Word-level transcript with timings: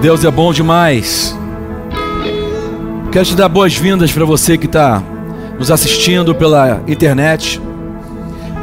Deus 0.00 0.24
é 0.24 0.30
bom 0.30 0.50
demais. 0.50 1.36
Quero 3.12 3.26
te 3.26 3.34
dar 3.34 3.50
boas-vindas 3.50 4.10
para 4.10 4.24
você 4.24 4.56
que 4.56 4.64
está 4.64 5.02
nos 5.58 5.70
assistindo 5.70 6.34
pela 6.34 6.82
internet, 6.88 7.60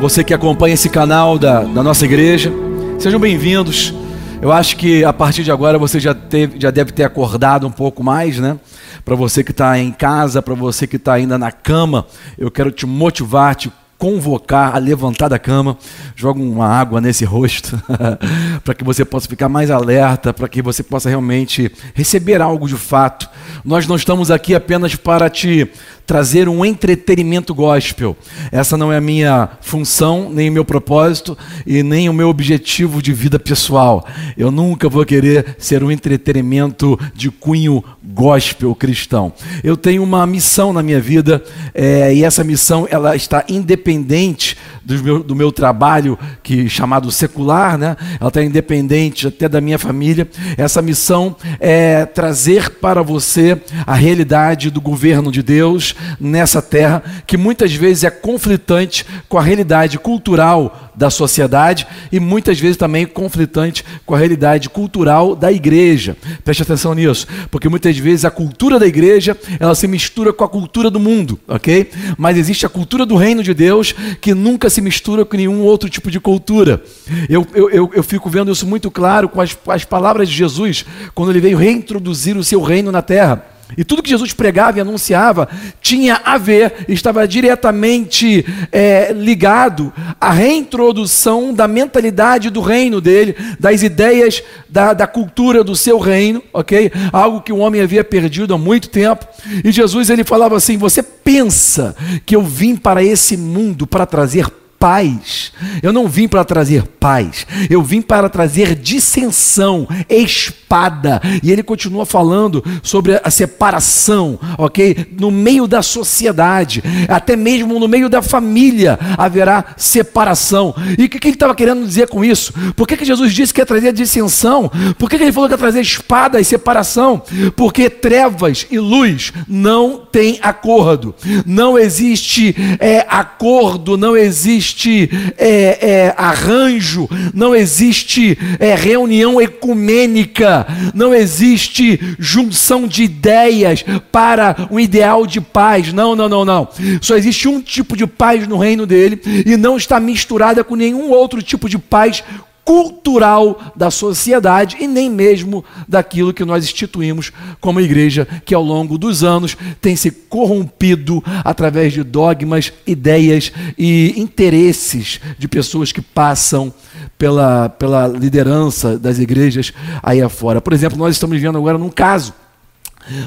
você 0.01 0.23
que 0.23 0.33
acompanha 0.33 0.73
esse 0.73 0.89
canal 0.89 1.37
da, 1.37 1.61
da 1.61 1.83
nossa 1.83 2.05
igreja. 2.05 2.51
Sejam 2.97 3.19
bem-vindos. 3.19 3.93
Eu 4.41 4.51
acho 4.51 4.77
que 4.77 5.03
a 5.03 5.13
partir 5.13 5.43
de 5.43 5.51
agora 5.51 5.77
você 5.77 5.99
já, 5.99 6.15
teve, 6.15 6.59
já 6.59 6.71
deve 6.71 6.91
ter 6.91 7.03
acordado 7.03 7.67
um 7.67 7.71
pouco 7.71 8.03
mais, 8.03 8.39
né? 8.39 8.57
Para 9.05 9.15
você 9.15 9.43
que 9.43 9.51
está 9.51 9.77
em 9.77 9.91
casa, 9.91 10.41
para 10.41 10.55
você 10.55 10.87
que 10.87 10.95
está 10.95 11.13
ainda 11.13 11.37
na 11.37 11.51
cama, 11.51 12.07
eu 12.35 12.49
quero 12.49 12.71
te 12.71 12.87
motivar, 12.87 13.53
te 13.53 13.71
convocar 13.97 14.75
a 14.75 14.77
levantar 14.77 15.27
da 15.27 15.39
cama, 15.39 15.77
joga 16.15 16.39
uma 16.39 16.67
água 16.67 17.01
nesse 17.01 17.25
rosto, 17.25 17.81
para 18.63 18.73
que 18.73 18.83
você 18.83 19.03
possa 19.03 19.27
ficar 19.27 19.49
mais 19.49 19.71
alerta, 19.71 20.33
para 20.33 20.47
que 20.47 20.61
você 20.61 20.83
possa 20.83 21.09
realmente 21.09 21.71
receber 21.93 22.41
algo 22.41 22.67
de 22.67 22.75
fato. 22.75 23.27
Nós 23.65 23.87
não 23.87 23.95
estamos 23.95 24.29
aqui 24.29 24.53
apenas 24.53 24.95
para 24.95 25.29
te 25.29 25.69
trazer 26.07 26.47
um 26.47 26.63
entretenimento 26.63 27.53
gospel. 27.53 28.15
Essa 28.49 28.77
não 28.77 28.93
é 28.93 28.97
a 28.97 29.01
minha 29.01 29.49
função, 29.59 30.29
nem 30.31 30.49
o 30.49 30.53
meu 30.53 30.63
propósito 30.63 31.37
e 31.65 31.83
nem 31.83 32.07
o 32.07 32.13
meu 32.13 32.29
objetivo 32.29 33.01
de 33.01 33.11
vida 33.11 33.37
pessoal. 33.37 34.07
Eu 34.37 34.49
nunca 34.49 34.87
vou 34.87 35.05
querer 35.05 35.57
ser 35.59 35.83
um 35.83 35.91
entretenimento 35.91 36.97
de 37.13 37.29
cunho 37.29 37.83
gospel 38.01 38.73
cristão. 38.73 39.33
Eu 39.61 39.75
tenho 39.75 40.01
uma 40.01 40.25
missão 40.25 40.71
na 40.71 40.81
minha 40.81 41.01
vida 41.01 41.43
é, 41.73 42.13
e 42.13 42.23
essa 42.23 42.41
missão 42.41 42.87
ela 42.89 43.13
está 43.13 43.43
independente 43.49 44.55
do 44.85 45.03
meu, 45.03 45.21
do 45.21 45.35
meu 45.35 45.51
trabalho 45.51 46.17
que 46.41 46.69
chamado 46.69 47.11
secular, 47.11 47.77
né? 47.77 47.97
Ela 48.19 48.29
está 48.29 48.41
independente 48.41 49.27
até 49.27 49.49
da 49.49 49.59
minha 49.59 49.77
família. 49.77 50.25
Essa 50.57 50.81
missão 50.81 51.35
é 51.59 52.05
trazer 52.05 52.69
para 52.69 53.01
você 53.01 53.61
a 53.85 53.93
realidade 53.93 54.71
do 54.71 54.79
governo 54.79 55.29
de 55.29 55.43
Deus 55.43 55.96
nessa 56.19 56.61
terra, 56.61 57.03
que 57.25 57.37
muitas 57.37 57.73
vezes 57.73 58.03
é 58.03 58.09
conflitante 58.09 59.05
com 59.27 59.37
a 59.37 59.41
realidade 59.41 59.99
cultural 59.99 60.91
da 60.97 61.11
sociedade 61.11 61.85
e 62.11 62.19
muitas 62.19 62.59
vezes 62.59 62.75
também 62.75 63.05
conflitante 63.05 63.85
com 64.03 64.15
a 64.15 64.17
realidade 64.17 64.67
cultural 64.67 65.35
da 65.35 65.51
igreja. 65.51 66.17
Preste 66.43 66.63
atenção 66.63 66.95
nisso, 66.95 67.27
porque 67.51 67.69
muitas 67.69 67.95
vezes 67.97 68.25
a 68.25 68.31
cultura 68.31 68.79
da 68.79 68.87
igreja 68.87 69.37
ela 69.59 69.75
se 69.75 69.87
mistura 69.87 70.33
com 70.33 70.43
a 70.43 70.49
cultura 70.49 70.89
do 70.89 70.99
mundo, 70.99 71.39
ok? 71.47 71.91
Mas 72.17 72.35
existe 72.35 72.65
a 72.65 72.69
cultura 72.69 73.05
do 73.05 73.15
reino 73.15 73.43
de 73.43 73.53
Deus 73.53 73.93
que 74.19 74.33
nunca 74.33 74.69
se 74.69 74.81
mistura 74.81 75.23
com 75.23 75.37
nenhum 75.37 75.61
outro 75.61 75.87
tipo 75.87 76.09
de 76.09 76.19
cultura. 76.19 76.83
Eu, 77.29 77.45
eu, 77.53 77.69
eu, 77.69 77.91
eu 77.93 78.03
fico 78.03 78.29
vendo 78.29 78.51
isso 78.51 78.65
muito 78.65 78.89
claro 78.89 79.29
com 79.29 79.39
as, 79.39 79.55
as 79.67 79.85
palavras 79.85 80.27
de 80.27 80.35
Jesus 80.35 80.83
quando 81.13 81.29
ele 81.29 81.39
veio 81.39 81.57
reintroduzir 81.57 82.35
o 82.35 82.43
seu 82.43 82.61
reino 82.61 82.91
na 82.91 83.03
terra. 83.03 83.56
E 83.75 83.83
tudo 83.83 84.01
que 84.01 84.09
Jesus 84.09 84.31
pregava 84.31 84.77
e 84.77 84.81
anunciava 84.81 85.49
tinha 85.81 86.21
a 86.23 86.37
ver, 86.37 86.85
estava 86.87 87.27
diretamente 87.27 88.45
é, 88.71 89.11
ligado 89.11 89.91
à 90.21 90.31
reintrodução 90.31 91.53
da 91.53 91.67
mentalidade 91.67 92.49
do 92.49 92.61
reino 92.61 93.01
dele, 93.01 93.35
das 93.59 93.83
ideias 93.83 94.41
da, 94.69 94.93
da 94.93 95.07
cultura 95.07 95.63
do 95.63 95.75
seu 95.75 95.97
reino, 95.99 96.41
ok? 96.53 96.91
Algo 97.11 97.41
que 97.41 97.51
o 97.51 97.57
homem 97.57 97.81
havia 97.81 98.03
perdido 98.03 98.53
há 98.53 98.57
muito 98.57 98.89
tempo. 98.89 99.27
E 99.63 99.71
Jesus 99.71 100.09
ele 100.09 100.23
falava 100.23 100.55
assim: 100.55 100.77
Você 100.77 101.03
pensa 101.03 101.95
que 102.25 102.35
eu 102.35 102.43
vim 102.43 102.75
para 102.75 103.03
esse 103.03 103.35
mundo 103.35 103.85
para 103.85 104.05
trazer 104.05 104.47
paz. 104.79 105.51
Eu 105.81 105.91
não 105.91 106.07
vim 106.07 106.27
para 106.27 106.43
trazer 106.43 106.83
paz, 106.83 107.45
eu 107.69 107.81
vim 107.81 108.01
para 108.01 108.29
trazer 108.29 108.75
dissensão, 108.75 109.87
espada. 110.09 111.21
E 111.41 111.51
ele 111.51 111.63
continua 111.63 112.05
falando 112.05 112.63
sobre 112.83 113.19
a 113.23 113.29
separação, 113.29 114.39
ok? 114.57 115.07
No 115.19 115.31
meio 115.31 115.67
da 115.67 115.81
sociedade, 115.81 116.83
até 117.07 117.35
mesmo 117.35 117.79
no 117.79 117.87
meio 117.87 118.09
da 118.09 118.21
família 118.21 118.99
haverá 119.17 119.73
separação. 119.77 120.75
E 120.97 121.05
o 121.05 121.09
que, 121.09 121.19
que, 121.19 121.27
ele 121.27 121.35
estava 121.35 121.55
querendo 121.55 121.85
dizer 121.85 122.07
com 122.07 122.23
isso? 122.23 122.53
Por 122.75 122.87
que, 122.87 122.97
que 122.97 123.05
Jesus 123.05 123.33
disse 123.33 123.53
que 123.53 123.61
ia 123.61 123.65
trazer 123.65 123.93
dissensão? 123.93 124.69
Por 124.97 125.09
que, 125.09 125.17
que 125.17 125.23
ele 125.23 125.31
falou 125.31 125.49
que 125.49 125.53
ia 125.53 125.57
trazer 125.57 125.81
espada 125.81 126.39
e 126.39 126.45
separação? 126.45 127.21
Porque 127.55 127.89
trevas 127.89 128.67
e 128.69 128.79
luz 128.79 129.31
não 129.47 130.05
têm 130.11 130.39
acordo, 130.41 131.15
não 131.45 131.77
existe 131.77 132.55
é, 132.79 133.05
acordo, 133.09 133.97
não 133.97 134.15
existe 134.15 134.66
existe 134.67 135.09
é, 135.37 135.77
é, 135.81 136.13
arranjo, 136.17 137.07
não 137.33 137.55
existe 137.55 138.37
é, 138.59 138.75
reunião 138.75 139.41
ecumênica, 139.41 140.67
não 140.93 141.13
existe 141.13 141.99
junção 142.19 142.87
de 142.87 143.03
ideias 143.03 143.83
para 144.11 144.67
um 144.69 144.79
ideal 144.79 145.25
de 145.25 145.39
paz. 145.39 145.93
Não, 145.93 146.15
não, 146.15 146.27
não, 146.27 146.43
não. 146.43 146.67
Só 147.01 147.15
existe 147.15 147.47
um 147.47 147.61
tipo 147.61 147.95
de 147.95 148.05
paz 148.05 148.47
no 148.47 148.57
reino 148.57 148.85
dele 148.85 149.21
e 149.45 149.55
não 149.55 149.77
está 149.77 149.99
misturada 149.99 150.63
com 150.63 150.75
nenhum 150.75 151.09
outro 151.11 151.41
tipo 151.41 151.69
de 151.69 151.77
paz 151.77 152.23
cultural 152.67 153.71
da 153.77 153.89
sociedade 153.89 154.75
e 154.81 154.87
nem 154.87 155.09
mesmo 155.09 155.63
daquilo 155.87 156.33
que 156.33 156.43
nós 156.43 156.65
instituímos 156.65 157.31
como 157.61 157.79
igreja, 157.79 158.27
que 158.43 158.53
ao 158.53 158.61
longo 158.61 158.97
dos 158.97 159.23
anos 159.23 159.55
tem 159.79 159.95
se 159.95 160.11
corrompido 160.11 161.23
através 161.45 161.93
de 161.93 162.03
dogmas, 162.03 162.73
ideias 162.85 163.53
e 163.77 164.15
interesses 164.17 165.21
de 165.39 165.47
pessoas 165.47 165.93
que 165.93 166.01
passam 166.01 166.73
pela, 167.17 167.69
pela 167.69 168.05
liderança 168.05 168.99
das 168.99 169.17
igrejas 169.17 169.71
aí 170.03 170.21
afora. 170.21 170.59
Por 170.59 170.73
exemplo, 170.73 170.97
nós 170.97 171.15
estamos 171.15 171.37
vivendo 171.37 171.57
agora 171.57 171.77
num 171.77 171.89
caso 171.89 172.33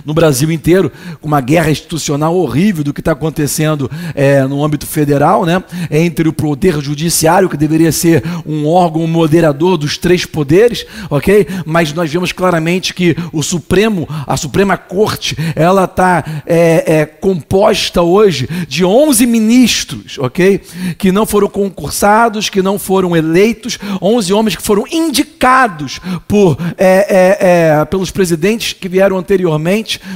no 0.04 0.14
Brasil 0.14 0.50
inteiro, 0.50 0.92
com 1.20 1.28
uma 1.28 1.41
guerra 1.41 1.70
institucional 1.70 2.36
horrível 2.36 2.84
do 2.84 2.92
que 2.92 3.00
está 3.00 3.12
acontecendo 3.12 3.91
é, 4.14 4.42
no 4.44 4.64
âmbito 4.64 4.86
federal, 4.86 5.44
né? 5.44 5.62
entre 5.91 6.28
o 6.28 6.32
poder 6.32 6.81
judiciário, 6.81 7.48
que 7.48 7.56
deveria 7.56 7.92
ser 7.92 8.22
um 8.47 8.66
órgão 8.66 9.06
moderador 9.06 9.76
dos 9.76 9.97
três 9.97 10.25
poderes, 10.25 10.84
ok? 11.09 11.47
Mas 11.64 11.92
nós 11.92 12.10
vemos 12.12 12.32
claramente 12.32 12.94
que 12.94 13.16
o 13.32 13.42
Supremo, 13.42 14.09
a 14.26 14.36
Suprema 14.36 14.76
Corte, 14.76 15.36
ela 15.54 15.84
está 15.84 16.42
é, 16.47 17.00
é, 17.00 17.06
composta 17.06 18.03
hoje 18.03 18.48
de 18.69 18.84
11 18.84 19.26
ministros, 19.26 20.19
ok? 20.19 20.60
Que 20.98 21.12
não 21.12 21.26
foram 21.26 21.48
concursados, 21.48 22.48
que 22.48 22.62
não 22.62 22.78
foram 22.78 23.16
eleitos, 23.16 23.78
11 24.00 24.32
homens 24.32 24.56
que 24.56 24.62
foram 24.62 24.84
indicados 24.91 26.00
por, 26.26 26.56
é, 26.76 26.88
é, 26.88 27.80
é, 27.80 27.84
pelos 27.84 28.10
presidentes 28.10 28.72
que 28.72 28.88
vieram 28.88 29.16
anteriormente 29.16 29.59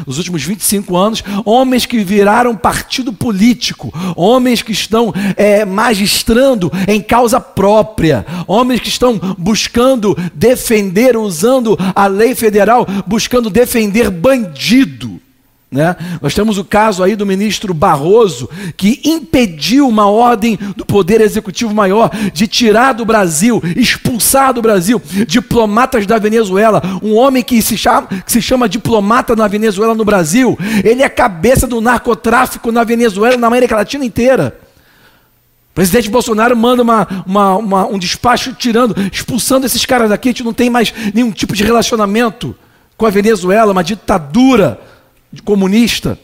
nos 0.07 0.19
últimos 0.19 0.43
25 0.43 0.97
anos, 0.97 1.23
homens 1.45 1.87
que 1.87 1.99
viraram 2.03 2.57
partido 2.57 3.13
político, 3.13 3.93
homens 4.17 4.63
que 4.63 4.73
estão 4.73 5.13
é, 5.37 5.65
magistrando 5.65 6.71
em 6.89 7.01
causa 7.01 7.41
própria, 7.41 8.27
homens 8.47 8.81
que 8.81 8.89
estão 8.89 9.19
buscando 9.39 10.17
defender, 10.35 11.17
usando 11.17 11.79
a 11.95 12.07
lei 12.07 12.35
federal, 12.35 12.87
buscando 13.07 13.51
defender 13.51 14.11
bandido. 14.11 15.24
Né? 15.75 15.97
Nós 16.23 16.33
temos 16.33 16.57
o 16.57 16.65
caso 16.65 17.03
aí 17.03 17.17
do 17.17 17.27
ministro 17.27 17.75
Barroso, 17.75 18.49
que 18.77 19.01
impediu 19.05 19.89
uma 19.89 20.09
ordem 20.09 20.57
do 20.77 20.87
Poder 20.87 21.21
Executivo 21.21 21.75
Maior 21.75 22.13
de 22.33 22.47
tirar 22.47 22.93
do 22.93 23.05
Brasil, 23.05 23.61
expulsar 23.75 24.55
do 24.55 24.63
Brasil 24.63 25.03
diplomatas 25.27 26.07
da 26.07 26.17
Venezuela. 26.17 26.81
Um 27.03 27.17
homem 27.17 27.43
que 27.43 27.61
se 27.61 27.77
chama, 27.77 28.07
que 28.07 28.31
se 28.31 28.41
chama 28.41 28.69
diplomata 28.69 29.35
na 29.35 29.49
Venezuela, 29.49 29.97
no 29.97 30.05
Brasil. 30.05 30.57
Ele 30.85 31.03
é 31.03 31.09
cabeça 31.09 31.67
do 31.67 31.81
narcotráfico 31.81 32.71
na 32.71 32.85
Venezuela, 32.85 33.37
na 33.37 33.49
América 33.49 33.75
Latina 33.75 34.05
inteira. 34.05 34.57
O 35.73 35.75
presidente 35.75 36.09
Bolsonaro 36.09 36.57
manda 36.57 36.85
uma, 36.85 37.25
uma, 37.27 37.57
uma, 37.57 37.87
um 37.89 37.99
despacho 37.99 38.55
tirando, 38.55 38.95
expulsando 39.13 39.67
esses 39.67 39.85
caras 39.85 40.09
daqui. 40.09 40.29
A 40.29 40.31
gente 40.31 40.45
não 40.45 40.55
tem 40.55 40.71
mais 40.71 40.95
nenhum 41.13 41.33
tipo 41.33 41.53
de 41.53 41.65
relacionamento 41.65 42.55
com 42.97 43.07
a 43.07 43.11
Venezuela, 43.11 43.73
uma 43.73 43.83
ditadura 43.83 44.81
comunista. 45.43 46.19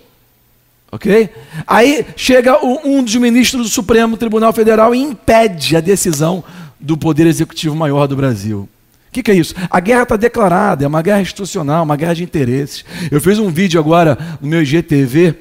Ok? 0.93 1.31
Aí 1.67 2.05
chega 2.17 2.65
um 2.65 3.03
dos 3.03 3.15
ministros 3.17 3.63
do 3.63 3.69
Supremo 3.69 4.17
Tribunal 4.17 4.53
Federal 4.53 4.95
e 4.95 4.99
impede 4.99 5.77
a 5.77 5.81
decisão 5.81 6.43
do 6.81 6.97
Poder 6.97 7.27
Executivo 7.27 7.77
Maior 7.77 8.07
do 8.09 8.17
Brasil. 8.17 8.69
O 9.09 9.13
que, 9.13 9.23
que, 9.23 9.31
é 9.31 9.35
isso? 9.35 9.55
A 9.69 9.81
guerra 9.81 10.03
está 10.03 10.17
declarada, 10.17 10.85
é 10.85 10.89
uma 10.89 11.03
guerra 11.03 11.21
institucional, 11.21 11.85
uma 11.85 11.97
guerra 11.97 12.15
de 12.15 12.23
interesses. 12.23 12.85
Eu 13.11 13.21
fiz 13.21 13.39
um 13.39 13.51
vídeo 13.51 13.79
agora 13.79 14.17
no 14.41 14.49
meu 14.49 14.63
IGTV 14.63 15.35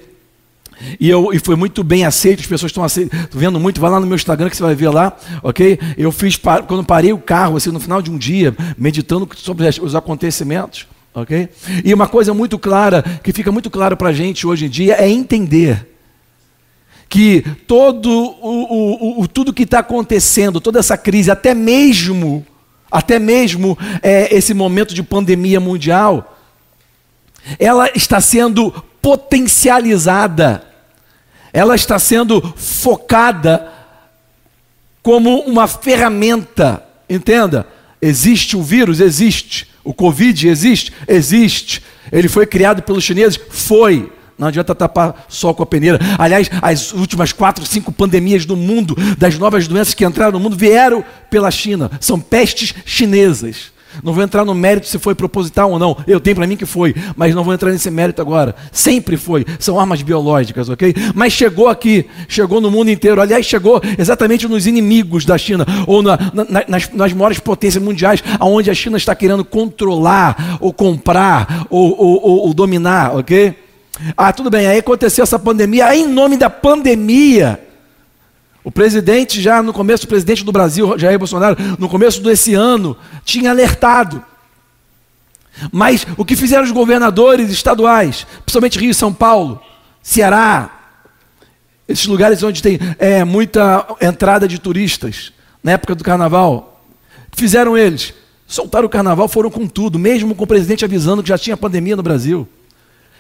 e, 1.00 1.10
eu, 1.10 1.34
e 1.34 1.40
foi 1.40 1.56
muito 1.56 1.84
bem 1.84 2.06
aceito, 2.06 2.40
as 2.40 2.48
pessoas 2.48 2.72
estão 2.72 2.86
vendo 3.32 3.60
muito, 3.60 3.82
vai 3.82 3.90
lá 3.90 4.00
no 4.00 4.08
meu 4.08 4.16
Instagram 4.16 4.50
que 4.50 4.56
você 4.56 4.64
vai 4.64 4.76
ver 4.76 4.90
lá, 4.90 5.16
ok? 5.44 5.78
Eu 5.98 6.12
fiz, 6.12 6.40
quando 6.68 6.84
parei 6.84 7.12
o 7.12 7.18
carro, 7.18 7.58
assim, 7.58 7.72
no 7.72 7.80
final 7.80 8.02
de 8.02 8.10
um 8.10 8.18
dia, 8.18 8.56
meditando 8.78 9.28
sobre 9.36 9.68
os 9.68 9.96
acontecimentos, 9.96 10.88
ok? 11.14 11.50
E 11.84 11.94
uma 11.94 12.08
coisa 12.08 12.34
muito 12.34 12.58
clara, 12.58 13.04
que 13.24 13.34
fica 13.34 13.52
muito 13.52 13.70
claro 13.70 13.96
para 13.98 14.10
a 14.10 14.14
gente 14.14 14.46
hoje 14.46 14.66
em 14.66 14.70
dia, 14.70 14.96
é 14.96 15.10
entender 15.10 15.88
que 17.08 17.42
todo 17.66 18.10
o, 18.10 19.20
o, 19.20 19.22
o 19.22 19.28
tudo 19.28 19.54
que 19.54 19.64
está 19.64 19.80
acontecendo, 19.80 20.62
toda 20.62 20.80
essa 20.80 20.98
crise, 20.98 21.32
até 21.32 21.54
mesmo 21.54 22.46
até 22.92 23.20
mesmo 23.20 23.78
é, 24.02 24.34
esse 24.36 24.54
momento 24.54 24.94
de 24.94 25.04
pandemia 25.04 25.60
mundial, 25.60 26.38
ela 27.58 27.90
está 27.96 28.20
sendo 28.20 28.72
potencializada, 29.02 30.64
ela 31.54 31.76
está 31.76 32.00
sendo 32.00 32.42
focada 32.58 33.72
como 35.02 35.42
uma 35.42 35.68
ferramenta, 35.68 36.84
entenda? 37.10 37.68
Existe 38.02 38.58
o 38.58 38.64
vírus? 38.64 39.00
Existe. 39.00 39.69
O 39.84 39.94
Covid 39.94 40.48
existe? 40.48 40.92
Existe. 41.08 41.82
Ele 42.12 42.28
foi 42.28 42.46
criado 42.46 42.82
pelos 42.82 43.04
chineses? 43.04 43.40
Foi. 43.50 44.12
Não 44.38 44.48
adianta 44.48 44.74
tapar 44.74 45.26
sol 45.28 45.54
com 45.54 45.64
a 45.64 45.66
peneira. 45.66 46.00
Aliás, 46.18 46.50
as 46.62 46.94
últimas 46.94 47.34
quatro, 47.34 47.66
cinco 47.66 47.92
pandemias 47.92 48.46
do 48.46 48.56
mundo, 48.56 48.96
das 49.18 49.38
novas 49.38 49.68
doenças 49.68 49.94
que 49.94 50.06
entraram 50.06 50.32
no 50.32 50.40
mundo, 50.40 50.56
vieram 50.56 51.04
pela 51.30 51.52
China. 51.52 51.92
São 52.00 52.20
pestes 52.20 52.74
chinesas. 52.86 53.74
Não 54.04 54.14
vou 54.14 54.24
entrar 54.24 54.46
no 54.46 54.54
mérito 54.54 54.88
se 54.88 55.00
foi 55.00 55.16
proposital 55.16 55.72
ou 55.72 55.80
não. 55.80 55.98
Eu 56.08 56.20
tenho 56.20 56.36
para 56.36 56.48
mim 56.48 56.56
que 56.56 56.66
foi, 56.66 56.96
mas 57.16 57.34
não 57.34 57.44
vou 57.44 57.54
entrar 57.54 57.72
nesse 57.72 57.90
mérito 57.90 58.22
agora. 58.22 58.56
Sempre 58.72 59.18
foi. 59.18 59.46
São 59.60 59.80
armas 59.80 60.02
biológicas, 60.02 60.70
ok? 60.70 60.94
Mas 61.16 61.34
chegou 61.34 61.68
aqui, 61.68 62.06
chegou 62.28 62.62
no 62.62 62.72
mundo 62.72 62.90
inteiro. 62.90 63.22
Aliás, 63.22 63.46
chegou 63.46 63.82
exatamente 63.98 64.48
nos 64.48 64.68
inimigos 64.68 65.26
da 65.26 65.38
China, 65.38 65.66
ou 65.88 66.02
na, 66.02 66.18
na, 66.34 66.64
nas, 66.68 66.90
nas 66.90 67.14
maiores 67.14 67.40
potências 67.40 67.84
mundiais, 67.84 68.24
aonde 68.40 68.70
a 68.70 68.74
China 68.74 68.98
está 68.98 69.16
querendo 69.16 69.44
controlar, 69.44 70.58
ou 70.60 70.72
comprar, 70.74 71.66
ou, 71.70 71.90
ou, 71.98 72.24
ou, 72.24 72.38
ou 72.48 72.54
dominar, 72.54 73.16
ok? 73.16 73.56
Ah, 74.16 74.32
tudo 74.32 74.50
bem, 74.50 74.66
aí 74.68 74.80
aconteceu 74.80 75.24
essa 75.24 75.38
pandemia, 75.38 75.88
aí 75.88 76.02
em 76.02 76.08
nome 76.08 76.38
da 76.38 76.50
pandemia, 76.50 77.60
o 78.70 78.72
presidente, 78.72 79.42
já 79.42 79.64
no 79.64 79.74
começo, 79.74 80.06
o 80.06 80.08
presidente 80.08 80.46
do 80.46 80.52
Brasil, 80.52 80.96
Jair 80.96 81.18
Bolsonaro, 81.18 81.58
no 81.80 81.90
começo 81.90 82.22
desse 82.22 82.54
ano, 82.54 82.96
tinha 83.26 83.50
alertado. 83.50 84.24
Mas 85.72 86.06
o 86.16 86.24
que 86.24 86.36
fizeram 86.36 86.64
os 86.64 86.70
governadores 86.72 87.50
estaduais, 87.50 88.28
principalmente 88.46 88.78
Rio 88.78 88.92
e 88.92 88.94
São 88.94 89.12
Paulo, 89.12 89.60
Ceará, 90.04 90.70
esses 91.88 92.06
lugares 92.06 92.44
onde 92.44 92.62
tem 92.62 92.78
é, 93.00 93.24
muita 93.24 93.88
entrada 94.00 94.48
de 94.48 94.60
turistas, 94.60 95.34
na 95.64 95.72
época 95.72 95.96
do 95.96 96.04
carnaval, 96.04 96.80
fizeram 97.32 97.76
eles? 97.76 98.14
Soltaram 98.46 98.86
o 98.86 98.90
carnaval, 98.90 99.28
foram 99.28 99.50
com 99.50 99.68
tudo, 99.68 99.98
mesmo 99.98 100.36
com 100.36 100.44
o 100.44 100.48
presidente 100.48 100.86
avisando 100.86 101.24
que 101.24 101.30
já 101.30 101.40
tinha 101.40 101.58
pandemia 101.58 101.96
no 101.96 102.04
Brasil. 102.04 102.48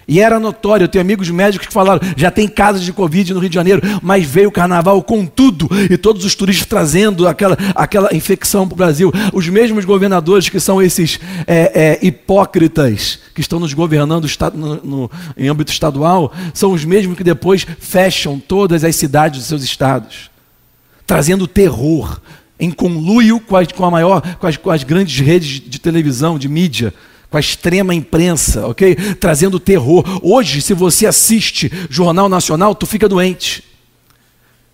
E 0.10 0.20
era 0.20 0.40
notório, 0.40 0.86
eu 0.86 0.88
tenho 0.88 1.04
amigos 1.04 1.30
médicos 1.30 1.68
que 1.68 1.74
falaram, 1.74 2.02
já 2.18 2.32
tem 2.32 2.48
casos 2.48 2.84
de 2.84 2.92
Covid 2.92 3.32
no 3.32 3.40
Rio 3.40 3.50
de 3.50 3.54
Janeiro, 3.54 3.80
mas 4.02 4.26
veio 4.26 4.50
o 4.50 4.52
carnaval 4.52 5.04
com 5.04 5.24
tudo, 5.24 5.70
e 5.88 5.96
todos 5.98 6.26
os 6.26 6.34
turistas 6.34 6.66
trazendo 6.66 7.28
aquela, 7.28 7.56
aquela 7.76 8.14
infecção 8.16 8.68
para 8.68 8.74
o 8.74 8.78
Brasil. 8.78 9.12
Os 9.32 9.48
mesmos 9.48 9.86
governadores 9.86 10.50
que 10.50 10.60
são 10.60 10.82
esses 10.82 11.20
é, 11.46 12.00
é, 12.02 12.06
hipócritas 12.06 13.20
que 13.36 13.42
estão 13.42 13.60
nos 13.60 13.72
governando 13.72 14.28
no, 14.56 14.76
no, 14.84 15.12
em 15.38 15.48
âmbito 15.48 15.72
estadual, 15.72 16.34
são 16.56 16.72
os 16.72 16.84
mesmos 16.84 17.16
que 17.16 17.24
depois 17.24 17.68
fecham 17.80 18.40
todas 18.40 18.84
as 18.84 18.96
cidades 18.96 19.38
dos 19.38 19.48
seus 19.48 19.64
estados, 19.64 20.32
trazendo 21.06 21.48
terror, 21.48 22.20
em 22.60 22.72
conluio 22.72 23.40
com, 23.40 23.56
com, 23.76 23.86
a 23.86 23.92
maior, 23.92 24.22
com 24.38 24.48
as, 24.48 24.58
com 24.58 24.72
as 24.72 24.84
grandes 24.84 25.20
redes 25.20 25.62
de 25.62 25.80
televisão, 25.80 26.40
de 26.40 26.50
mídia, 26.50 26.92
com 27.30 27.38
a 27.38 27.40
extrema 27.40 27.94
imprensa, 27.94 28.66
ok? 28.66 28.96
Trazendo 29.20 29.60
terror. 29.60 30.04
Hoje, 30.24 30.62
se 30.62 30.74
você 30.74 31.06
assiste 31.06 31.72
Jornal 31.90 32.28
Nacional, 32.28 32.74
tu 32.74 32.86
fica 32.86 33.08
doente. 33.08 33.64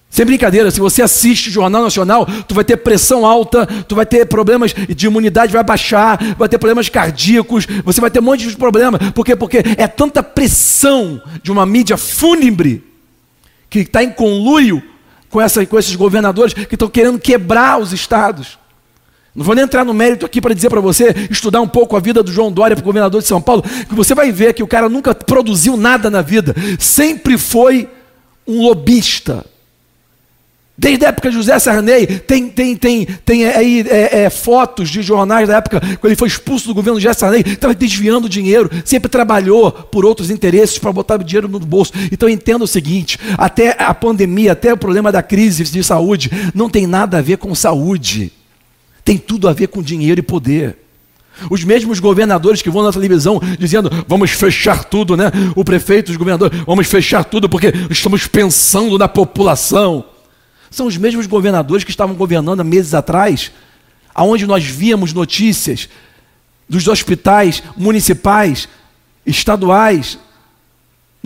Sem 0.09 0.25
brincadeira, 0.25 0.71
se 0.71 0.79
você 0.79 1.01
assiste 1.01 1.51
Jornal 1.51 1.83
Nacional, 1.83 2.25
tu 2.47 2.55
vai 2.55 2.63
ter 2.63 2.77
pressão 2.77 3.25
alta, 3.25 3.65
tu 3.65 3.95
vai 3.95 4.05
ter 4.05 4.25
problemas 4.25 4.73
de 4.73 5.07
imunidade, 5.07 5.51
vai 5.51 5.63
baixar, 5.63 6.17
vai 6.37 6.47
ter 6.47 6.57
problemas 6.57 6.87
cardíacos, 6.87 7.67
você 7.83 7.99
vai 7.99 8.09
ter 8.09 8.19
um 8.19 8.23
monte 8.23 8.47
de 8.47 8.55
problemas. 8.55 9.11
Por 9.11 9.25
quê? 9.25 9.35
Porque 9.35 9.57
é 9.77 9.87
tanta 9.87 10.23
pressão 10.23 11.21
de 11.43 11.51
uma 11.51 11.65
mídia 11.65 11.97
fúnebre 11.97 12.81
que 13.69 13.79
está 13.79 14.01
em 14.01 14.09
conluio 14.09 14.81
com, 15.29 15.41
essa, 15.41 15.65
com 15.65 15.77
esses 15.77 15.95
governadores 15.97 16.53
que 16.53 16.75
estão 16.75 16.87
querendo 16.87 17.19
quebrar 17.19 17.77
os 17.77 17.91
estados. 17.91 18.57
Não 19.35 19.43
vou 19.43 19.53
nem 19.53 19.65
entrar 19.65 19.83
no 19.83 19.93
mérito 19.93 20.25
aqui 20.25 20.39
para 20.39 20.53
dizer 20.53 20.69
para 20.69 20.79
você, 20.79 21.13
estudar 21.29 21.59
um 21.59 21.67
pouco 21.67 21.97
a 21.97 21.99
vida 21.99 22.23
do 22.23 22.31
João 22.31 22.51
Dória, 22.51 22.75
governador 22.77 23.21
de 23.21 23.27
São 23.27 23.41
Paulo, 23.41 23.61
que 23.61 23.93
você 23.93 24.15
vai 24.15 24.31
ver 24.31 24.53
que 24.53 24.63
o 24.63 24.67
cara 24.67 24.87
nunca 24.87 25.13
produziu 25.13 25.75
nada 25.75 26.09
na 26.09 26.21
vida, 26.21 26.55
sempre 26.79 27.37
foi 27.37 27.89
um 28.47 28.61
lobista. 28.61 29.45
Desde 30.77 31.05
a 31.05 31.09
época 31.09 31.29
de 31.29 31.35
José 31.35 31.57
Sarney, 31.57 32.05
tem, 32.05 32.49
tem, 32.49 32.75
tem, 32.75 33.05
tem 33.25 33.45
aí 33.45 33.85
é, 33.89 34.23
é, 34.23 34.29
fotos 34.29 34.89
de 34.89 35.01
jornais 35.01 35.47
da 35.47 35.57
época, 35.57 35.79
quando 35.81 36.05
ele 36.05 36.15
foi 36.15 36.27
expulso 36.29 36.67
do 36.67 36.73
governo 36.73 36.99
de 36.99 37.03
José 37.03 37.13
Sarney, 37.13 37.43
estava 37.45 37.73
desviando 37.73 38.29
dinheiro, 38.29 38.69
sempre 38.85 39.09
trabalhou 39.09 39.71
por 39.71 40.05
outros 40.05 40.29
interesses 40.29 40.77
para 40.77 40.93
botar 40.93 41.17
dinheiro 41.17 41.47
no 41.47 41.59
bolso. 41.59 41.91
Então 42.09 42.29
entenda 42.29 42.63
o 42.63 42.67
seguinte: 42.67 43.17
até 43.37 43.75
a 43.81 43.93
pandemia, 43.93 44.51
até 44.51 44.73
o 44.73 44.77
problema 44.77 45.13
da 45.13 45.23
crise 45.23 45.63
de 45.63 45.83
saúde, 45.83 46.29
não 46.53 46.69
tem 46.69 46.85
nada 46.87 47.19
a 47.19 47.21
ver 47.21 47.37
com 47.37 47.53
saúde 47.55 48.31
tem 49.05 49.19
tudo 49.19 49.47
a 49.47 49.53
ver 49.53 49.67
com 49.67 49.83
dinheiro 49.83 50.19
e 50.19 50.23
poder. 50.23 50.77
Os 51.51 51.63
mesmos 51.63 51.99
governadores 51.99 52.61
que 52.61 52.69
vão 52.69 52.81
na 52.81 52.91
televisão 52.91 53.39
dizendo 53.59 53.89
vamos 54.07 54.31
fechar 54.31 54.83
tudo, 54.83 55.15
né? 55.15 55.31
O 55.55 55.63
prefeito, 55.63 56.09
os 56.09 56.17
governadores, 56.17 56.59
vamos 56.65 56.87
fechar 56.87 57.23
tudo 57.23 57.47
porque 57.47 57.71
estamos 57.89 58.25
pensando 58.25 58.97
na 58.97 59.07
população. 59.07 60.03
São 60.71 60.87
os 60.87 60.97
mesmos 60.97 61.27
governadores 61.27 61.83
que 61.83 61.91
estavam 61.91 62.15
governando 62.15 62.61
há 62.61 62.63
meses 62.63 62.93
atrás, 62.93 63.51
aonde 64.13 64.47
nós 64.47 64.65
víamos 64.65 65.13
notícias 65.13 65.87
dos 66.67 66.87
hospitais 66.87 67.61
municipais, 67.77 68.67
estaduais, 69.23 70.17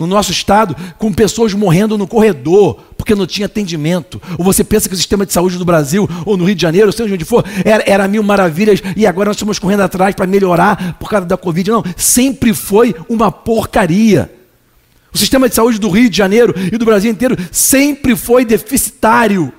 no 0.00 0.06
nosso 0.06 0.32
estado, 0.32 0.74
com 0.96 1.12
pessoas 1.12 1.52
morrendo 1.52 1.98
no 1.98 2.06
corredor, 2.06 2.80
porque 2.96 3.14
não 3.14 3.26
tinha 3.26 3.44
atendimento. 3.44 4.20
Ou 4.38 4.44
você 4.44 4.64
pensa 4.64 4.88
que 4.88 4.94
o 4.94 4.96
sistema 4.96 5.26
de 5.26 5.32
saúde 5.32 5.58
do 5.58 5.64
Brasil, 5.64 6.08
ou 6.24 6.38
no 6.38 6.46
Rio 6.46 6.54
de 6.54 6.62
Janeiro, 6.62 6.90
seja 6.90 7.12
onde 7.12 7.24
for, 7.24 7.44
era, 7.62 7.84
era 7.86 8.08
mil 8.08 8.22
maravilhas 8.22 8.82
e 8.96 9.06
agora 9.06 9.28
nós 9.28 9.36
estamos 9.36 9.58
correndo 9.58 9.82
atrás 9.82 10.14
para 10.14 10.26
melhorar 10.26 10.96
por 10.98 11.10
causa 11.10 11.26
da 11.26 11.36
Covid. 11.36 11.70
Não, 11.70 11.84
sempre 11.98 12.54
foi 12.54 12.94
uma 13.10 13.30
porcaria. 13.30 14.32
O 15.12 15.18
sistema 15.18 15.50
de 15.50 15.54
saúde 15.54 15.78
do 15.78 15.90
Rio 15.90 16.08
de 16.08 16.16
Janeiro 16.16 16.54
e 16.56 16.78
do 16.78 16.84
Brasil 16.86 17.10
inteiro 17.10 17.36
sempre 17.52 18.16
foi 18.16 18.42
deficitário. 18.42 19.52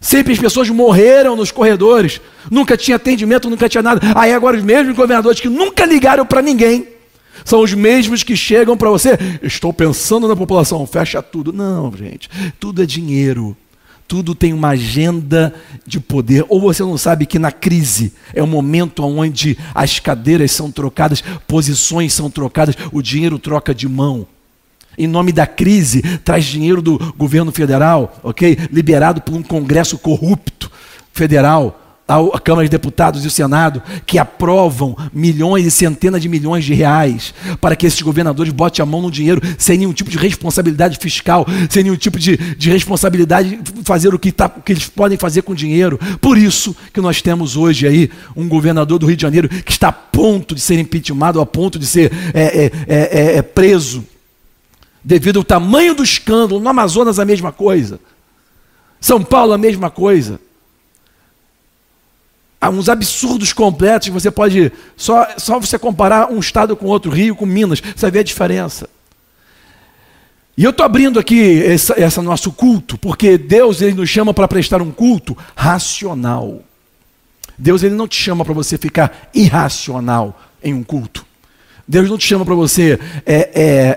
Sempre 0.00 0.32
as 0.32 0.40
pessoas 0.40 0.68
morreram 0.70 1.36
nos 1.36 1.52
corredores, 1.52 2.20
nunca 2.50 2.76
tinha 2.76 2.96
atendimento, 2.96 3.48
nunca 3.48 3.68
tinha 3.68 3.82
nada. 3.82 4.00
Aí 4.16 4.32
agora 4.32 4.56
os 4.56 4.64
mesmos 4.64 4.96
governadores 4.96 5.38
que 5.38 5.48
nunca 5.48 5.86
ligaram 5.86 6.26
para 6.26 6.42
ninguém 6.42 6.88
são 7.44 7.60
os 7.60 7.74
mesmos 7.74 8.22
que 8.22 8.36
chegam 8.36 8.76
para 8.76 8.90
você, 8.90 9.18
estou 9.42 9.72
pensando 9.72 10.28
na 10.28 10.36
população, 10.36 10.86
fecha 10.86 11.22
tudo. 11.22 11.52
Não, 11.52 11.92
gente, 11.96 12.28
tudo 12.58 12.82
é 12.82 12.86
dinheiro. 12.86 13.56
Tudo 14.06 14.34
tem 14.34 14.52
uma 14.52 14.68
agenda 14.70 15.54
de 15.86 15.98
poder. 15.98 16.44
Ou 16.48 16.60
você 16.60 16.82
não 16.82 16.98
sabe 16.98 17.24
que 17.24 17.38
na 17.38 17.50
crise 17.50 18.12
é 18.34 18.42
o 18.42 18.46
momento 18.46 19.02
onde 19.02 19.56
as 19.74 19.98
cadeiras 19.98 20.50
são 20.52 20.70
trocadas, 20.70 21.24
posições 21.46 22.12
são 22.12 22.30
trocadas, 22.30 22.76
o 22.92 23.00
dinheiro 23.00 23.38
troca 23.38 23.74
de 23.74 23.88
mão. 23.88 24.26
Em 24.98 25.06
nome 25.06 25.32
da 25.32 25.46
crise, 25.46 26.02
traz 26.18 26.44
dinheiro 26.44 26.82
do 26.82 26.98
governo 27.16 27.50
federal, 27.50 28.18
ok? 28.22 28.58
Liberado 28.70 29.22
por 29.22 29.34
um 29.34 29.42
Congresso 29.42 29.96
corrupto 29.96 30.70
federal 31.12 31.81
a 32.16 32.40
Câmara 32.40 32.66
de 32.66 32.70
Deputados 32.70 33.24
e 33.24 33.26
o 33.26 33.30
Senado, 33.30 33.82
que 34.06 34.18
aprovam 34.18 34.96
milhões 35.12 35.66
e 35.66 35.70
centenas 35.70 36.20
de 36.20 36.28
milhões 36.28 36.64
de 36.64 36.74
reais 36.74 37.34
para 37.60 37.76
que 37.76 37.86
esses 37.86 38.00
governadores 38.02 38.52
botem 38.52 38.82
a 38.82 38.86
mão 38.86 39.02
no 39.02 39.10
dinheiro 39.10 39.40
sem 39.58 39.78
nenhum 39.78 39.92
tipo 39.92 40.10
de 40.10 40.18
responsabilidade 40.18 40.98
fiscal, 40.98 41.46
sem 41.70 41.84
nenhum 41.84 41.96
tipo 41.96 42.18
de, 42.18 42.36
de 42.36 42.70
responsabilidade 42.70 43.56
de 43.56 43.82
fazer 43.84 44.14
o 44.14 44.18
que, 44.18 44.32
tá, 44.32 44.46
o 44.46 44.60
que 44.62 44.72
eles 44.72 44.88
podem 44.88 45.18
fazer 45.18 45.42
com 45.42 45.52
o 45.52 45.56
dinheiro. 45.56 45.98
Por 46.20 46.36
isso 46.36 46.76
que 46.92 47.00
nós 47.00 47.22
temos 47.22 47.56
hoje 47.56 47.86
aí 47.86 48.10
um 48.36 48.48
governador 48.48 48.98
do 48.98 49.06
Rio 49.06 49.16
de 49.16 49.22
Janeiro 49.22 49.48
que 49.48 49.72
está 49.72 49.88
a 49.88 49.92
ponto 49.92 50.54
de 50.54 50.60
ser 50.60 50.78
impeachmentado, 50.78 51.40
a 51.40 51.46
ponto 51.46 51.78
de 51.78 51.86
ser 51.86 52.12
é, 52.34 52.64
é, 52.64 52.72
é, 52.88 53.36
é 53.36 53.42
preso, 53.42 54.04
devido 55.02 55.38
ao 55.38 55.44
tamanho 55.44 55.94
do 55.94 56.02
escândalo. 56.02 56.60
No 56.60 56.68
Amazonas 56.68 57.18
a 57.18 57.24
mesma 57.24 57.52
coisa. 57.52 57.98
São 59.00 59.22
Paulo 59.22 59.52
a 59.52 59.58
mesma 59.58 59.90
coisa. 59.90 60.40
Uns 62.70 62.88
absurdos 62.88 63.52
completos. 63.52 64.08
Você 64.08 64.30
pode 64.30 64.72
só, 64.96 65.28
só 65.36 65.58
você 65.58 65.78
comparar 65.78 66.30
um 66.30 66.38
estado 66.38 66.76
com 66.76 66.86
outro, 66.86 67.10
Rio 67.10 67.34
com 67.34 67.46
Minas, 67.46 67.82
você 67.94 68.10
ver 68.10 68.20
a 68.20 68.24
diferença. 68.24 68.88
E 70.56 70.64
eu 70.64 70.70
estou 70.70 70.84
abrindo 70.84 71.18
aqui 71.18 71.38
esse, 71.38 71.92
esse 71.94 72.20
nosso 72.20 72.52
culto, 72.52 72.98
porque 72.98 73.38
Deus 73.38 73.80
ele 73.80 73.94
nos 73.94 74.08
chama 74.08 74.34
para 74.34 74.46
prestar 74.46 74.82
um 74.82 74.90
culto 74.90 75.36
racional. 75.56 76.62
Deus 77.58 77.82
ele 77.82 77.94
não 77.94 78.08
te 78.08 78.16
chama 78.16 78.44
para 78.44 78.54
você 78.54 78.76
ficar 78.78 79.30
irracional 79.34 80.40
em 80.62 80.74
um 80.74 80.82
culto. 80.82 81.24
Deus 81.86 82.08
não 82.08 82.16
te 82.16 82.26
chama 82.26 82.44
para 82.44 82.54
você 82.54 82.98
é, 83.26 83.50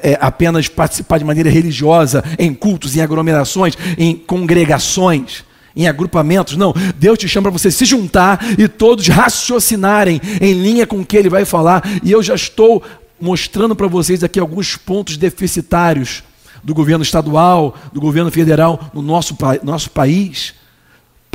é, 0.04 0.12
é, 0.12 0.18
apenas 0.20 0.68
participar 0.68 1.18
de 1.18 1.24
maneira 1.24 1.50
religiosa 1.50 2.22
em 2.38 2.54
cultos, 2.54 2.96
em 2.96 3.00
aglomerações, 3.00 3.78
em 3.98 4.16
congregações, 4.16 5.45
em 5.76 5.88
agrupamentos. 5.88 6.56
Não. 6.56 6.74
Deus 6.98 7.18
te 7.18 7.28
chama 7.28 7.50
para 7.50 7.60
você 7.60 7.70
se 7.70 7.86
juntar 7.86 8.40
e 8.58 8.68
todos 8.68 9.08
raciocinarem 9.08 10.22
em 10.40 10.54
linha 10.54 10.88
com 10.88 11.00
o 11.00 11.06
que 11.06 11.18
Ele 11.18 11.30
vai 11.30 11.46
falar. 11.46 11.84
E 12.04 12.12
eu 12.12 12.24
já 12.24 12.36
estou 12.36 12.82
mostrando 13.20 13.76
para 13.76 13.88
vocês 13.88 14.24
aqui 14.24 14.40
alguns 14.40 14.76
pontos 14.76 15.18
deficitários 15.18 16.24
do 16.64 16.74
governo 16.74 17.04
estadual, 17.04 17.76
do 17.94 18.02
governo 18.02 18.32
federal 18.32 18.90
no 18.94 19.02
nosso, 19.02 19.38
nosso 19.64 19.90
país 19.92 20.54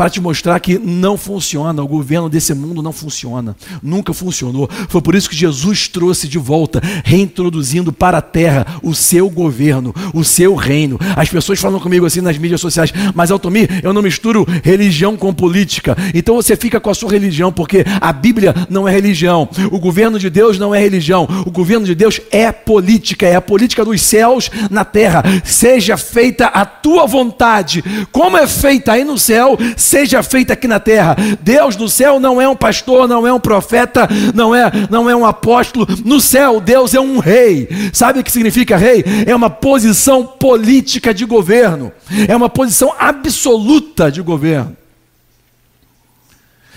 para 0.00 0.08
te 0.08 0.18
mostrar 0.18 0.58
que 0.60 0.78
não 0.78 1.18
funciona, 1.18 1.82
o 1.82 1.86
governo 1.86 2.30
desse 2.30 2.54
mundo 2.54 2.80
não 2.80 2.90
funciona, 2.90 3.54
nunca 3.82 4.14
funcionou. 4.14 4.66
Foi 4.88 5.02
por 5.02 5.14
isso 5.14 5.28
que 5.28 5.36
Jesus 5.36 5.88
trouxe 5.88 6.26
de 6.26 6.38
volta, 6.38 6.80
reintroduzindo 7.04 7.92
para 7.92 8.16
a 8.16 8.22
terra 8.22 8.66
o 8.82 8.94
seu 8.94 9.28
governo, 9.28 9.94
o 10.14 10.24
seu 10.24 10.54
reino. 10.54 10.98
As 11.14 11.28
pessoas 11.28 11.60
falam 11.60 11.78
comigo 11.78 12.06
assim 12.06 12.22
nas 12.22 12.38
mídias 12.38 12.62
sociais, 12.62 12.90
mas 13.14 13.30
Altomir, 13.30 13.68
eu 13.82 13.92
não 13.92 14.00
misturo 14.00 14.46
religião 14.64 15.18
com 15.18 15.34
política. 15.34 15.94
Então 16.14 16.34
você 16.34 16.56
fica 16.56 16.80
com 16.80 16.88
a 16.88 16.94
sua 16.94 17.10
religião, 17.10 17.52
porque 17.52 17.84
a 18.00 18.10
Bíblia 18.10 18.54
não 18.70 18.88
é 18.88 18.92
religião, 18.92 19.50
o 19.70 19.78
governo 19.78 20.18
de 20.18 20.30
Deus 20.30 20.58
não 20.58 20.74
é 20.74 20.80
religião, 20.80 21.28
o 21.44 21.50
governo 21.50 21.84
de 21.84 21.94
Deus 21.94 22.22
é 22.30 22.50
política, 22.50 23.26
é 23.26 23.34
a 23.34 23.42
política 23.42 23.84
dos 23.84 24.00
céus 24.00 24.50
na 24.70 24.82
terra. 24.82 25.22
Seja 25.44 25.98
feita 25.98 26.46
a 26.46 26.64
tua 26.64 27.06
vontade, 27.06 27.84
como 28.10 28.38
é 28.38 28.46
feita 28.46 28.92
aí 28.92 29.04
no 29.04 29.18
céu, 29.18 29.58
seja 29.90 30.22
feita 30.22 30.52
aqui 30.52 30.68
na 30.68 30.78
terra. 30.78 31.16
Deus 31.40 31.76
no 31.76 31.88
céu 31.88 32.20
não 32.20 32.40
é 32.40 32.48
um 32.48 32.54
pastor, 32.54 33.08
não 33.08 33.26
é 33.26 33.32
um 33.32 33.40
profeta, 33.40 34.08
não 34.32 34.54
é, 34.54 34.70
não 34.88 35.10
é 35.10 35.16
um 35.16 35.26
apóstolo. 35.26 35.86
No 36.04 36.20
céu, 36.20 36.60
Deus 36.60 36.94
é 36.94 37.00
um 37.00 37.18
rei. 37.18 37.68
Sabe 37.92 38.20
o 38.20 38.24
que 38.24 38.30
significa 38.30 38.76
rei? 38.76 39.04
É 39.26 39.34
uma 39.34 39.50
posição 39.50 40.24
política 40.24 41.12
de 41.12 41.24
governo, 41.24 41.92
é 42.28 42.36
uma 42.36 42.48
posição 42.48 42.94
absoluta 42.98 44.12
de 44.12 44.22
governo. 44.22 44.76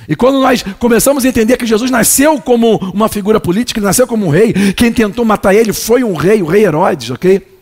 E 0.10 0.16
quando 0.16 0.42
nós 0.42 0.64
começamos 0.80 1.24
a 1.24 1.30
entender 1.30 1.56
que 1.56 1.66
Jesus 1.66 1.90
nasceu 1.92 2.42
como 2.42 2.78
uma 2.94 3.08
figura 3.08 3.40
política, 3.40 3.80
ele 3.80 3.86
nasceu 3.86 4.08
como 4.08 4.26
um 4.26 4.30
rei, 4.30 4.54
quem 4.76 4.92
tentou 4.92 5.24
matar 5.24 5.54
ele 5.54 5.72
foi 5.72 6.04
um 6.04 6.14
rei, 6.14 6.42
o 6.42 6.48
rei 6.48 6.66
Herodes, 6.66 7.12
ok? 7.12 7.53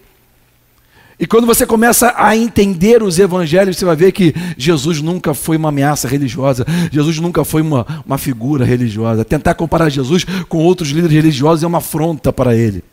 E 1.22 1.28
quando 1.28 1.46
você 1.46 1.68
começa 1.68 2.16
a 2.18 2.36
entender 2.36 3.04
os 3.04 3.20
evangelhos, 3.20 3.78
você 3.78 3.86
vai 3.86 3.96
ver 3.96 4.12
que 4.12 4.34
Jesus 4.58 5.04
nunca 5.04 5.36
foi 5.36 5.56
uma 5.56 5.70
ameaça 5.70 6.08
religiosa, 6.08 6.66
Jesus 6.92 7.20
nunca 7.20 7.46
foi 7.46 7.62
uma, 7.62 7.86
uma 8.04 8.18
figura 8.18 8.66
religiosa. 8.66 9.24
Tentar 9.24 9.54
comparar 9.54 9.90
Jesus 9.90 10.26
com 10.50 10.58
outros 10.58 10.90
líderes 10.90 11.16
religiosos 11.16 11.64
é 11.64 11.68
uma 11.68 11.78
afronta 11.78 12.34
para 12.34 12.56
ele. 12.56 12.84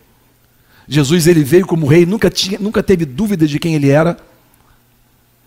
Jesus 0.86 1.26
ele 1.26 1.42
veio 1.42 1.66
como 1.66 1.86
rei, 1.86 2.04
nunca, 2.04 2.28
tinha, 2.28 2.58
nunca 2.58 2.82
teve 2.82 3.06
dúvida 3.06 3.46
de 3.46 3.58
quem 3.58 3.74
ele 3.74 3.88
era, 3.88 4.18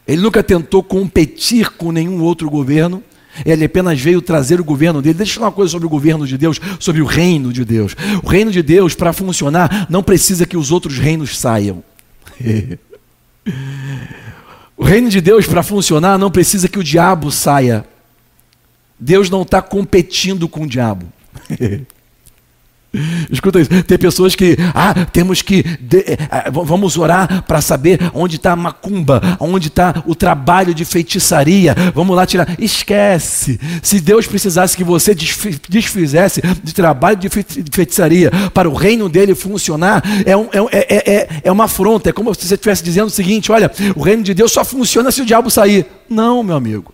ele 0.08 0.24
nunca 0.24 0.42
tentou 0.42 0.82
competir 0.82 1.70
com 1.70 1.92
nenhum 1.92 2.20
outro 2.24 2.50
governo. 2.50 3.04
Ele 3.46 3.64
apenas 3.64 4.02
veio 4.02 4.24
trazer 4.24 4.60
o 4.60 4.64
governo 4.64 5.04
dele. 5.04 5.20
Deixa 5.20 5.34
eu 5.34 5.36
falar 5.36 5.48
uma 5.50 5.56
coisa 5.56 5.72
sobre 5.72 5.86
o 5.86 5.90
governo 5.90 6.26
de 6.26 6.36
Deus, 6.36 6.60
sobre 6.80 7.00
o 7.02 7.06
reino 7.06 7.54
de 7.54 7.64
Deus. 7.64 7.96
O 8.24 8.28
reino 8.28 8.52
de 8.52 8.62
Deus, 8.64 8.96
para 8.96 9.14
funcionar, 9.14 9.86
não 9.88 10.02
precisa 10.02 10.48
que 10.48 10.58
os 10.58 10.72
outros 10.72 10.98
reinos 10.98 11.38
saiam. 11.38 11.84
o 14.78 14.84
reino 14.84 15.10
de 15.10 15.22
Deus, 15.22 15.48
para 15.48 15.64
funcionar, 15.64 16.18
não 16.18 16.32
precisa 16.32 16.68
que 16.68 16.80
o 16.80 16.84
diabo 16.84 17.32
saia. 17.32 17.86
Deus 19.00 19.30
não 19.30 19.42
está 19.42 19.62
competindo 19.62 20.48
com 20.48 20.64
o 20.64 20.68
diabo. 20.68 21.06
Escuta 23.30 23.62
isso, 23.62 23.70
tem 23.84 23.98
pessoas 23.98 24.36
que, 24.36 24.58
ah, 24.74 24.94
temos 25.06 25.42
que, 25.42 25.64
de, 25.80 26.00
eh, 26.00 26.18
vamos 26.52 26.98
orar 26.98 27.44
para 27.44 27.62
saber 27.62 28.00
onde 28.14 28.36
está 28.36 28.52
a 28.52 28.56
macumba, 28.56 29.38
onde 29.40 29.70
está 29.70 30.04
o 30.06 30.14
trabalho 30.14 30.74
de 30.74 30.84
feitiçaria, 30.84 31.74
vamos 31.96 32.16
lá 32.16 32.26
tirar. 32.26 32.54
Esquece, 32.60 33.58
se 33.82 34.02
Deus 34.02 34.28
precisasse 34.28 34.76
que 34.76 34.84
você 34.84 35.16
desfizesse 35.70 36.42
de 36.62 36.74
trabalho 36.74 37.16
de 37.16 37.30
feitiçaria 37.30 38.30
para 38.54 38.70
o 38.70 38.74
reino 38.74 39.08
dele 39.08 39.36
funcionar, 39.36 40.04
é, 40.26 40.36
um, 40.36 40.50
é, 40.52 40.60
é, 40.72 41.14
é, 41.14 41.30
é 41.46 41.52
uma 41.52 41.66
afronta, 41.66 42.10
é 42.10 42.14
como 42.14 42.34
se 42.36 42.46
você 42.46 42.56
estivesse 42.56 42.84
dizendo 42.84 43.08
o 43.08 43.12
seguinte: 43.12 43.52
olha, 43.54 43.72
o 43.96 44.02
reino 44.02 44.24
de 44.24 44.34
Deus 44.34 44.52
só 44.52 44.66
funciona 44.66 45.12
se 45.12 45.22
o 45.22 45.26
diabo 45.26 45.50
sair. 45.50 45.86
Não, 46.10 46.44
meu 46.44 46.58
amigo. 46.58 46.94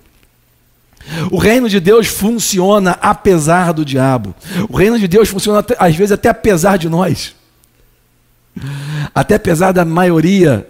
O 1.31 1.37
reino 1.37 1.69
de 1.69 1.79
Deus 1.79 2.07
funciona 2.07 2.91
apesar 3.01 3.71
do 3.71 3.85
diabo. 3.85 4.35
O 4.69 4.77
reino 4.77 4.99
de 4.99 5.07
Deus 5.07 5.29
funciona 5.29 5.65
às 5.79 5.95
vezes 5.95 6.11
até 6.11 6.29
apesar 6.29 6.77
de 6.77 6.89
nós. 6.89 7.35
Até 9.13 9.35
apesar 9.35 9.71
da 9.71 9.85
maioria. 9.85 10.67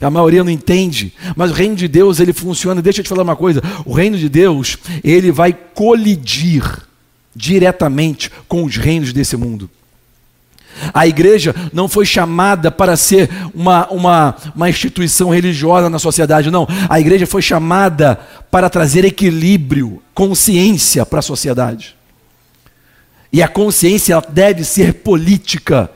A 0.00 0.10
maioria 0.10 0.44
não 0.44 0.50
entende, 0.50 1.12
mas 1.34 1.50
o 1.50 1.54
reino 1.54 1.74
de 1.74 1.88
Deus 1.88 2.20
ele 2.20 2.32
funciona. 2.32 2.80
Deixa 2.80 3.00
eu 3.00 3.04
te 3.04 3.08
falar 3.08 3.24
uma 3.24 3.36
coisa: 3.36 3.60
o 3.84 3.92
reino 3.92 4.16
de 4.16 4.28
Deus 4.28 4.78
ele 5.02 5.32
vai 5.32 5.52
colidir 5.52 6.62
diretamente 7.34 8.30
com 8.46 8.64
os 8.64 8.76
reinos 8.76 9.12
desse 9.12 9.36
mundo. 9.36 9.68
A 10.92 11.06
igreja 11.06 11.54
não 11.72 11.88
foi 11.88 12.04
chamada 12.04 12.70
para 12.70 12.96
ser 12.96 13.30
uma, 13.54 13.88
uma, 13.88 14.36
uma 14.54 14.68
instituição 14.68 15.30
religiosa 15.30 15.88
na 15.90 15.98
sociedade, 15.98 16.50
não. 16.50 16.66
A 16.88 17.00
igreja 17.00 17.26
foi 17.26 17.42
chamada 17.42 18.18
para 18.50 18.70
trazer 18.70 19.04
equilíbrio, 19.04 20.02
consciência 20.14 21.04
para 21.04 21.18
a 21.18 21.22
sociedade. 21.22 21.96
E 23.32 23.42
a 23.42 23.48
consciência 23.48 24.22
deve 24.28 24.64
ser 24.64 24.94
política, 24.94 25.90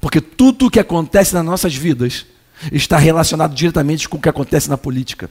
porque 0.00 0.20
tudo 0.20 0.66
o 0.66 0.70
que 0.70 0.78
acontece 0.78 1.34
nas 1.34 1.44
nossas 1.44 1.74
vidas 1.74 2.26
está 2.72 2.98
relacionado 2.98 3.54
diretamente 3.54 4.08
com 4.08 4.16
o 4.16 4.20
que 4.20 4.28
acontece 4.28 4.68
na 4.68 4.78
política. 4.78 5.30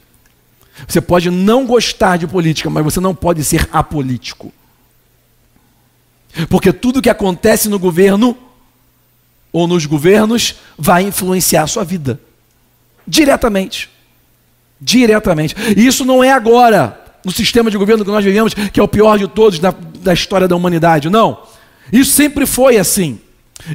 Você 0.88 1.02
pode 1.02 1.32
não 1.32 1.66
gostar 1.66 2.18
de 2.18 2.28
política, 2.28 2.70
mas 2.70 2.84
você 2.84 3.00
não 3.00 3.16
pode 3.16 3.44
ser 3.44 3.68
apolítico. 3.72 4.54
Porque 6.50 6.72
tudo 6.72 7.00
o 7.00 7.02
que 7.02 7.10
acontece 7.10 7.68
no 7.68 7.80
governo 7.80 8.38
ou 9.52 9.68
nos 9.68 9.86
governos 9.86 10.56
vai 10.78 11.04
influenciar 11.04 11.64
a 11.64 11.68
sua 11.68 11.84
vida. 11.84 12.20
Diretamente. 13.08 13.90
Diretamente. 14.80 15.56
E 15.76 15.86
isso 15.86 16.06
não 16.06 16.24
é 16.24 16.32
agora, 16.32 17.00
no 17.24 17.32
sistema 17.32 17.72
de 17.72 17.78
governo 17.78 18.06
que 18.06 18.12
nós 18.12 18.24
vivemos, 18.24 18.54
que 18.54 18.80
é 18.80 18.84
o 18.84 18.88
pior 18.88 19.18
de 19.18 19.28
todos 19.28 19.60
da, 19.60 19.74
da 20.00 20.14
história 20.14 20.48
da 20.48 20.56
humanidade. 20.56 21.10
Não. 21.10 21.42
Isso 21.92 22.12
sempre 22.12 22.46
foi 22.46 22.78
assim. 22.78 23.20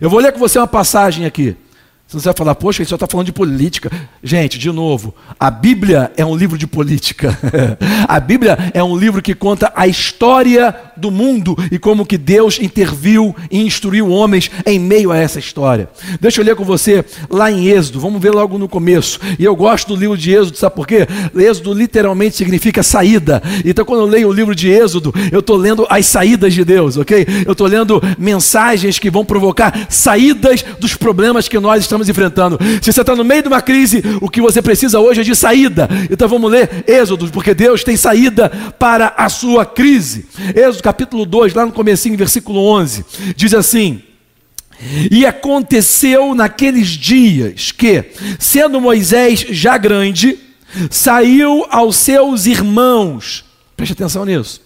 Eu 0.00 0.08
vou 0.08 0.20
ler 0.20 0.32
com 0.32 0.38
você 0.38 0.58
uma 0.58 0.66
passagem 0.66 1.24
aqui. 1.24 1.56
Você 2.12 2.24
vai 2.24 2.34
falar, 2.36 2.54
poxa, 2.54 2.82
ele 2.82 2.88
só 2.88 2.96
está 2.96 3.06
falando 3.06 3.26
de 3.26 3.32
política. 3.32 3.90
Gente, 4.22 4.58
de 4.58 4.70
novo, 4.70 5.14
a 5.38 5.50
Bíblia 5.50 6.12
é 6.16 6.24
um 6.24 6.36
livro 6.36 6.58
de 6.58 6.66
política. 6.66 7.38
a 8.06 8.20
Bíblia 8.20 8.70
é 8.74 8.82
um 8.82 8.96
livro 8.96 9.22
que 9.22 9.34
conta 9.34 9.72
a 9.74 9.86
história 9.86 10.74
do 10.96 11.10
mundo 11.10 11.56
e 11.70 11.78
como 11.78 12.06
que 12.06 12.18
Deus 12.18 12.58
interviu 12.60 13.34
e 13.50 13.62
instruiu 13.62 14.10
homens 14.10 14.50
em 14.66 14.78
meio 14.78 15.10
a 15.10 15.16
essa 15.16 15.38
história. 15.38 15.88
Deixa 16.20 16.40
eu 16.40 16.44
ler 16.44 16.54
com 16.54 16.64
você 16.64 17.04
lá 17.30 17.50
em 17.50 17.68
Êxodo, 17.68 18.00
vamos 18.00 18.20
ver 18.20 18.30
logo 18.30 18.58
no 18.58 18.68
começo. 18.68 19.18
E 19.38 19.44
eu 19.44 19.56
gosto 19.56 19.88
do 19.88 19.96
livro 19.96 20.16
de 20.16 20.32
Êxodo, 20.32 20.56
sabe 20.56 20.74
por 20.74 20.86
quê? 20.86 21.06
Êxodo 21.34 21.72
literalmente 21.72 22.36
significa 22.36 22.82
saída. 22.82 23.42
Então 23.64 23.84
quando 23.84 24.00
eu 24.00 24.06
leio 24.06 24.28
o 24.28 24.32
livro 24.32 24.54
de 24.54 24.70
Êxodo, 24.70 25.12
eu 25.30 25.40
estou 25.40 25.56
lendo 25.56 25.86
as 25.88 26.06
saídas 26.06 26.52
de 26.54 26.64
Deus, 26.64 26.96
ok? 26.96 27.26
Eu 27.46 27.52
estou 27.52 27.66
lendo 27.66 28.02
mensagens 28.18 28.98
que 28.98 29.10
vão 29.10 29.24
provocar 29.24 29.86
saídas 29.88 30.64
dos 30.78 30.94
problemas 30.94 31.48
que 31.48 31.58
nós 31.58 31.82
estamos 31.82 32.01
estamos 32.02 32.08
enfrentando. 32.08 32.58
Se 32.82 32.92
você 32.92 33.00
está 33.00 33.14
no 33.14 33.24
meio 33.24 33.42
de 33.42 33.48
uma 33.48 33.62
crise, 33.62 34.02
o 34.20 34.28
que 34.28 34.40
você 34.40 34.60
precisa 34.60 35.00
hoje 35.00 35.20
é 35.20 35.24
de 35.24 35.34
saída. 35.34 35.88
Então 36.10 36.28
vamos 36.28 36.50
ler 36.50 36.84
Êxodo, 36.86 37.28
porque 37.30 37.54
Deus 37.54 37.84
tem 37.84 37.96
saída 37.96 38.50
para 38.78 39.14
a 39.16 39.28
sua 39.28 39.64
crise. 39.64 40.26
Êxodo 40.54 40.82
capítulo 40.82 41.24
2, 41.24 41.54
lá 41.54 41.66
no 41.66 41.72
comecinho, 41.72 42.16
versículo 42.16 42.60
11, 42.60 43.04
diz 43.36 43.54
assim: 43.54 44.02
e 45.10 45.24
aconteceu 45.24 46.34
naqueles 46.34 46.88
dias 46.88 47.70
que, 47.70 48.04
sendo 48.38 48.80
Moisés 48.80 49.46
já 49.50 49.78
grande, 49.78 50.38
saiu 50.90 51.64
aos 51.70 51.96
seus 51.96 52.46
irmãos. 52.46 53.44
Preste 53.76 53.92
atenção 53.92 54.24
nisso. 54.24 54.61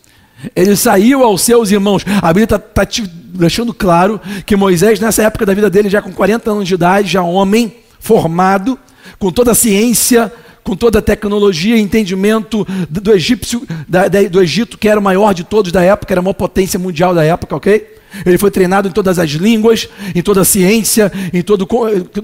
Ele 0.55 0.76
saiu 0.76 1.23
aos 1.23 1.43
seus 1.43 1.71
irmãos. 1.71 2.05
A 2.21 2.28
Bíblia 2.28 2.45
está 2.45 2.59
tá 2.59 2.85
te 2.85 3.02
deixando 3.07 3.73
claro 3.73 4.21
que 4.45 4.57
Moisés, 4.57 5.00
nessa 5.00 5.23
época 5.23 5.47
da 5.47 5.55
vida 5.55 5.71
dele, 5.71 5.88
já 5.88 6.02
com 6.02 6.12
40 6.12 6.50
anos 6.50 6.69
de 6.69 6.75
idade, 6.75 7.09
já 7.09 7.23
homem, 7.23 7.75
formado, 7.99 8.78
com 9.19 9.31
toda 9.31 9.52
a 9.52 9.55
ciência, 9.55 10.33
com 10.62 10.75
toda 10.75 10.99
a 10.99 11.02
tecnologia 11.02 11.76
e 11.76 11.81
entendimento 11.81 12.66
do, 12.90 13.12
egípcio, 13.12 13.62
da, 13.88 14.09
da, 14.09 14.23
do 14.25 14.43
Egito, 14.43 14.76
que 14.76 14.88
era 14.88 14.99
o 14.99 15.02
maior 15.02 15.33
de 15.33 15.45
todos 15.45 15.71
da 15.71 15.83
época, 15.83 16.12
era 16.12 16.21
a 16.21 16.23
maior 16.23 16.35
potência 16.35 16.78
mundial 16.78 17.14
da 17.14 17.25
época, 17.25 17.55
ok? 17.55 17.95
Ele 18.25 18.38
foi 18.38 18.50
treinado 18.50 18.88
em 18.88 18.90
todas 18.90 19.19
as 19.19 19.31
línguas, 19.31 19.88
em 20.14 20.23
toda 20.23 20.40
a 20.40 20.45
ciência, 20.45 21.12
em, 21.33 21.43
todo, 21.43 21.69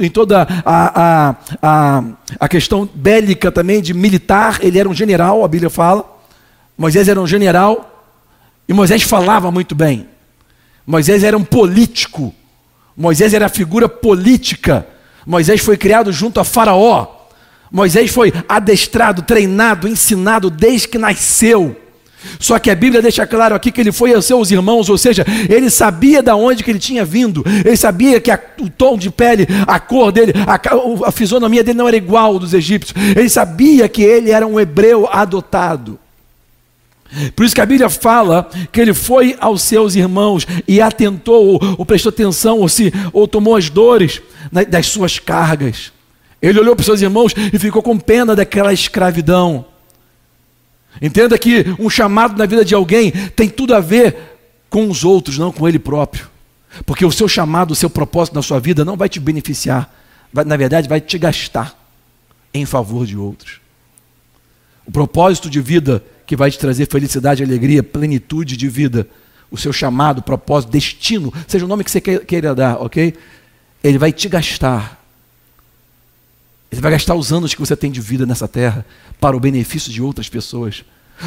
em 0.01 0.09
toda 0.09 0.47
a, 0.65 1.03
a, 1.03 1.37
a, 1.63 2.05
a 2.41 2.49
questão 2.49 2.89
bélica 2.93 3.53
também, 3.53 3.81
de 3.81 3.93
militar. 3.93 4.59
Ele 4.63 4.79
era 4.79 4.89
um 4.89 4.95
general, 4.95 5.45
a 5.45 5.49
Bíblia 5.49 5.71
fala. 5.71 6.05
Moisés 6.77 7.09
era 7.09 7.21
um 7.21 7.27
general 7.27 7.92
e 8.73 8.75
Moisés 8.75 9.03
falava 9.03 9.51
muito 9.51 9.75
bem. 9.75 10.09
Moisés 10.87 11.23
era 11.23 11.37
um 11.37 11.45
político. 11.45 12.35
Moisés 12.97 13.35
era 13.35 13.47
figura 13.51 13.87
política. 13.87 14.87
Moisés 15.27 15.61
foi 15.61 15.77
criado 15.77 16.11
junto 16.11 16.41
a 16.41 16.45
Faraó. 16.45 17.07
Moisés 17.71 18.11
foi 18.11 18.33
adestrado, 18.49 19.21
treinado, 19.21 19.87
ensinado 19.87 20.49
desde 20.49 20.89
que 20.89 20.97
nasceu. 20.97 21.77
Só 22.41 22.59
que 22.59 22.71
a 22.71 22.75
Bíblia 22.75 23.03
deixa 23.03 23.27
claro 23.27 23.55
aqui 23.55 23.71
que 23.71 23.83
ele 23.83 23.93
foi 23.93 24.15
aos 24.15 24.25
seus 24.25 24.51
irmãos, 24.51 24.89
ou 24.89 24.97
seja, 24.97 25.23
ele 25.51 25.69
sabia 25.69 26.23
de 26.23 26.33
onde 26.33 26.65
que 26.65 26.71
ele 26.71 26.79
tinha 26.79 27.05
vindo, 27.05 27.45
ele 27.47 27.77
sabia 27.77 28.21
que 28.21 28.31
a, 28.31 28.41
o 28.59 28.71
tom 28.71 28.97
de 28.97 29.11
pele, 29.11 29.47
a 29.67 29.79
cor 29.81 30.13
dele, 30.13 30.33
a, 30.47 31.09
a 31.09 31.13
fisionomia 31.13 31.63
dele 31.63 31.77
não 31.77 31.89
era 31.89 31.97
igual 31.97 32.39
dos 32.39 32.55
egípcios, 32.55 32.95
ele 33.15 33.29
sabia 33.29 33.87
que 33.89 34.03
ele 34.03 34.31
era 34.31 34.47
um 34.47 34.59
hebreu 34.59 35.09
adotado. 35.11 35.99
Por 37.37 37.45
isso 37.45 37.55
que 37.55 37.61
a 37.61 37.67
Bíblia 37.67 37.91
fala 37.91 38.49
que 38.71 38.81
ele 38.81 38.95
foi 38.95 39.37
aos 39.39 39.63
seus 39.63 39.95
irmãos 39.95 40.47
e 40.67 40.81
atentou, 40.81 41.47
ou, 41.47 41.77
ou 41.79 41.87
prestou 41.87 42.11
atenção, 42.11 42.59
ou, 42.61 42.69
se, 42.69 42.93
ou 43.13 43.29
tomou 43.29 43.55
as 43.55 43.69
dores 43.69 44.23
das 44.69 44.87
suas 44.87 45.19
cargas. 45.19 45.93
Ele 46.41 46.59
olhou 46.59 46.75
para 46.75 46.81
os 46.81 46.87
seus 46.87 47.03
irmãos 47.03 47.35
e 47.53 47.59
ficou 47.59 47.83
com 47.83 47.99
pena 47.99 48.35
daquela 48.35 48.73
escravidão. 48.73 49.65
Entenda 51.01 51.39
que 51.39 51.65
um 51.79 51.89
chamado 51.89 52.37
na 52.37 52.47
vida 52.47 52.65
de 52.65 52.75
alguém 52.75 53.11
tem 53.11 53.49
tudo 53.49 53.75
a 53.75 53.81
ver 53.81 54.17
com 54.69 54.89
os 54.89 55.05
outros, 55.05 55.39
não 55.39 55.53
com 55.53 55.69
ele 55.69 55.79
próprio. 55.79 56.29
Porque 56.87 57.05
o 57.05 57.13
seu 57.13 57.29
chamado, 57.29 57.73
o 57.73 57.77
seu 57.77 57.91
propósito 57.91 58.35
na 58.35 58.43
sua 58.43 58.59
vida 58.59 58.85
não 58.85 58.97
vai 58.97 59.09
te 59.09 59.21
beneficiar, 59.21 59.95
vai, 60.33 60.45
na 60.45 60.57
verdade, 60.57 60.89
vai 60.89 61.01
te 61.01 61.19
gastar 61.19 61.79
em 62.55 62.65
favor 62.65 63.07
de 63.07 63.17
outros. 63.17 63.61
O 64.87 64.91
propósito 64.91 65.49
de 65.49 65.61
vida 65.61 66.03
que 66.33 66.37
vai 66.37 66.51
te 66.51 66.59
trazer 66.59 66.89
felicidade, 66.89 67.43
alegria, 67.43 67.83
plenitude 67.83 68.57
de 68.57 68.67
vida, 68.67 69.07
o 69.51 69.59
seu 69.59 69.71
chamado, 69.71 70.23
propósito, 70.23 70.71
destino, 70.71 71.31
seja 71.47 71.67
o 71.67 71.69
nome 71.69 71.85
que 71.85 71.91
você 71.91 72.01
queira 72.01 72.55
dar, 72.55 72.81
ok? 72.81 73.13
Ele 73.85 73.99
vai 73.99 74.11
te 74.11 74.31
gastar. 74.31 74.99
Ele 76.71 76.81
vai 76.81 76.93
gastar 76.93 77.17
os 77.17 77.35
anos 77.35 77.53
que 77.53 77.61
você 77.61 77.77
tem 77.77 77.91
de 77.91 78.01
vida 78.01 78.25
nessa 78.25 78.49
terra 78.49 78.83
para 79.21 79.37
o 79.37 79.41
benefício 79.41 79.93
de 79.93 80.01
outras 80.01 80.31
pessoas. 80.31 80.87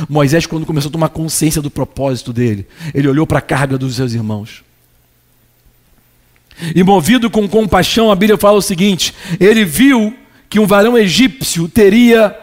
Moisés, 0.10 0.48
quando 0.48 0.66
começou 0.66 0.90
a 0.90 0.94
tomar 0.94 1.10
consciência 1.10 1.62
do 1.62 1.70
propósito 1.70 2.34
dele, 2.34 2.66
ele 2.92 3.08
olhou 3.08 3.28
para 3.28 3.38
a 3.38 3.44
carga 3.44 3.78
dos 3.78 3.98
seus 3.98 4.12
irmãos. 4.12 4.64
E 6.76 6.82
movido 6.82 7.30
com 7.30 7.48
compaixão, 7.48 8.10
a 8.10 8.16
Bíblia 8.16 8.40
fala 8.40 8.58
o 8.58 8.62
seguinte: 8.62 9.14
ele 9.40 9.64
viu 9.66 10.18
que 10.50 10.60
um 10.60 10.66
varão 10.66 10.98
egípcio 10.98 11.70
teria 11.70 12.36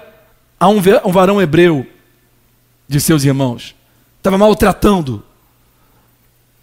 a 0.61 0.69
um 0.69 0.81
varão 1.11 1.43
hebreu 1.43 1.89
de 2.93 3.01
seus 3.01 3.25
irmãos. 3.25 3.75
Estava 4.19 4.39
maltratando. 4.39 5.25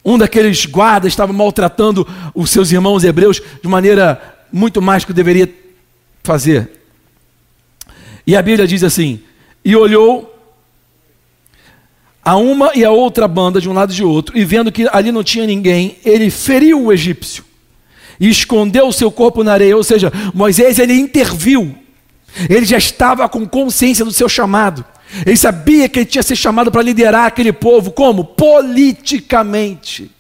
Um 0.06 0.18
daqueles 0.18 0.66
guardas 0.66 1.12
estava 1.12 1.34
maltratando 1.34 2.08
os 2.34 2.50
seus 2.50 2.72
irmãos 2.72 3.04
hebreus 3.04 3.42
de 3.62 3.68
maneira 3.68 4.38
muito 4.52 4.82
mais 4.82 5.04
que 5.04 5.12
deveria 5.12 5.54
fazer. 6.24 6.70
E 8.26 8.36
a 8.36 8.42
Bíblia 8.42 8.66
diz 8.66 8.84
assim: 8.84 9.22
E 9.66 9.76
olhou 9.76 10.34
a 12.24 12.36
uma 12.38 12.72
e 12.76 12.86
a 12.86 12.92
outra 12.92 13.28
banda 13.28 13.60
de 13.60 13.68
um 13.68 13.74
lado 13.74 13.92
e 13.92 13.96
de 13.96 14.04
outro, 14.04 14.38
e 14.38 14.46
vendo 14.46 14.72
que 14.72 14.88
ali 14.92 15.12
não 15.12 15.24
tinha 15.24 15.46
ninguém, 15.46 15.98
ele 16.06 16.30
feriu 16.30 16.86
o 16.86 16.94
egípcio 16.94 17.44
e 18.20 18.30
escondeu 18.30 18.88
o 18.88 18.94
seu 18.94 19.12
corpo 19.12 19.44
na 19.44 19.54
areia. 19.54 19.76
Ou 19.76 19.84
seja, 19.84 20.12
Moisés 20.34 20.80
ele 20.80 20.94
interviu. 20.94 21.76
Ele 22.50 22.66
já 22.66 22.78
estava 22.78 23.28
com 23.28 23.48
consciência 23.48 24.06
do 24.06 24.14
seu 24.14 24.30
chamado. 24.30 24.86
Ele 25.26 25.38
sabia 25.38 25.90
que 25.90 26.00
ele 26.00 26.06
tinha 26.06 26.24
sido 26.24 26.38
chamado 26.38 26.72
para 26.72 26.82
liderar 26.82 27.26
aquele 27.26 27.52
povo, 27.52 27.92
como? 27.92 28.24
Politicamente. 28.24 30.12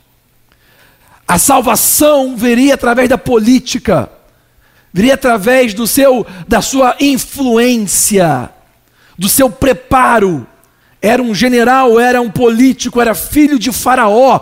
A 1.27 1.37
salvação 1.37 2.35
viria 2.35 2.73
através 2.73 3.07
da 3.07 3.17
política, 3.17 4.09
viria 4.91 5.13
através 5.13 5.73
do 5.73 5.85
seu, 5.85 6.25
da 6.47 6.61
sua 6.61 6.95
influência, 6.99 8.49
do 9.17 9.29
seu 9.29 9.49
preparo. 9.49 10.47
Era 11.01 11.21
um 11.21 11.35
general, 11.35 11.99
era 11.99 12.19
um 12.19 12.31
político, 12.31 12.99
era 12.99 13.13
filho 13.13 13.59
de 13.59 13.71
Faraó, 13.71 14.41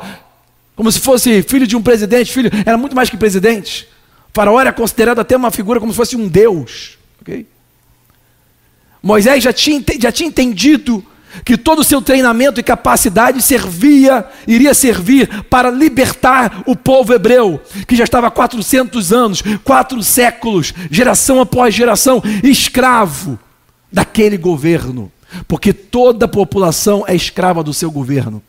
como 0.78 0.92
se 0.92 1.00
fosse 1.00 1.42
filho 1.42 1.68
de 1.68 1.76
um 1.76 1.82
presidente, 1.82 2.32
filho, 2.32 2.52
era 2.64 2.78
muito 2.78 2.96
mais 2.96 3.10
que 3.10 3.18
presidente. 3.18 3.88
faraó 4.32 4.62
era 4.62 4.72
considerado 4.72 5.20
até 5.20 5.36
uma 5.36 5.50
figura 5.50 5.80
como 5.80 5.92
se 5.92 5.98
fosse 5.98 6.16
um 6.16 6.28
deus. 6.28 7.00
Okay? 7.22 7.48
Moisés 9.02 9.44
já 9.44 9.54
tinha, 9.54 9.84
já 10.00 10.12
tinha 10.12 10.28
entendido 10.30 11.04
que 11.44 11.58
todo 11.58 11.80
o 11.80 11.84
seu 11.84 12.02
treinamento 12.02 12.60
e 12.60 12.64
capacidade 12.64 13.42
servia, 13.42 14.26
iria 14.48 14.74
servir 14.74 15.44
para 15.44 15.70
libertar 15.70 16.64
o 16.66 16.76
povo 16.76 17.14
hebreu, 17.14 17.62
que 17.88 17.96
já 17.96 18.04
estava 18.04 18.28
há 18.28 18.32
400 18.32 19.14
anos, 19.14 19.44
quatro 19.64 20.02
séculos, 20.04 20.74
geração 20.90 21.40
após 21.40 21.74
geração, 21.74 22.22
escravo 22.44 23.40
daquele 23.92 24.38
governo, 24.38 25.12
porque 25.48 25.74
toda 25.74 26.26
a 26.26 26.30
população 26.30 27.04
é 27.08 27.16
escrava 27.16 27.64
do 27.64 27.74
seu 27.74 27.92
governo, 27.92 28.42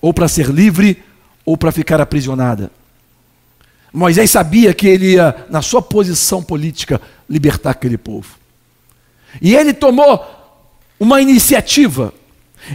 ou 0.00 0.12
para 0.12 0.28
ser 0.28 0.48
livre, 0.48 1.02
ou 1.44 1.56
para 1.56 1.72
ficar 1.72 2.00
aprisionada. 2.00 2.70
Moisés 3.92 4.30
sabia 4.30 4.74
que 4.74 4.88
ele 4.88 5.12
ia, 5.12 5.46
na 5.48 5.62
sua 5.62 5.80
posição 5.80 6.42
política, 6.42 7.00
libertar 7.30 7.70
aquele 7.70 7.96
povo. 7.96 8.43
E 9.40 9.54
ele 9.54 9.72
tomou 9.72 10.24
uma 10.98 11.20
iniciativa. 11.20 12.12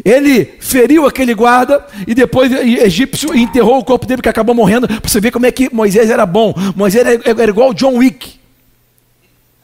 Ele 0.05 0.45
feriu 0.59 1.07
aquele 1.07 1.33
guarda 1.33 1.85
e 2.05 2.13
depois 2.13 2.51
o 2.51 2.57
egípcio 2.57 3.35
enterrou 3.35 3.79
o 3.79 3.83
corpo 3.83 4.05
dele 4.05 4.21
que 4.21 4.29
acabou 4.29 4.53
morrendo. 4.53 4.87
Para 4.87 5.09
você 5.09 5.19
ver 5.19 5.31
como 5.31 5.45
é 5.45 5.51
que 5.51 5.73
Moisés 5.73 6.09
era 6.09 6.25
bom. 6.25 6.53
Moisés 6.75 7.05
era, 7.05 7.21
era 7.25 7.49
igual 7.49 7.73
John 7.73 7.97
Wick. 7.97 8.39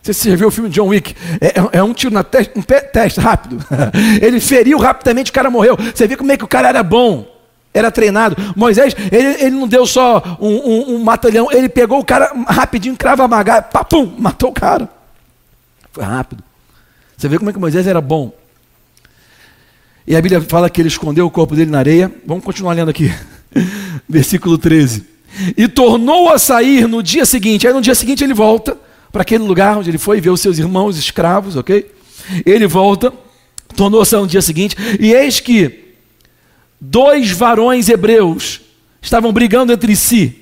Você 0.02 0.32
já 0.32 0.36
viu 0.36 0.48
o 0.50 0.52
filme 0.52 0.70
John 0.70 0.88
Wick? 0.88 1.16
É, 1.42 1.48
é, 1.48 1.80
é 1.80 1.84
um 1.84 1.94
tiro 1.94 2.14
na 2.14 2.24
testa, 2.24 2.58
um 2.58 2.62
teste 2.62 3.20
rápido. 3.20 3.64
ele 4.22 4.40
feriu 4.40 4.78
rapidamente, 4.78 5.32
o 5.32 5.34
cara 5.34 5.50
morreu. 5.50 5.76
Você 5.94 6.08
vê 6.08 6.16
como 6.16 6.32
é 6.32 6.38
que 6.38 6.44
o 6.44 6.48
cara 6.48 6.70
era 6.70 6.84
bom. 6.84 7.26
Era 7.74 7.92
treinado. 7.92 8.36
Moisés, 8.56 8.96
ele, 9.12 9.44
ele 9.44 9.56
não 9.56 9.68
deu 9.68 9.86
só 9.86 10.38
um, 10.40 10.48
um, 10.48 10.96
um 10.96 11.04
matalhão, 11.04 11.52
ele 11.52 11.68
pegou 11.68 12.00
o 12.00 12.06
cara 12.06 12.32
rapidinho, 12.48 12.96
crava 12.96 13.26
a 13.26 13.62
papum, 13.62 14.14
matou 14.18 14.50
o 14.50 14.54
cara. 14.54 14.88
Foi 15.92 16.04
rápido. 16.04 16.44
Você 17.18 17.28
vê 17.28 17.38
como 17.38 17.50
é 17.50 17.54
que 17.54 17.60
Moisés 17.60 17.88
era 17.88 18.02
bom. 18.02 18.34
E 20.08 20.16
a 20.16 20.22
Bíblia 20.22 20.42
fala 20.42 20.70
que 20.70 20.82
ele 20.82 20.88
escondeu 20.88 21.26
o 21.26 21.32
corpo 21.32 21.56
dele 21.56 21.72
na 21.72 21.80
areia. 21.80 22.12
Vamos 22.26 22.44
continuar 22.44 22.74
lendo 22.74 22.90
aqui. 22.90 23.12
Versículo 24.08 24.58
13. 24.58 25.06
E 25.58 25.68
tornou 25.68 26.30
a 26.30 26.38
sair 26.38 26.88
no 26.88 27.02
dia 27.02 27.26
seguinte. 27.26 27.68
Aí 27.68 27.74
no 27.74 27.82
dia 27.82 27.96
seguinte 27.96 28.24
ele 28.24 28.34
volta 28.34 28.78
para 29.12 29.24
aquele 29.24 29.44
lugar 29.44 29.78
onde 29.78 29.90
ele 29.90 29.98
foi 29.98 30.22
ver 30.22 30.30
os 30.30 30.42
seus 30.42 30.60
irmãos 30.60 30.98
escravos, 30.98 31.56
ok? 31.56 31.92
Ele 32.46 32.68
volta, 32.68 33.14
tornou 33.76 34.02
a 34.02 34.06
sair 34.06 34.22
no 34.22 34.28
dia 34.28 34.42
seguinte. 34.42 34.76
E 35.00 35.14
eis 35.14 35.40
que 35.40 35.96
dois 36.80 37.32
varões 37.32 37.90
hebreus 37.90 38.62
estavam 39.02 39.32
brigando 39.32 39.74
entre 39.74 39.96
si. 39.96 40.42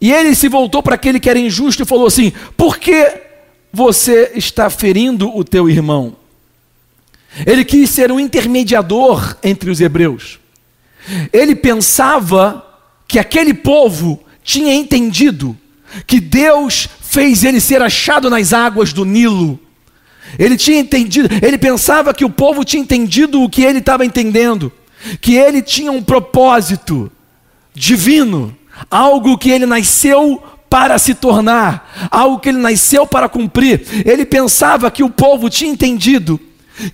E 0.00 0.12
ele 0.12 0.34
se 0.34 0.48
voltou 0.48 0.82
para 0.82 0.94
aquele 0.94 1.20
que 1.20 1.30
era 1.30 1.38
injusto 1.38 1.82
e 1.82 1.86
falou 1.86 2.06
assim: 2.06 2.32
Por 2.56 2.78
que 2.78 3.25
você 3.76 4.32
está 4.34 4.70
ferindo 4.70 5.36
o 5.36 5.44
teu 5.44 5.68
irmão. 5.68 6.16
Ele 7.46 7.62
quis 7.62 7.90
ser 7.90 8.10
um 8.10 8.18
intermediador 8.18 9.36
entre 9.44 9.68
os 9.68 9.82
hebreus. 9.82 10.40
Ele 11.30 11.54
pensava 11.54 12.66
que 13.06 13.18
aquele 13.18 13.52
povo 13.52 14.18
tinha 14.42 14.74
entendido 14.74 15.54
que 16.06 16.18
Deus 16.18 16.88
fez 17.02 17.44
ele 17.44 17.60
ser 17.60 17.82
achado 17.82 18.30
nas 18.30 18.54
águas 18.54 18.94
do 18.94 19.04
Nilo. 19.04 19.60
Ele 20.38 20.56
tinha 20.56 20.80
entendido, 20.80 21.28
ele 21.42 21.58
pensava 21.58 22.14
que 22.14 22.24
o 22.24 22.30
povo 22.30 22.64
tinha 22.64 22.82
entendido 22.82 23.42
o 23.42 23.50
que 23.50 23.62
ele 23.62 23.80
estava 23.80 24.06
entendendo, 24.06 24.72
que 25.20 25.34
ele 25.34 25.60
tinha 25.60 25.92
um 25.92 26.02
propósito 26.02 27.12
divino, 27.74 28.56
algo 28.90 29.36
que 29.36 29.50
ele 29.50 29.66
nasceu 29.66 30.42
para 30.68 30.98
se 30.98 31.14
tornar, 31.14 32.08
algo 32.10 32.38
que 32.38 32.48
ele 32.48 32.58
nasceu 32.58 33.06
para 33.06 33.28
cumprir. 33.28 33.86
Ele 34.04 34.24
pensava 34.24 34.90
que 34.90 35.02
o 35.02 35.10
povo 35.10 35.48
tinha 35.48 35.70
entendido 35.70 36.40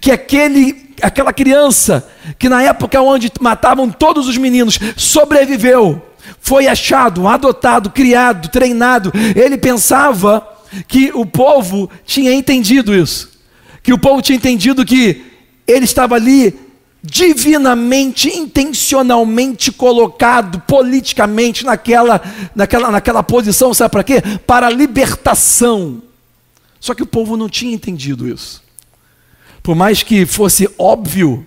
que 0.01 0.11
aquele, 0.11 0.91
aquela 1.01 1.33
criança, 1.33 2.09
que 2.39 2.49
na 2.49 2.63
época 2.63 3.01
onde 3.01 3.31
matavam 3.41 3.91
todos 3.91 4.29
os 4.29 4.37
meninos, 4.37 4.79
sobreviveu, 4.97 6.01
foi 6.41 6.67
achado, 6.67 7.27
adotado, 7.27 7.91
criado, 7.91 8.49
treinado. 8.49 9.13
Ele 9.35 9.59
pensava 9.59 10.47
que 10.87 11.11
o 11.15 11.27
povo 11.27 11.91
tinha 12.05 12.33
entendido 12.33 12.95
isso. 12.95 13.31
Que 13.83 13.93
o 13.93 13.99
povo 13.99 14.23
tinha 14.23 14.37
entendido 14.37 14.85
que 14.85 15.25
ele 15.67 15.85
estava 15.85 16.15
ali 16.15 16.59
divinamente, 17.03 18.29
intencionalmente 18.29 19.73
colocado 19.73 20.61
politicamente 20.61 21.65
naquela, 21.65 22.23
naquela, 22.55 22.91
naquela 22.91 23.23
posição, 23.23 23.75
sabe 23.75 23.91
para 23.91 24.05
quê? 24.05 24.23
Para 24.47 24.69
a 24.69 24.71
libertação. 24.71 26.01
Só 26.79 26.95
que 26.95 27.03
o 27.03 27.07
povo 27.07 27.37
não 27.37 27.49
tinha 27.49 27.75
entendido 27.75 28.29
isso. 28.29 28.63
Por 29.63 29.75
mais 29.75 30.03
que 30.03 30.25
fosse 30.27 30.69
óbvio, 30.79 31.47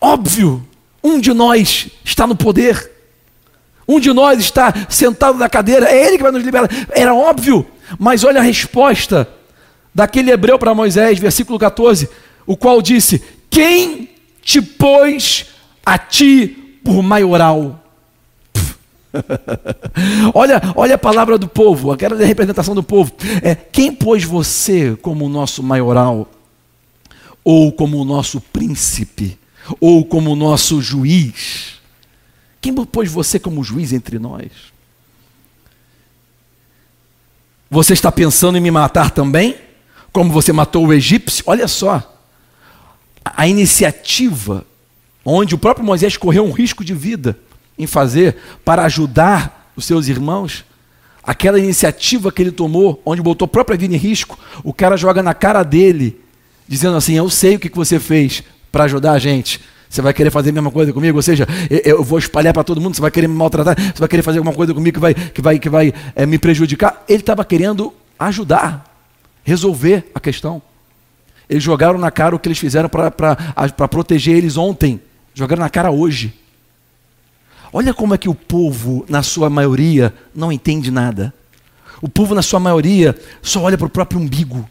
óbvio, 0.00 0.66
um 1.02 1.20
de 1.20 1.32
nós 1.32 1.88
está 2.04 2.26
no 2.26 2.36
poder, 2.36 2.90
um 3.86 3.98
de 3.98 4.12
nós 4.12 4.38
está 4.38 4.72
sentado 4.88 5.38
na 5.38 5.48
cadeira, 5.48 5.86
é 5.90 6.06
ele 6.06 6.16
que 6.16 6.22
vai 6.22 6.32
nos 6.32 6.44
libertar. 6.44 6.70
Era 6.90 7.14
óbvio, 7.14 7.66
mas 7.98 8.24
olha 8.24 8.40
a 8.40 8.44
resposta 8.44 9.28
daquele 9.94 10.30
hebreu 10.30 10.58
para 10.58 10.74
Moisés, 10.74 11.18
versículo 11.18 11.58
14, 11.58 12.08
o 12.46 12.56
qual 12.56 12.80
disse: 12.80 13.20
Quem 13.48 14.10
te 14.42 14.60
pôs 14.60 15.46
a 15.84 15.98
ti 15.98 16.46
por 16.84 17.02
maioral? 17.02 17.82
olha, 20.34 20.60
olha 20.76 20.94
a 20.94 20.98
palavra 20.98 21.36
do 21.36 21.48
povo, 21.48 21.90
aquela 21.92 22.16
representação 22.24 22.74
do 22.74 22.82
povo. 22.82 23.12
É, 23.42 23.54
quem 23.54 23.92
pôs 23.92 24.24
você 24.24 24.96
como 25.02 25.26
o 25.26 25.28
nosso 25.28 25.62
maioral? 25.62 26.28
Ou 27.44 27.72
como 27.72 27.98
o 27.98 28.04
nosso 28.04 28.40
príncipe? 28.40 29.38
Ou 29.80 30.04
como 30.04 30.32
o 30.32 30.36
nosso 30.36 30.80
juiz? 30.80 31.80
Quem 32.60 32.74
pôs 32.74 33.10
você 33.10 33.38
como 33.38 33.64
juiz 33.64 33.92
entre 33.92 34.18
nós? 34.18 34.50
Você 37.70 37.92
está 37.92 38.10
pensando 38.10 38.58
em 38.58 38.60
me 38.60 38.70
matar 38.70 39.10
também? 39.10 39.56
Como 40.12 40.32
você 40.32 40.52
matou 40.52 40.86
o 40.86 40.92
egípcio? 40.92 41.44
Olha 41.46 41.68
só. 41.68 42.19
A 43.24 43.46
iniciativa, 43.46 44.64
onde 45.24 45.54
o 45.54 45.58
próprio 45.58 45.84
Moisés 45.84 46.16
correu 46.16 46.44
um 46.44 46.52
risco 46.52 46.84
de 46.84 46.94
vida 46.94 47.38
em 47.78 47.86
fazer 47.86 48.36
para 48.64 48.84
ajudar 48.84 49.72
os 49.76 49.84
seus 49.84 50.08
irmãos, 50.08 50.64
aquela 51.22 51.58
iniciativa 51.58 52.32
que 52.32 52.42
ele 52.42 52.52
tomou, 52.52 53.00
onde 53.04 53.22
botou 53.22 53.46
a 53.46 53.48
própria 53.48 53.78
vida 53.78 53.94
em 53.94 53.98
risco, 53.98 54.38
o 54.62 54.72
cara 54.72 54.96
joga 54.96 55.22
na 55.22 55.34
cara 55.34 55.62
dele, 55.62 56.20
dizendo 56.66 56.96
assim: 56.96 57.14
Eu 57.14 57.30
sei 57.30 57.56
o 57.56 57.58
que 57.58 57.70
você 57.74 57.98
fez 57.98 58.42
para 58.70 58.84
ajudar 58.84 59.12
a 59.12 59.18
gente. 59.18 59.60
Você 59.88 60.00
vai 60.00 60.14
querer 60.14 60.30
fazer 60.30 60.50
a 60.50 60.52
mesma 60.52 60.70
coisa 60.70 60.92
comigo? 60.92 61.18
Ou 61.18 61.22
seja, 61.22 61.48
eu 61.68 62.04
vou 62.04 62.18
espalhar 62.18 62.54
para 62.54 62.62
todo 62.62 62.80
mundo, 62.80 62.94
você 62.94 63.02
vai 63.02 63.10
querer 63.10 63.26
me 63.26 63.34
maltratar, 63.34 63.74
você 63.76 63.98
vai 63.98 64.08
querer 64.08 64.22
fazer 64.22 64.38
alguma 64.38 64.54
coisa 64.54 64.72
comigo 64.72 64.94
que 64.94 65.00
vai, 65.00 65.14
que 65.14 65.42
vai, 65.42 65.58
que 65.58 65.68
vai 65.68 65.92
é, 66.14 66.24
me 66.24 66.38
prejudicar. 66.38 67.04
Ele 67.08 67.18
estava 67.18 67.44
querendo 67.44 67.92
ajudar, 68.16 68.84
resolver 69.42 70.08
a 70.14 70.20
questão. 70.20 70.62
Eles 71.50 71.64
jogaram 71.64 71.98
na 71.98 72.12
cara 72.12 72.36
o 72.36 72.38
que 72.38 72.46
eles 72.46 72.60
fizeram 72.60 72.88
para 72.88 73.88
proteger 73.88 74.36
eles 74.36 74.56
ontem, 74.56 75.00
jogaram 75.34 75.60
na 75.60 75.68
cara 75.68 75.90
hoje. 75.90 76.32
Olha 77.72 77.92
como 77.92 78.14
é 78.14 78.18
que 78.18 78.28
o 78.28 78.34
povo, 78.36 79.04
na 79.08 79.20
sua 79.20 79.50
maioria, 79.50 80.14
não 80.32 80.52
entende 80.52 80.92
nada. 80.92 81.34
O 82.00 82.08
povo, 82.08 82.36
na 82.36 82.42
sua 82.42 82.60
maioria, 82.60 83.18
só 83.42 83.62
olha 83.62 83.76
para 83.76 83.88
o 83.88 83.90
próprio 83.90 84.20
umbigo. 84.20 84.68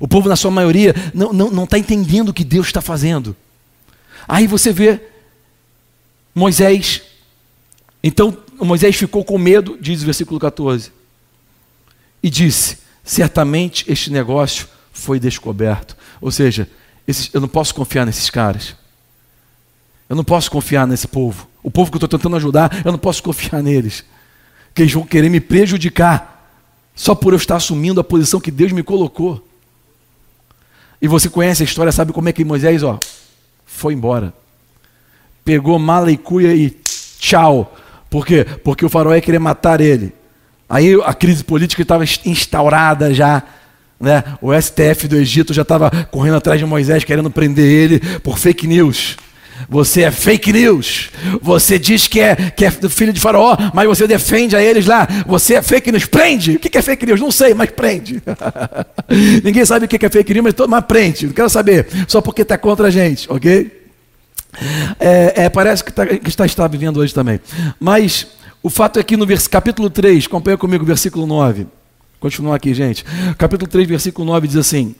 O 0.00 0.08
povo, 0.08 0.28
na 0.28 0.34
sua 0.34 0.50
maioria, 0.50 0.92
não 1.14 1.26
está 1.26 1.36
não, 1.36 1.50
não 1.52 1.66
tá 1.68 1.78
entendendo 1.78 2.30
o 2.30 2.34
que 2.34 2.42
Deus 2.42 2.66
está 2.66 2.80
fazendo. 2.80 3.36
Aí 4.26 4.48
você 4.48 4.72
vê 4.72 5.00
Moisés. 6.34 7.00
Então 8.02 8.36
Moisés 8.58 8.96
ficou 8.96 9.24
com 9.24 9.38
medo, 9.38 9.78
diz 9.80 10.02
o 10.02 10.04
versículo 10.04 10.40
14, 10.40 10.90
e 12.20 12.28
disse: 12.28 12.78
Certamente 13.04 13.84
este 13.88 14.10
negócio 14.10 14.66
foi 14.92 15.18
descoberto. 15.18 15.96
Ou 16.20 16.30
seja, 16.30 16.68
esses, 17.06 17.30
eu 17.32 17.40
não 17.40 17.48
posso 17.48 17.74
confiar 17.74 18.06
nesses 18.06 18.30
caras. 18.30 18.76
Eu 20.08 20.14
não 20.14 20.24
posso 20.24 20.50
confiar 20.50 20.86
nesse 20.86 21.08
povo. 21.08 21.48
O 21.62 21.70
povo 21.70 21.90
que 21.90 21.96
eu 21.96 22.04
estou 22.04 22.18
tentando 22.18 22.36
ajudar, 22.36 22.82
eu 22.84 22.92
não 22.92 22.98
posso 22.98 23.22
confiar 23.22 23.62
neles. 23.62 24.04
Que 24.74 24.82
eles 24.82 24.92
vão 24.92 25.04
querer 25.04 25.28
me 25.28 25.40
prejudicar 25.40 26.32
só 26.94 27.14
por 27.14 27.32
eu 27.32 27.38
estar 27.38 27.56
assumindo 27.56 28.00
a 28.00 28.04
posição 28.04 28.40
que 28.40 28.50
Deus 28.50 28.72
me 28.72 28.82
colocou. 28.82 29.46
E 31.00 31.08
você 31.08 31.28
conhece 31.28 31.62
a 31.62 31.64
história, 31.64 31.90
sabe 31.90 32.12
como 32.12 32.28
é 32.28 32.32
que 32.32 32.44
Moisés, 32.44 32.82
ó, 32.82 33.00
foi 33.64 33.94
embora. 33.94 34.32
Pegou 35.44 35.78
mala 35.78 36.12
e 36.12 36.16
cuia 36.16 36.54
e 36.54 36.70
tchau. 37.18 37.76
Por 38.08 38.26
quê? 38.26 38.44
Porque 38.44 38.84
o 38.84 38.88
faraó 38.88 39.14
ia 39.14 39.20
querer 39.20 39.38
matar 39.38 39.80
ele. 39.80 40.14
Aí 40.68 40.94
a 41.04 41.12
crise 41.12 41.42
política 41.42 41.82
estava 41.82 42.04
instaurada 42.04 43.12
já. 43.12 43.42
Né? 44.02 44.24
O 44.40 44.52
STF 44.52 45.06
do 45.06 45.14
Egito 45.14 45.54
já 45.54 45.62
estava 45.62 45.88
correndo 46.10 46.36
atrás 46.36 46.58
de 46.58 46.66
Moisés, 46.66 47.04
querendo 47.04 47.30
prender 47.30 47.64
ele 47.64 48.00
por 48.18 48.36
fake 48.36 48.66
news. 48.66 49.16
Você 49.68 50.02
é 50.02 50.10
fake 50.10 50.52
news. 50.52 51.08
Você 51.40 51.78
diz 51.78 52.08
que 52.08 52.18
é, 52.18 52.34
que 52.34 52.64
é 52.64 52.70
filho 52.72 53.12
de 53.12 53.20
faraó, 53.20 53.56
mas 53.72 53.86
você 53.86 54.08
defende 54.08 54.56
a 54.56 54.62
eles 54.62 54.86
lá. 54.86 55.06
Você 55.24 55.54
é 55.54 55.62
fake 55.62 55.92
news. 55.92 56.04
Prende. 56.04 56.56
O 56.56 56.58
que 56.58 56.76
é 56.76 56.82
fake 56.82 57.06
news? 57.06 57.20
Não 57.20 57.30
sei, 57.30 57.54
mas 57.54 57.70
prende. 57.70 58.20
Ninguém 59.44 59.64
sabe 59.64 59.84
o 59.84 59.88
que 59.88 60.04
é 60.04 60.10
fake 60.10 60.34
news, 60.34 60.44
mas 60.46 60.54
todo 60.54 60.68
mundo 60.68 60.82
prende. 60.82 61.26
Não 61.26 61.32
quero 61.32 61.48
saber. 61.48 61.86
Só 62.08 62.20
porque 62.20 62.42
está 62.42 62.58
contra 62.58 62.88
a 62.88 62.90
gente, 62.90 63.30
ok? 63.30 63.70
É, 64.98 65.44
é, 65.44 65.48
parece 65.48 65.84
que, 65.84 65.92
tá, 65.92 66.04
que 66.04 66.28
está, 66.28 66.44
está 66.44 66.66
vivendo 66.66 66.96
hoje 66.96 67.14
também. 67.14 67.40
Mas 67.78 68.26
o 68.64 68.68
fato 68.68 68.98
é 68.98 69.02
que 69.04 69.16
no 69.16 69.28
capítulo 69.48 69.88
3, 69.88 70.26
acompanha 70.26 70.58
comigo 70.58 70.84
versículo 70.84 71.24
9. 71.24 71.68
Continuar 72.22 72.54
aqui, 72.54 72.72
gente. 72.72 73.04
Capítulo 73.36 73.68
3, 73.68 73.88
versículo 73.88 74.24
9 74.24 74.46
diz 74.46 74.56
assim: 74.56 74.94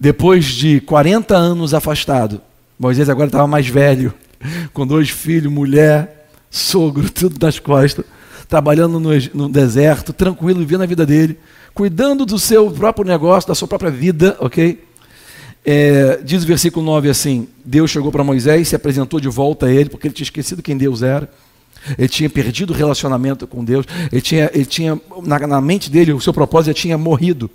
Depois 0.00 0.46
de 0.46 0.80
40 0.80 1.36
anos 1.36 1.74
afastado, 1.74 2.40
Moisés 2.78 3.10
agora 3.10 3.28
estava 3.28 3.46
mais 3.46 3.68
velho, 3.68 4.14
com 4.72 4.86
dois 4.86 5.10
filhos, 5.10 5.52
mulher, 5.52 6.30
sogro, 6.50 7.10
tudo 7.12 7.36
nas 7.38 7.58
costas, 7.58 8.02
trabalhando 8.48 8.98
no, 8.98 9.10
no 9.34 9.46
deserto, 9.46 10.14
tranquilo, 10.14 10.60
vivendo 10.60 10.84
a 10.84 10.86
vida 10.86 11.04
dele, 11.04 11.38
cuidando 11.74 12.24
do 12.24 12.38
seu 12.38 12.70
próprio 12.70 13.04
negócio, 13.06 13.48
da 13.48 13.54
sua 13.54 13.68
própria 13.68 13.90
vida, 13.90 14.38
ok? 14.40 14.82
É, 15.66 16.22
diz 16.24 16.44
o 16.44 16.46
versículo 16.46 16.86
9 16.86 17.10
assim: 17.10 17.46
Deus 17.62 17.90
chegou 17.90 18.10
para 18.10 18.24
Moisés, 18.24 18.68
se 18.68 18.74
apresentou 18.74 19.20
de 19.20 19.28
volta 19.28 19.66
a 19.66 19.70
ele, 19.70 19.90
porque 19.90 20.06
ele 20.06 20.14
tinha 20.14 20.24
esquecido 20.24 20.62
quem 20.62 20.78
Deus 20.78 21.02
era. 21.02 21.28
Ele 21.98 22.08
tinha 22.08 22.28
perdido 22.28 22.72
o 22.72 22.76
relacionamento 22.76 23.46
com 23.46 23.64
Deus. 23.64 23.86
Ele 24.10 24.20
tinha, 24.20 24.50
ele 24.52 24.66
tinha 24.66 25.00
na, 25.22 25.38
na 25.46 25.60
mente 25.60 25.90
dele, 25.90 26.12
o 26.12 26.20
seu 26.20 26.32
propósito 26.32 26.68
já 26.68 26.74
tinha 26.74 26.98
morrido, 26.98 27.50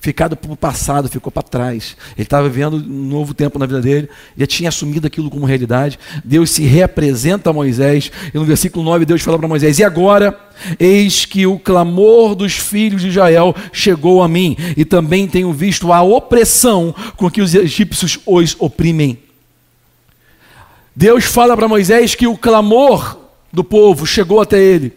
ficado 0.00 0.36
para 0.36 0.52
o 0.52 0.56
passado, 0.56 1.08
ficou 1.08 1.32
para 1.32 1.42
trás. 1.42 1.96
Ele 2.16 2.22
estava 2.22 2.48
vivendo 2.48 2.76
um 2.76 3.08
novo 3.08 3.34
tempo 3.34 3.58
na 3.58 3.66
vida 3.66 3.80
dele, 3.80 4.08
já 4.36 4.46
tinha 4.46 4.68
assumido 4.68 5.06
aquilo 5.06 5.30
como 5.30 5.46
realidade. 5.46 5.98
Deus 6.24 6.50
se 6.50 6.64
reapresenta 6.64 7.50
a 7.50 7.52
Moisés, 7.52 8.10
e 8.32 8.38
no 8.38 8.44
versículo 8.44 8.84
9 8.84 9.04
Deus 9.04 9.22
fala 9.22 9.38
para 9.38 9.48
Moisés: 9.48 9.78
E 9.78 9.84
agora, 9.84 10.38
eis 10.78 11.24
que 11.24 11.46
o 11.46 11.58
clamor 11.58 12.34
dos 12.34 12.54
filhos 12.54 13.02
de 13.02 13.08
Israel 13.08 13.54
chegou 13.72 14.22
a 14.22 14.28
mim, 14.28 14.56
e 14.76 14.84
também 14.84 15.26
tenho 15.26 15.52
visto 15.52 15.92
a 15.92 16.02
opressão 16.02 16.94
com 17.16 17.30
que 17.30 17.40
os 17.40 17.54
egípcios 17.54 18.18
os 18.26 18.54
oprimem. 18.58 19.18
Deus 20.94 21.24
fala 21.24 21.56
para 21.56 21.68
Moisés 21.68 22.14
que 22.14 22.26
o 22.26 22.38
clamor 22.38 23.25
do 23.56 23.64
povo 23.64 24.04
chegou 24.04 24.38
até 24.38 24.62
ele. 24.62 24.92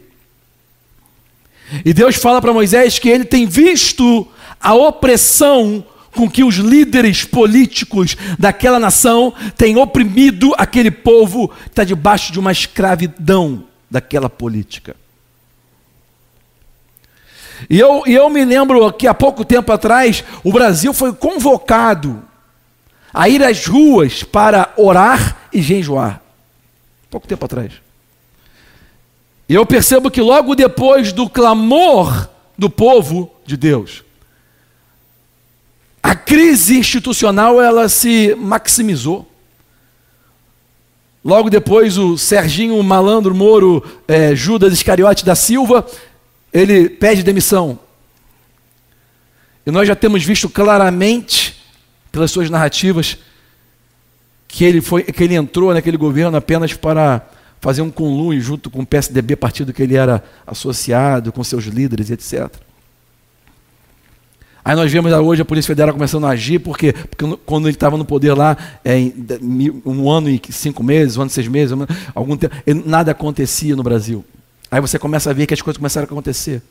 E 1.85 1.93
Deus 1.93 2.17
fala 2.17 2.41
para 2.41 2.51
Moisés 2.51 2.99
que 2.99 3.07
ele 3.07 3.23
tem 3.23 3.47
visto 3.47 4.27
a 4.59 4.73
opressão 4.73 5.85
com 6.13 6.29
que 6.29 6.43
os 6.43 6.55
líderes 6.55 7.23
políticos 7.23 8.17
daquela 8.37 8.77
nação 8.77 9.33
têm 9.55 9.77
oprimido 9.77 10.53
aquele 10.57 10.91
povo 10.91 11.47
que 11.47 11.69
está 11.69 11.85
debaixo 11.85 12.33
de 12.33 12.39
uma 12.39 12.51
escravidão 12.51 13.63
daquela 13.89 14.29
política. 14.29 14.93
E 17.69 17.79
eu, 17.79 18.03
e 18.05 18.13
eu 18.13 18.29
me 18.29 18.43
lembro 18.43 18.91
que 18.91 19.07
há 19.07 19.13
pouco 19.13 19.45
tempo 19.45 19.71
atrás 19.71 20.21
o 20.43 20.51
Brasil 20.51 20.93
foi 20.93 21.13
convocado 21.13 22.21
a 23.13 23.29
ir 23.29 23.41
às 23.41 23.65
ruas 23.65 24.21
para 24.21 24.73
orar 24.75 25.47
e 25.53 25.61
jejuar. 25.61 26.21
Pouco 27.09 27.25
tempo 27.25 27.45
atrás. 27.45 27.88
E 29.49 29.55
eu 29.55 29.65
percebo 29.65 30.11
que 30.11 30.21
logo 30.21 30.53
depois 30.53 31.11
do 31.11 31.27
clamor 31.27 32.29
do 32.55 32.69
povo 32.69 33.33
de 33.43 33.57
Deus, 33.57 34.03
a 36.03 36.13
crise 36.13 36.77
institucional 36.77 37.59
ela 37.59 37.89
se 37.89 38.35
maximizou. 38.35 39.27
Logo 41.25 41.49
depois, 41.49 41.97
o 41.97 42.15
Serginho 42.15 42.81
Malandro 42.83 43.33
Moro 43.33 43.83
é, 44.07 44.35
Judas 44.35 44.71
Iscariote 44.71 45.25
da 45.25 45.33
Silva, 45.33 45.85
ele 46.53 46.87
pede 46.87 47.23
demissão. 47.23 47.79
E 49.65 49.71
nós 49.71 49.87
já 49.87 49.95
temos 49.95 50.23
visto 50.23 50.47
claramente, 50.47 51.59
pelas 52.11 52.29
suas 52.29 52.51
narrativas, 52.51 53.17
que 54.47 54.63
ele, 54.63 54.79
foi, 54.79 55.03
que 55.03 55.23
ele 55.23 55.35
entrou 55.35 55.73
naquele 55.73 55.97
governo 55.97 56.37
apenas 56.37 56.73
para 56.73 57.27
fazer 57.59 57.81
um 57.81 57.91
conluio 57.91 58.41
junto 58.41 58.69
com 58.69 58.81
o 58.81 58.85
PSDB, 58.85 59.35
partido 59.35 59.73
que 59.73 59.83
ele 59.83 59.95
era 59.95 60.23
associado, 60.45 61.31
com 61.31 61.43
seus 61.43 61.65
líderes, 61.65 62.09
etc. 62.09 62.49
Aí 64.63 64.75
nós 64.75 64.91
vemos 64.91 65.11
hoje 65.11 65.41
a 65.41 65.45
Polícia 65.45 65.67
Federal 65.67 65.93
começando 65.93 66.25
a 66.25 66.29
agir, 66.29 66.59
porque, 66.59 66.93
porque 66.93 67.37
quando 67.45 67.67
ele 67.67 67.75
estava 67.75 67.97
no 67.97 68.05
poder 68.05 68.33
lá, 68.33 68.57
é, 68.83 68.97
um 69.85 70.09
ano 70.09 70.29
e 70.29 70.41
cinco 70.51 70.83
meses, 70.83 71.17
um 71.17 71.21
ano 71.21 71.31
e 71.31 71.33
seis 71.33 71.47
meses, 71.47 71.75
algum 72.13 72.37
tempo, 72.37 72.55
nada 72.85 73.11
acontecia 73.11 73.75
no 73.75 73.83
Brasil. 73.83 74.23
Aí 74.69 74.79
você 74.79 74.99
começa 74.99 75.29
a 75.29 75.33
ver 75.33 75.47
que 75.47 75.53
as 75.53 75.61
coisas 75.61 75.77
começaram 75.77 76.05
a 76.05 76.11
acontecer. 76.11 76.61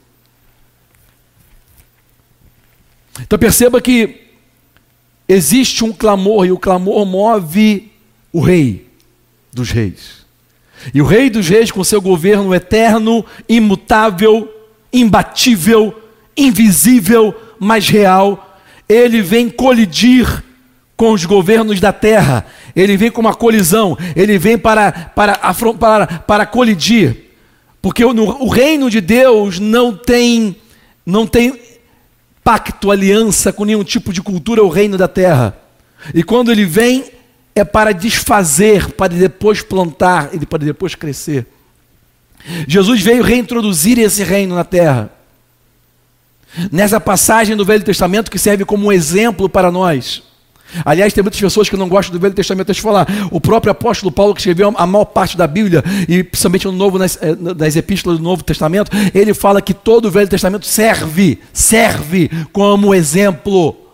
Então 3.21 3.39
perceba 3.39 3.81
que 3.81 4.29
existe 5.27 5.83
um 5.83 5.93
clamor, 5.93 6.47
e 6.47 6.53
o 6.53 6.59
clamor 6.59 7.05
move 7.05 7.91
o 8.33 8.41
rei 8.41 8.89
dos 9.53 9.71
reis. 9.71 10.18
E 10.93 11.03
o 11.03 11.07
rei 11.07 11.29
dos 11.31 11.49
reis, 11.49 11.71
com 11.71 11.83
seu 11.85 12.01
governo 12.01 12.55
eterno, 12.55 13.25
imutável, 13.49 14.49
imbatível, 14.93 15.95
invisível, 16.37 17.35
mas 17.59 17.89
real, 17.89 18.61
ele 18.89 19.21
vem 19.21 19.49
colidir 19.49 20.45
com 20.97 21.13
os 21.13 21.25
governos 21.25 21.79
da 21.79 21.93
terra, 21.93 22.47
ele 22.75 22.97
vem 22.97 23.11
com 23.11 23.21
uma 23.21 23.35
colisão, 23.35 23.97
ele 24.17 24.37
vem 24.39 24.59
para, 24.59 24.91
para, 24.91 25.39
para, 25.79 26.07
para 26.07 26.47
colidir, 26.47 27.17
porque 27.81 28.05
o, 28.05 28.11
o 28.11 28.49
reino 28.49 28.91
de 28.91 29.01
Deus 29.01 29.61
não 29.61 29.95
tem, 29.95 30.57
não 31.07 31.27
tem 31.27 31.59
pacto, 32.43 32.91
aliança 32.91 33.53
com 33.53 33.65
nenhum 33.65 33.85
tipo 33.85 34.13
de 34.13 34.23
cultura, 34.23 34.65
o 34.65 34.69
reino 34.69 34.97
da 34.97 35.07
terra. 35.07 35.57
E 36.15 36.23
quando 36.23 36.51
ele 36.51 36.65
vem, 36.65 37.05
é 37.61 37.65
para 37.65 37.93
desfazer, 37.93 38.93
para 38.93 39.13
depois 39.15 39.63
plantar 39.63 40.31
e 40.33 40.45
para 40.45 40.65
depois 40.65 40.95
crescer. 40.95 41.47
Jesus 42.67 43.01
veio 43.01 43.23
reintroduzir 43.23 43.99
esse 43.99 44.23
reino 44.23 44.55
na 44.55 44.65
terra. 44.65 45.11
Nessa 46.73 46.99
passagem 47.01 47.57
do 47.57 47.65
Velho 47.65 47.85
Testamento 47.85 48.31
que 48.31 48.39
serve 48.39 48.65
como 48.65 48.87
um 48.87 48.93
exemplo 48.93 49.49
para 49.49 49.71
nós. 49.71 50.23
Aliás, 50.85 51.13
tem 51.13 51.23
muitas 51.23 51.41
pessoas 51.41 51.69
que 51.69 51.77
não 51.77 51.89
gostam 51.89 52.13
do 52.13 52.21
Velho 52.21 52.35
Testamento. 52.35 52.67
Deixa 52.67 52.81
eu 52.81 52.85
falar. 52.85 53.07
O 53.31 53.41
próprio 53.41 53.71
apóstolo 53.71 54.13
Paulo, 54.13 54.35
que 54.35 54.41
escreveu 54.41 54.73
a 54.77 54.87
maior 54.87 55.07
parte 55.07 55.37
da 55.37 55.47
Bíblia, 55.47 55.83
e 56.09 56.23
principalmente 56.23 56.67
no 56.67 56.73
Novo, 56.73 56.99
nas, 56.99 57.19
eh, 57.23 57.35
nas 57.57 57.75
epístolas 57.75 58.19
do 58.19 58.25
Novo 58.25 58.45
Testamento, 58.45 58.91
ele 59.15 59.33
fala 59.33 59.63
que 59.63 59.73
todo 59.73 60.07
o 60.07 60.11
Velho 60.11 60.29
Testamento 60.29 60.67
serve, 60.67 61.41
serve 61.53 62.31
como 62.53 62.95
exemplo. 62.95 63.88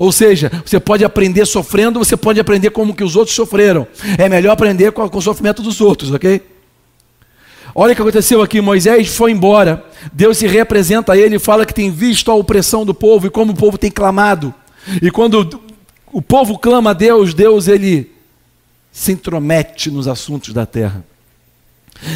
Ou 0.00 0.10
seja, 0.10 0.50
você 0.64 0.80
pode 0.80 1.04
aprender 1.04 1.44
sofrendo, 1.44 1.98
você 1.98 2.16
pode 2.16 2.40
aprender 2.40 2.70
como 2.70 2.94
que 2.94 3.04
os 3.04 3.16
outros 3.16 3.36
sofreram. 3.36 3.86
É 4.16 4.30
melhor 4.30 4.52
aprender 4.52 4.92
com, 4.92 5.06
com 5.06 5.18
o 5.18 5.20
sofrimento 5.20 5.60
dos 5.62 5.78
outros, 5.78 6.10
ok? 6.10 6.40
Olha 7.74 7.92
o 7.92 7.94
que 7.94 8.00
aconteceu 8.00 8.40
aqui: 8.40 8.62
Moisés 8.62 9.14
foi 9.14 9.30
embora, 9.30 9.84
Deus 10.10 10.38
se 10.38 10.46
representa 10.46 11.12
a 11.12 11.18
ele 11.18 11.36
e 11.36 11.38
fala 11.38 11.66
que 11.66 11.74
tem 11.74 11.90
visto 11.90 12.30
a 12.30 12.34
opressão 12.34 12.86
do 12.86 12.94
povo 12.94 13.26
e 13.26 13.30
como 13.30 13.52
o 13.52 13.54
povo 13.54 13.76
tem 13.76 13.90
clamado. 13.90 14.54
E 15.02 15.10
quando 15.10 15.60
o 16.10 16.22
povo 16.22 16.58
clama 16.58 16.90
a 16.90 16.94
Deus, 16.94 17.34
Deus 17.34 17.68
ele 17.68 18.10
se 18.90 19.12
intromete 19.12 19.90
nos 19.90 20.08
assuntos 20.08 20.54
da 20.54 20.64
terra. 20.64 21.04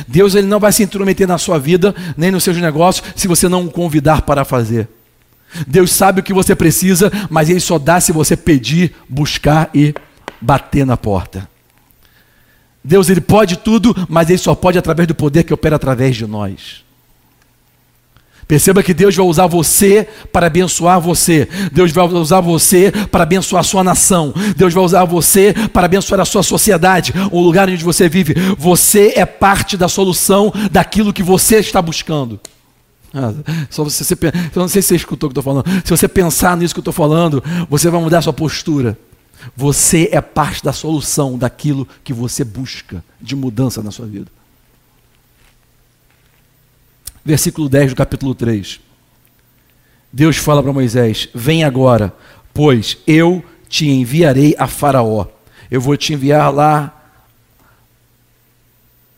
Deus 0.08 0.34
ele 0.34 0.46
não 0.46 0.58
vai 0.58 0.72
se 0.72 0.82
intrometer 0.82 1.28
na 1.28 1.36
sua 1.36 1.58
vida, 1.58 1.94
nem 2.16 2.30
nos 2.30 2.44
seus 2.44 2.56
negócios, 2.56 3.06
se 3.14 3.28
você 3.28 3.46
não 3.46 3.66
o 3.66 3.70
convidar 3.70 4.22
para 4.22 4.42
fazer. 4.42 4.88
Deus 5.66 5.92
sabe 5.92 6.20
o 6.20 6.22
que 6.22 6.32
você 6.32 6.54
precisa, 6.54 7.10
mas 7.30 7.48
ele 7.48 7.60
só 7.60 7.78
dá 7.78 8.00
se 8.00 8.12
você 8.12 8.36
pedir, 8.36 8.94
buscar 9.08 9.70
e 9.74 9.94
bater 10.40 10.84
na 10.84 10.96
porta. 10.96 11.48
Deus 12.82 13.08
ele 13.08 13.20
pode 13.20 13.56
tudo, 13.56 13.94
mas 14.08 14.28
ele 14.28 14.38
só 14.38 14.54
pode 14.54 14.78
através 14.78 15.08
do 15.08 15.14
poder 15.14 15.44
que 15.44 15.54
opera 15.54 15.76
através 15.76 16.16
de 16.16 16.26
nós. 16.26 16.84
Perceba 18.46 18.82
que 18.82 18.92
Deus 18.92 19.16
vai 19.16 19.24
usar 19.24 19.46
você 19.46 20.06
para 20.30 20.48
abençoar 20.48 21.00
você. 21.00 21.48
Deus 21.72 21.90
vai 21.92 22.04
usar 22.04 22.40
você 22.40 22.92
para 23.10 23.22
abençoar 23.22 23.60
a 23.60 23.64
sua 23.64 23.82
nação. 23.82 24.34
Deus 24.54 24.74
vai 24.74 24.84
usar 24.84 25.04
você 25.06 25.54
para 25.72 25.86
abençoar 25.86 26.20
a 26.20 26.26
sua 26.26 26.42
sociedade, 26.42 27.14
o 27.30 27.40
lugar 27.40 27.70
onde 27.70 27.82
você 27.82 28.06
vive. 28.06 28.34
Você 28.58 29.14
é 29.16 29.24
parte 29.24 29.78
da 29.78 29.88
solução 29.88 30.52
daquilo 30.70 31.12
que 31.12 31.22
você 31.22 31.56
está 31.56 31.80
buscando. 31.80 32.38
Só 33.70 33.84
você, 33.84 34.02
você, 34.02 34.14
eu 34.14 34.60
não 34.60 34.68
sei 34.68 34.82
se 34.82 34.88
você 34.88 34.96
escutou 34.96 35.28
o 35.28 35.32
que 35.32 35.38
eu 35.38 35.40
estou 35.40 35.62
falando. 35.62 35.84
Se 35.84 35.90
você 35.90 36.08
pensar 36.08 36.56
nisso 36.56 36.74
que 36.74 36.78
eu 36.78 36.82
estou 36.82 36.92
falando, 36.92 37.42
você 37.68 37.88
vai 37.88 38.00
mudar 38.00 38.18
a 38.18 38.22
sua 38.22 38.32
postura. 38.32 38.98
Você 39.56 40.08
é 40.10 40.20
parte 40.20 40.64
da 40.64 40.72
solução 40.72 41.38
daquilo 41.38 41.86
que 42.02 42.12
você 42.12 42.44
busca 42.44 43.04
de 43.20 43.36
mudança 43.36 43.82
na 43.82 43.90
sua 43.90 44.06
vida. 44.06 44.30
Versículo 47.24 47.68
10 47.68 47.92
do 47.92 47.96
capítulo 47.96 48.34
3. 48.34 48.80
Deus 50.12 50.36
fala 50.36 50.62
para 50.62 50.72
Moisés: 50.72 51.28
Vem 51.34 51.64
agora, 51.64 52.14
pois 52.52 52.98
eu 53.06 53.44
te 53.68 53.88
enviarei 53.88 54.54
a 54.58 54.66
Faraó. 54.66 55.26
Eu 55.70 55.80
vou 55.80 55.96
te 55.96 56.12
enviar 56.12 56.52
lá 56.52 57.04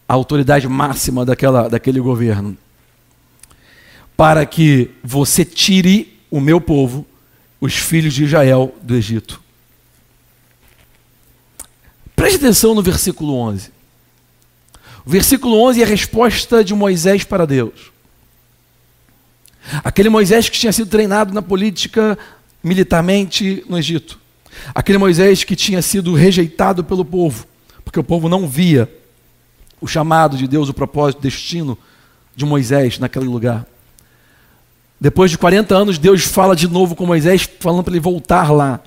a 0.08 0.14
autoridade 0.14 0.68
máxima 0.68 1.24
daquela, 1.24 1.68
daquele 1.68 2.00
governo, 2.00 2.56
para 4.16 4.46
que 4.46 4.90
você 5.04 5.44
tire 5.44 6.18
o 6.30 6.40
meu 6.40 6.60
povo, 6.60 7.06
os 7.60 7.74
filhos 7.74 8.14
de 8.14 8.24
Israel, 8.24 8.74
do 8.82 8.94
Egito. 8.94 9.40
Preste 12.14 12.36
atenção 12.36 12.74
no 12.74 12.82
versículo 12.82 13.34
11. 13.34 13.70
O 15.04 15.10
versículo 15.10 15.60
11 15.60 15.80
é 15.80 15.84
a 15.84 15.88
resposta 15.88 16.64
de 16.64 16.74
Moisés 16.74 17.24
para 17.24 17.46
Deus. 17.46 17.92
Aquele 19.84 20.08
Moisés 20.08 20.48
que 20.48 20.58
tinha 20.58 20.72
sido 20.72 20.88
treinado 20.88 21.34
na 21.34 21.42
política 21.42 22.18
militarmente 22.62 23.64
no 23.68 23.78
Egito. 23.78 24.18
Aquele 24.74 24.98
Moisés 24.98 25.44
que 25.44 25.54
tinha 25.54 25.82
sido 25.82 26.14
rejeitado 26.14 26.82
pelo 26.82 27.04
povo, 27.04 27.46
porque 27.84 28.00
o 28.00 28.04
povo 28.04 28.28
não 28.28 28.48
via 28.48 28.90
o 29.80 29.86
chamado 29.86 30.36
de 30.36 30.48
Deus, 30.48 30.68
o 30.68 30.74
propósito, 30.74 31.18
o 31.18 31.22
destino 31.22 31.76
de 32.34 32.44
Moisés 32.44 32.98
naquele 32.98 33.26
lugar. 33.26 33.66
Depois 35.00 35.30
de 35.30 35.38
40 35.38 35.74
anos, 35.74 35.98
Deus 35.98 36.24
fala 36.24 36.56
de 36.56 36.66
novo 36.68 36.96
com 36.96 37.06
Moisés, 37.06 37.48
falando 37.60 37.84
para 37.84 37.92
ele 37.92 38.00
voltar 38.00 38.50
lá. 38.50 38.80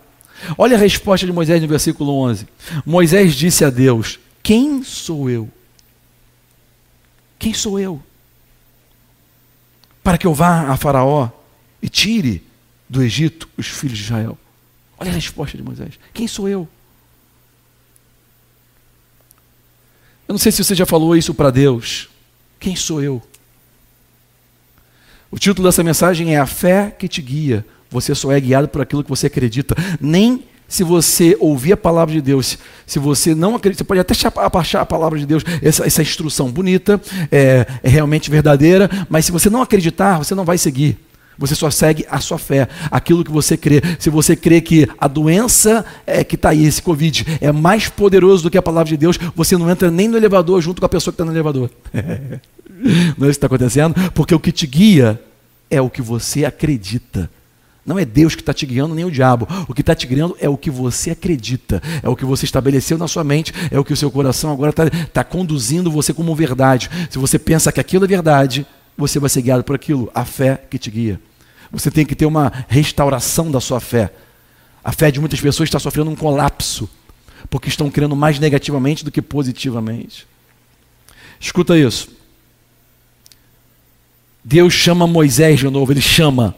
Olha 0.58 0.76
a 0.76 0.80
resposta 0.80 1.26
de 1.26 1.32
Moisés 1.32 1.62
no 1.62 1.68
versículo 1.68 2.12
11. 2.14 2.48
Moisés 2.86 3.36
disse 3.36 3.64
a 3.64 3.70
Deus: 3.70 4.20
Quem 4.42 4.84
sou 4.84 5.30
eu? 5.30 5.50
Quem 7.38 7.54
sou 7.54 7.80
eu? 7.80 8.02
Para 10.04 10.18
que 10.18 10.26
eu 10.26 10.34
vá 10.34 10.70
a 10.70 10.78
Faraó 10.78 11.30
e 11.82 11.88
tire 11.88 12.44
do 12.88 13.04
Egito 13.04 13.48
os 13.58 13.68
filhos 13.68 13.98
de 13.98 14.06
Israel. 14.06 14.38
Olha 14.98 15.12
a 15.12 15.14
resposta 15.14 15.56
de 15.56 15.64
Moisés: 15.64 16.00
Quem 16.14 16.28
sou 16.28 16.50
eu? 16.50 16.68
Eu 20.28 20.34
não 20.34 20.40
sei 20.40 20.52
se 20.52 20.64
você 20.64 20.76
já 20.76 20.86
falou 20.86 21.16
isso 21.16 21.34
para 21.34 21.50
Deus. 21.50 22.10
Quem 22.60 22.76
sou 22.76 23.02
eu? 23.02 23.22
O 25.32 25.38
título 25.38 25.68
dessa 25.68 25.84
mensagem 25.84 26.36
é 26.36 26.40
A 26.40 26.46
Fé 26.46 26.94
que 26.98 27.08
te 27.08 27.22
guia 27.22 27.66
você 27.90 28.14
só 28.14 28.32
é 28.32 28.40
guiado 28.40 28.68
por 28.68 28.82
aquilo 28.82 29.04
que 29.04 29.10
você 29.10 29.28
acredita. 29.28 29.76
Nem 30.00 30.44
se 30.68 30.84
você 30.84 31.36
ouvir 31.40 31.74
a 31.74 31.78
palavra 31.78 32.14
de 32.14 32.22
Deus, 32.22 32.60
se 32.86 33.00
você 33.00 33.34
não 33.34 33.56
acredita, 33.56 33.80
você 33.80 33.88
pode 33.88 34.00
até 34.00 34.14
achar 34.14 34.82
a 34.82 34.86
palavra 34.86 35.18
de 35.18 35.26
Deus, 35.26 35.44
essa, 35.62 35.86
essa 35.86 36.02
instrução 36.02 36.52
bonita, 36.52 37.02
é, 37.32 37.66
é 37.82 37.90
realmente 37.90 38.30
verdadeira, 38.30 38.90
mas 39.10 39.26
se 39.26 39.32
você 39.32 39.50
não 39.50 39.64
acreditar, 39.64 40.20
você 40.20 40.36
não 40.36 40.46
vai 40.46 40.60
seguir. 40.60 40.98
Você 41.40 41.56
só 41.56 41.72
segue 41.72 42.06
a 42.12 42.20
sua 42.20 42.38
fé, 42.38 42.68
aquilo 42.92 43.24
que 43.24 43.32
você 43.32 43.56
crê. 43.56 43.82
Se 43.98 44.10
você 44.10 44.36
crê 44.36 44.60
que 44.60 44.88
a 45.00 45.08
doença 45.08 45.86
é, 46.06 46.22
que 46.22 46.36
está 46.36 46.50
aí, 46.50 46.66
esse 46.66 46.82
Covid, 46.82 47.26
é 47.40 47.50
mais 47.52 47.88
poderoso 47.88 48.44
do 48.44 48.52
que 48.52 48.58
a 48.58 48.62
palavra 48.62 48.90
de 48.90 48.98
Deus, 48.98 49.18
você 49.34 49.58
não 49.58 49.72
entra 49.72 49.90
nem 49.90 50.10
no 50.10 50.18
elevador 50.18 50.62
junto 50.62 50.82
com 50.82 50.86
a 50.86 50.90
pessoa 50.90 51.14
que 51.14 51.16
está 51.16 51.26
no 51.26 51.32
elevador. 51.32 51.72
não 53.18 53.28
é 53.28 53.30
isso 53.30 53.40
que 53.40 53.46
está 53.46 53.48
acontecendo? 53.48 53.94
Porque 54.12 54.34
o 54.34 54.40
que 54.40 54.52
te 54.52 54.66
guia 54.66 55.22
é 55.70 55.82
o 55.82 55.90
que 55.90 56.02
você 56.02 56.46
acredita. 56.46 57.30
Não 57.86 57.98
é 57.98 58.06
Deus 58.06 58.36
que 58.36 58.42
está 58.42 58.54
te 58.54 58.66
guiando, 58.66 58.94
nem 58.94 59.06
o 59.06 59.12
diabo. 59.12 59.48
O 59.68 59.74
que 59.74 59.82
está 59.82 59.96
te 59.96 60.06
guiando 60.06 60.38
é 60.40 60.48
o 60.48 60.58
que 60.58 60.70
você 60.70 61.12
acredita, 61.12 61.82
é 62.04 62.08
o 62.08 62.16
que 62.16 62.24
você 62.24 62.46
estabeleceu 62.46 62.98
na 62.98 63.08
sua 63.08 63.24
mente, 63.24 63.54
é 63.72 63.80
o 63.80 63.84
que 63.84 63.94
o 63.94 63.98
seu 63.98 64.12
coração 64.12 64.52
agora 64.52 64.70
está 64.70 64.90
tá 65.08 65.24
conduzindo 65.24 65.90
você 65.90 66.14
como 66.14 66.36
verdade. 66.36 66.90
Se 67.10 67.18
você 67.18 67.40
pensa 67.40 67.72
que 67.72 67.80
aquilo 67.80 68.06
é 68.06 68.08
verdade, 68.08 68.66
você 68.98 69.18
vai 69.18 69.30
ser 69.30 69.42
guiado 69.42 69.64
por 69.64 69.76
aquilo, 69.76 70.12
a 70.14 70.24
fé 70.24 70.62
que 70.70 70.78
te 70.78 70.92
guia. 70.92 71.20
Você 71.72 71.90
tem 71.90 72.06
que 72.06 72.16
ter 72.16 72.26
uma 72.26 72.52
restauração 72.68 73.50
da 73.50 73.60
sua 73.60 73.80
fé. 73.80 74.12
A 74.84 74.92
fé 74.92 75.10
de 75.10 75.20
muitas 75.20 75.42
pessoas 75.42 75.68
está 75.68 75.80
sofrendo 75.80 76.12
um 76.12 76.16
colapso, 76.16 76.90
porque 77.50 77.70
estão 77.70 77.90
crendo 77.90 78.16
mais 78.16 78.40
negativamente 78.40 79.04
do 79.04 79.12
que 79.12 79.22
positivamente. 79.22 80.28
Escuta 81.40 81.78
isso. 81.78 82.19
Deus 84.44 84.74
chama 84.74 85.06
Moisés 85.06 85.60
de 85.60 85.70
novo, 85.70 85.92
ele 85.92 86.02
chama 86.02 86.56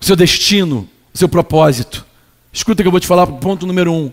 o 0.00 0.04
seu 0.04 0.16
destino, 0.16 0.88
o 1.14 1.18
seu 1.18 1.28
propósito. 1.28 2.04
Escuta 2.52 2.82
que 2.82 2.86
eu 2.86 2.92
vou 2.92 3.00
te 3.00 3.06
falar, 3.06 3.26
ponto 3.26 3.66
número 3.66 3.92
um. 3.92 4.12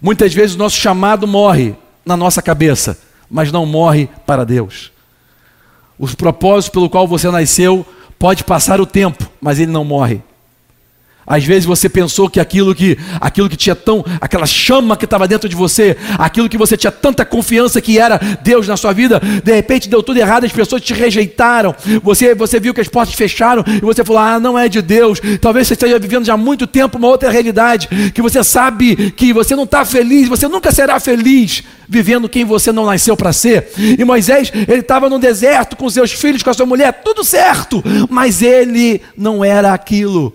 Muitas 0.00 0.32
vezes 0.32 0.54
o 0.54 0.58
nosso 0.58 0.76
chamado 0.76 1.26
morre 1.26 1.74
na 2.04 2.16
nossa 2.16 2.40
cabeça, 2.40 2.98
mas 3.30 3.50
não 3.50 3.66
morre 3.66 4.08
para 4.26 4.44
Deus. 4.44 4.92
Os 5.98 6.14
propósitos 6.14 6.72
pelo 6.72 6.88
qual 6.88 7.08
você 7.08 7.30
nasceu 7.30 7.84
Pode 8.18 8.42
passar 8.42 8.80
o 8.80 8.86
tempo, 8.86 9.30
mas 9.40 9.60
ele 9.60 9.70
não 9.70 9.84
morre. 9.84 10.20
Às 11.28 11.44
vezes 11.44 11.66
você 11.66 11.88
pensou 11.88 12.30
que 12.30 12.40
aquilo 12.40 12.74
que 12.74 12.98
aquilo 13.20 13.48
que 13.48 13.56
tinha 13.56 13.76
tão 13.76 14.04
aquela 14.20 14.46
chama 14.46 14.96
que 14.96 15.04
estava 15.04 15.28
dentro 15.28 15.48
de 15.48 15.54
você, 15.54 15.96
aquilo 16.18 16.48
que 16.48 16.56
você 16.56 16.76
tinha 16.76 16.90
tanta 16.90 17.24
confiança 17.24 17.80
que 17.80 17.98
era 17.98 18.18
Deus 18.42 18.66
na 18.66 18.76
sua 18.76 18.92
vida, 18.92 19.20
de 19.44 19.54
repente 19.54 19.88
deu 19.88 20.02
tudo 20.02 20.18
errado, 20.18 20.44
as 20.44 20.52
pessoas 20.52 20.80
te 20.82 20.94
rejeitaram. 20.94 21.74
Você 22.02 22.34
você 22.34 22.58
viu 22.58 22.72
que 22.72 22.80
as 22.80 22.88
portas 22.88 23.14
fecharam 23.14 23.62
e 23.66 23.80
você 23.80 24.02
falou: 24.02 24.22
"Ah, 24.22 24.40
não 24.40 24.58
é 24.58 24.68
de 24.68 24.80
Deus". 24.80 25.20
Talvez 25.40 25.68
você 25.68 25.74
esteja 25.74 25.98
vivendo 25.98 26.24
já 26.24 26.32
há 26.34 26.36
muito 26.36 26.66
tempo 26.66 26.96
uma 26.96 27.08
outra 27.08 27.30
realidade, 27.30 27.88
que 28.14 28.22
você 28.22 28.42
sabe 28.42 29.12
que 29.12 29.32
você 29.32 29.54
não 29.54 29.64
está 29.64 29.84
feliz, 29.84 30.28
você 30.28 30.48
nunca 30.48 30.72
será 30.72 30.98
feliz 30.98 31.62
vivendo 31.88 32.28
quem 32.28 32.44
você 32.44 32.70
não 32.70 32.84
nasceu 32.84 33.16
para 33.16 33.32
ser. 33.32 33.72
E 33.76 34.04
Moisés, 34.04 34.52
ele 34.54 34.80
estava 34.80 35.08
no 35.08 35.18
deserto 35.18 35.76
com 35.76 35.88
seus 35.88 36.12
filhos, 36.12 36.42
com 36.42 36.50
a 36.50 36.54
sua 36.54 36.66
mulher, 36.66 37.00
tudo 37.02 37.24
certo, 37.24 37.82
mas 38.10 38.42
ele 38.42 39.00
não 39.16 39.44
era 39.44 39.72
aquilo 39.72 40.34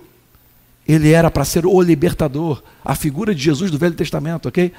ele 0.87 1.11
era 1.11 1.31
para 1.31 1.45
ser 1.45 1.65
o 1.65 1.81
libertador, 1.81 2.61
a 2.83 2.95
figura 2.95 3.33
de 3.33 3.41
Jesus 3.41 3.71
do 3.71 3.77
Velho 3.77 3.95
Testamento, 3.95 4.47
ok? 4.47 4.71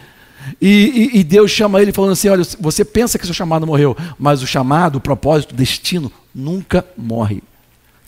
E, 0.60 1.10
e, 1.14 1.20
e, 1.20 1.24
Deus 1.24 1.50
chama 1.50 1.80
ele 1.80 1.92
falando 1.92 2.12
assim: 2.12 2.28
olha, 2.28 2.42
você 2.60 2.84
pensa 2.84 3.18
que 3.18 3.24
seu 3.24 3.34
chamado 3.34 3.66
morreu, 3.66 3.96
mas 4.18 4.42
o 4.42 4.46
chamado, 4.46 4.96
o 4.96 5.00
propósito, 5.00 5.52
o 5.52 5.56
destino 5.56 6.12
nunca 6.34 6.84
morre. 6.96 7.42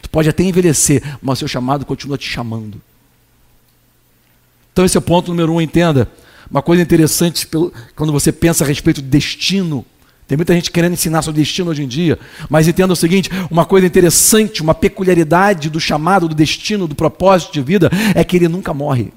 Tu 0.03 0.11
pode 0.11 0.29
até 0.29 0.43
envelhecer, 0.43 1.03
mas 1.23 1.39
seu 1.39 1.49
chamado 1.49 1.87
continua 1.87 2.19
te 2.19 2.29
chamando. 2.29 2.81
Então 4.73 4.85
esse 4.85 4.97
é 4.97 5.01
o 5.01 5.03
ponto 5.03 5.29
número 5.31 5.53
um, 5.55 5.61
entenda. 5.61 6.11
Uma 6.51 6.63
coisa 6.63 6.83
interessante 6.83 7.49
quando 7.97 8.13
você 8.13 8.31
pensa 8.31 8.63
a 8.63 8.67
respeito 8.67 9.01
de 9.01 9.09
destino 9.09 9.85
tem 10.27 10.37
muita 10.37 10.55
gente 10.55 10.73
querendo 10.73 10.95
ensinar 10.95 11.23
sobre 11.23 11.41
destino 11.41 11.71
hoje 11.71 11.85
em 11.85 11.89
dia, 11.89 12.19
mas 12.51 12.67
entenda 12.67 12.93
o 12.93 12.97
seguinte: 12.97 13.31
uma 13.51 13.65
coisa 13.65 13.87
interessante, 13.87 14.61
uma 14.61 14.75
peculiaridade 14.75 15.71
do 15.71 15.79
chamado, 15.79 16.29
do 16.29 16.35
destino, 16.35 16.89
do 16.89 16.95
propósito 16.95 17.53
de 17.53 17.63
vida 17.63 17.91
é 18.15 18.25
que 18.25 18.37
ele 18.37 18.49
nunca 18.49 18.75
morre. 18.75 19.13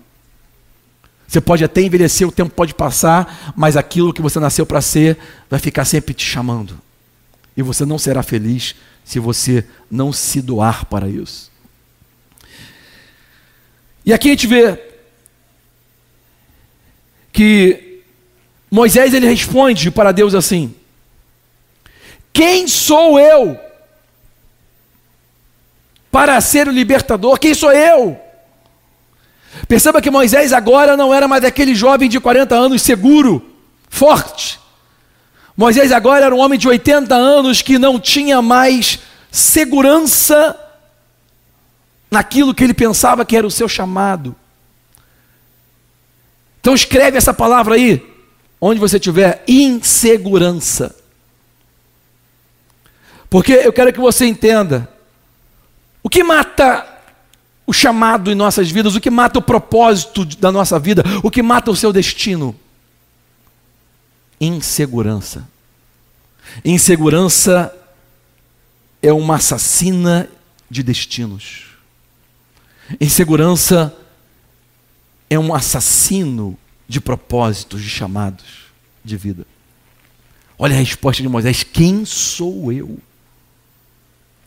Você 1.27 1.41
pode 1.41 1.63
até 1.63 1.81
envelhecer, 1.81 2.27
o 2.27 2.31
tempo 2.31 2.51
pode 2.51 2.73
passar, 2.73 3.53
mas 3.55 3.77
aquilo 3.77 4.13
que 4.13 4.21
você 4.21 4.39
nasceu 4.39 4.65
para 4.65 4.81
ser 4.81 5.17
vai 5.49 5.59
ficar 5.59 5.85
sempre 5.85 6.13
te 6.13 6.25
chamando. 6.25 6.79
E 7.55 7.61
você 7.61 7.85
não 7.85 7.99
será 7.99 8.23
feliz 8.23 8.75
se 9.03 9.19
você 9.19 9.65
não 9.89 10.13
se 10.13 10.41
doar 10.41 10.85
para 10.85 11.07
isso. 11.07 11.51
E 14.05 14.13
aqui 14.13 14.27
a 14.27 14.31
gente 14.31 14.47
vê 14.47 14.79
que 17.31 18.01
Moisés 18.71 19.13
ele 19.13 19.27
responde 19.27 19.89
para 19.89 20.11
Deus 20.11 20.35
assim: 20.35 20.75
quem 22.33 22.67
sou 22.67 23.19
eu 23.19 23.59
para 26.11 26.39
ser 26.41 26.67
o 26.67 26.71
libertador? 26.71 27.39
Quem 27.39 27.53
sou 27.53 27.71
eu? 27.71 28.19
Perceba 29.67 30.01
que 30.01 30.11
Moisés 30.11 30.53
agora 30.53 30.95
não 30.95 31.13
era 31.13 31.27
mais 31.27 31.43
aquele 31.43 31.75
jovem 31.75 32.09
de 32.09 32.19
40 32.19 32.55
anos 32.55 32.81
seguro, 32.81 33.45
forte. 33.89 34.59
Moisés 35.55 35.91
agora 35.91 36.25
era 36.25 36.35
um 36.35 36.39
homem 36.39 36.57
de 36.57 36.67
80 36.67 37.13
anos 37.13 37.61
que 37.61 37.77
não 37.77 37.99
tinha 37.99 38.41
mais 38.41 38.99
segurança 39.31 40.57
naquilo 42.09 42.53
que 42.53 42.63
ele 42.63 42.73
pensava 42.73 43.25
que 43.25 43.35
era 43.35 43.45
o 43.45 43.51
seu 43.51 43.67
chamado. 43.67 44.35
Então 46.61 46.73
escreve 46.73 47.17
essa 47.17 47.33
palavra 47.33 47.75
aí, 47.75 48.05
onde 48.59 48.79
você 48.79 48.99
tiver, 48.99 49.43
insegurança. 49.47 50.95
Porque 53.29 53.53
eu 53.53 53.71
quero 53.71 53.93
que 53.93 53.99
você 53.99 54.25
entenda: 54.25 54.89
o 56.01 56.09
que 56.09 56.23
mata 56.23 56.87
o 57.67 57.73
chamado 57.73 58.31
em 58.31 58.35
nossas 58.35 58.71
vidas, 58.71 58.95
o 58.95 59.01
que 59.01 59.11
mata 59.11 59.37
o 59.37 59.43
propósito 59.43 60.25
da 60.25 60.51
nossa 60.51 60.79
vida, 60.79 61.03
o 61.21 61.29
que 61.29 61.43
mata 61.43 61.69
o 61.69 61.75
seu 61.75 61.93
destino? 61.93 62.55
Insegurança. 64.41 65.47
Insegurança 66.65 67.71
é 69.03 69.13
uma 69.13 69.35
assassina 69.35 70.27
de 70.69 70.81
destinos. 70.81 71.65
Insegurança 72.99 73.95
é 75.29 75.37
um 75.37 75.53
assassino 75.53 76.57
de 76.87 76.99
propósitos, 76.99 77.83
de 77.83 77.89
chamados 77.89 78.71
de 79.05 79.15
vida. 79.15 79.45
Olha 80.57 80.75
a 80.75 80.79
resposta 80.79 81.21
de 81.21 81.29
Moisés: 81.29 81.63
Quem 81.63 82.03
sou 82.03 82.73
eu? 82.73 82.97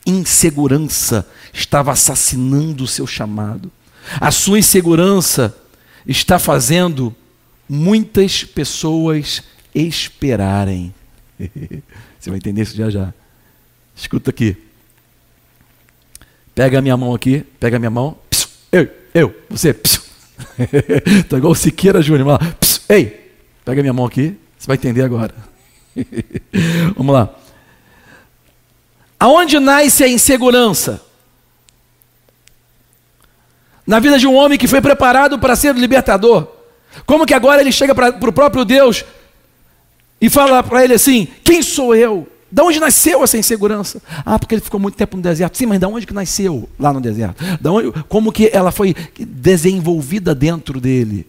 Insegurança 0.05 1.27
estava 1.53 1.91
assassinando 1.91 2.83
o 2.83 2.87
seu 2.87 3.07
chamado. 3.07 3.71
A 4.19 4.31
sua 4.31 4.59
insegurança 4.59 5.55
está 6.05 6.37
fazendo 6.37 7.15
muitas 7.67 8.43
pessoas 8.43 9.43
esperarem. 9.73 10.93
Você 12.19 12.29
vai 12.29 12.37
entender 12.37 12.61
isso 12.61 12.75
já 12.75 12.89
já. 12.89 13.13
Escuta 13.95 14.29
aqui. 14.29 14.57
Pega 16.55 16.79
a 16.79 16.81
minha 16.81 16.95
mão 16.95 17.13
aqui, 17.13 17.45
pega 17.59 17.77
a 17.77 17.79
minha 17.79 17.89
mão. 17.89 18.17
Psiu, 18.29 18.47
eu, 18.71 18.89
eu, 19.13 19.35
você. 19.49 19.69
Está 19.69 21.37
igual 21.37 21.51
o 21.51 21.55
Siqueira 21.55 22.01
Júnior. 22.01 22.39
Ei, 22.87 23.31
pega 23.65 23.81
a 23.81 23.83
minha 23.83 23.93
mão 23.93 24.05
aqui. 24.05 24.37
Você 24.57 24.67
vai 24.67 24.75
entender 24.75 25.01
agora. 25.01 25.33
Vamos 26.95 27.13
lá. 27.13 27.42
Aonde 29.23 29.57
nasce 29.57 30.03
a 30.03 30.07
insegurança? 30.09 31.01
Na 33.87 33.97
vida 33.97 34.19
de 34.19 34.27
um 34.27 34.35
homem 34.35 34.57
que 34.57 34.67
foi 34.67 34.81
preparado 34.81 35.39
para 35.39 35.55
ser 35.55 35.73
libertador. 35.75 36.45
Como 37.05 37.25
que 37.25 37.33
agora 37.33 37.61
ele 37.61 37.71
chega 37.71 37.95
para 37.95 38.09
o 38.09 38.33
próprio 38.33 38.65
Deus 38.65 39.05
e 40.19 40.29
fala 40.29 40.61
para 40.61 40.83
ele 40.83 40.95
assim: 40.95 41.29
Quem 41.41 41.63
sou 41.63 41.95
eu? 41.95 42.27
De 42.51 42.61
onde 42.61 42.81
nasceu 42.81 43.23
essa 43.23 43.37
insegurança? 43.37 44.01
Ah, 44.25 44.37
porque 44.37 44.55
ele 44.55 44.61
ficou 44.61 44.77
muito 44.77 44.97
tempo 44.97 45.15
no 45.15 45.23
deserto. 45.23 45.57
Sim, 45.57 45.67
mas 45.67 45.79
de 45.79 45.85
onde 45.85 46.05
que 46.05 46.13
nasceu 46.13 46.69
lá 46.77 46.91
no 46.91 46.99
deserto? 46.99 47.41
onde, 47.65 47.93
como 48.09 48.29
que 48.29 48.49
ela 48.51 48.73
foi 48.73 48.93
desenvolvida 49.17 50.35
dentro 50.35 50.81
dele? 50.81 51.25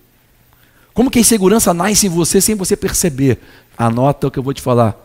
Como 0.93 1.09
que 1.09 1.21
a 1.21 1.23
insegurança 1.23 1.73
nasce 1.73 2.09
em 2.09 2.11
você 2.11 2.41
sem 2.41 2.57
você 2.57 2.77
perceber? 2.77 3.39
Anota 3.79 4.27
o 4.27 4.33
que 4.33 4.39
eu 4.41 4.43
vou 4.43 4.53
te 4.53 4.61
falar. 4.61 4.97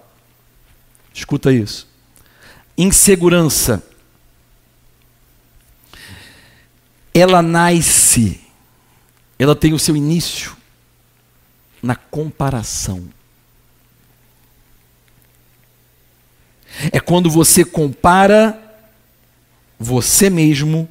Escuta 1.14 1.54
isso 1.54 1.89
insegurança, 2.82 3.84
ela 7.14 7.42
nasce, 7.42 8.40
ela 9.38 9.54
tem 9.54 9.74
o 9.74 9.80
seu 9.80 9.98
início 9.98 10.56
na 11.84 11.94
comparação. 11.94 13.10
É 16.94 17.02
quando 17.02 17.30
você 17.30 17.66
compara 17.66 18.58
você 19.78 20.30
mesmo 20.30 20.88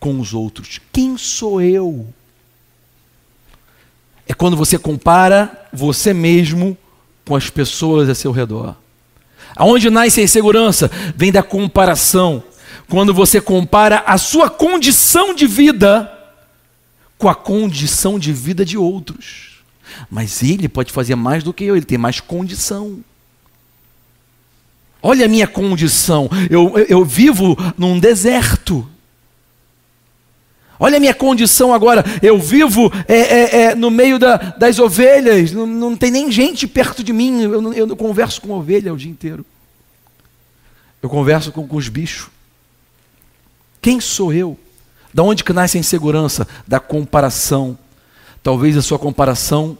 com 0.00 0.18
os 0.18 0.34
outros. 0.34 0.80
Quem 0.92 1.16
sou 1.16 1.62
eu? 1.62 2.12
É 4.26 4.34
quando 4.34 4.56
você 4.56 4.76
compara 4.76 5.68
você 5.72 6.12
mesmo 6.12 6.76
com 7.24 7.36
as 7.36 7.48
pessoas 7.48 8.08
a 8.08 8.14
seu 8.14 8.32
redor. 8.32 8.76
Aonde 9.56 9.88
nasce 9.88 10.20
a 10.20 10.24
insegurança? 10.24 10.90
Vem 11.16 11.32
da 11.32 11.42
comparação. 11.42 12.44
Quando 12.88 13.12
você 13.12 13.40
compara 13.40 14.04
a 14.06 14.18
sua 14.18 14.48
condição 14.48 15.34
de 15.34 15.46
vida 15.46 16.12
com 17.18 17.28
a 17.28 17.34
condição 17.34 18.18
de 18.18 18.32
vida 18.32 18.64
de 18.64 18.76
outros. 18.76 19.62
Mas 20.10 20.42
ele 20.42 20.68
pode 20.68 20.92
fazer 20.92 21.14
mais 21.14 21.42
do 21.42 21.52
que 21.52 21.64
eu, 21.64 21.76
ele 21.76 21.86
tem 21.86 21.98
mais 21.98 22.20
condição. 22.20 23.00
Olha 25.02 25.26
a 25.26 25.28
minha 25.28 25.46
condição, 25.46 26.28
eu, 26.50 26.76
eu, 26.76 26.86
eu 26.88 27.04
vivo 27.04 27.56
num 27.78 27.98
deserto. 27.98 28.86
Olha 30.78 30.98
a 30.98 31.00
minha 31.00 31.14
condição 31.14 31.72
agora, 31.72 32.04
eu 32.20 32.38
vivo 32.38 32.92
é, 33.08 33.16
é, 33.16 33.62
é, 33.62 33.74
no 33.74 33.90
meio 33.90 34.18
da, 34.18 34.36
das 34.36 34.78
ovelhas, 34.78 35.52
não, 35.52 35.66
não, 35.66 35.96
tem 35.96 36.10
nem 36.10 36.30
gente 36.30 36.66
perto 36.66 37.02
de 37.02 37.14
mim, 37.14 37.40
eu, 37.40 37.72
eu 37.72 37.86
não 37.86 37.96
converso 37.96 38.42
com 38.42 38.50
ovelha 38.50 38.92
o 38.92 38.96
dia 38.96 39.10
inteiro. 39.10 39.46
Eu 41.06 41.10
converso 41.10 41.52
com, 41.52 41.68
com 41.68 41.76
os 41.76 41.88
bichos. 41.88 42.28
Quem 43.80 44.00
sou 44.00 44.32
eu? 44.32 44.58
Da 45.14 45.22
onde 45.22 45.44
que 45.44 45.52
nasce 45.52 45.76
a 45.76 45.80
insegurança? 45.80 46.48
Da 46.66 46.80
comparação. 46.80 47.78
Talvez 48.42 48.76
a 48.76 48.82
sua 48.82 48.98
comparação 48.98 49.78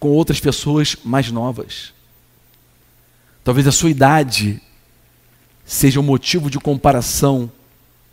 com 0.00 0.08
outras 0.08 0.40
pessoas 0.40 0.96
mais 1.04 1.30
novas. 1.30 1.94
Talvez 3.44 3.68
a 3.68 3.70
sua 3.70 3.88
idade 3.88 4.60
seja 5.64 6.00
um 6.00 6.02
motivo 6.02 6.50
de 6.50 6.58
comparação 6.58 7.48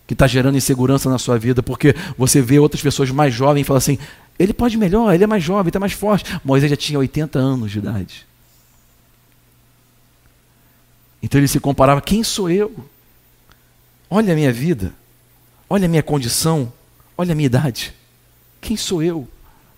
que 0.06 0.14
está 0.14 0.28
gerando 0.28 0.56
insegurança 0.56 1.10
na 1.10 1.18
sua 1.18 1.40
vida, 1.40 1.64
porque 1.64 1.96
você 2.16 2.44
vê 2.44 2.60
outras 2.60 2.84
pessoas 2.84 3.10
mais 3.10 3.34
jovens 3.34 3.62
e 3.62 3.66
fala 3.66 3.80
assim: 3.80 3.98
ele 4.38 4.54
pode 4.54 4.78
melhor, 4.78 5.12
ele 5.16 5.24
é 5.24 5.28
mais 5.28 5.44
jovem, 5.44 5.70
está 5.70 5.80
mais 5.80 5.94
forte. 5.94 6.26
Moisés 6.46 6.70
já 6.70 6.78
tinha 6.78 7.00
80 7.00 7.40
anos 7.40 7.72
de 7.72 7.80
idade. 7.80 8.28
Então 11.22 11.40
ele 11.40 11.48
se 11.48 11.60
comparava: 11.60 12.02
quem 12.02 12.24
sou 12.24 12.50
eu? 12.50 12.74
Olha 14.10 14.34
a 14.34 14.36
minha 14.36 14.52
vida, 14.52 14.94
olha 15.70 15.86
a 15.86 15.90
minha 15.90 16.04
condição, 16.04 16.72
olha 17.18 17.32
a 17.32 17.36
minha 17.36 17.46
idade. 17.46 17.94
Quem 18.60 18.76
sou 18.76 19.02
eu 19.02 19.28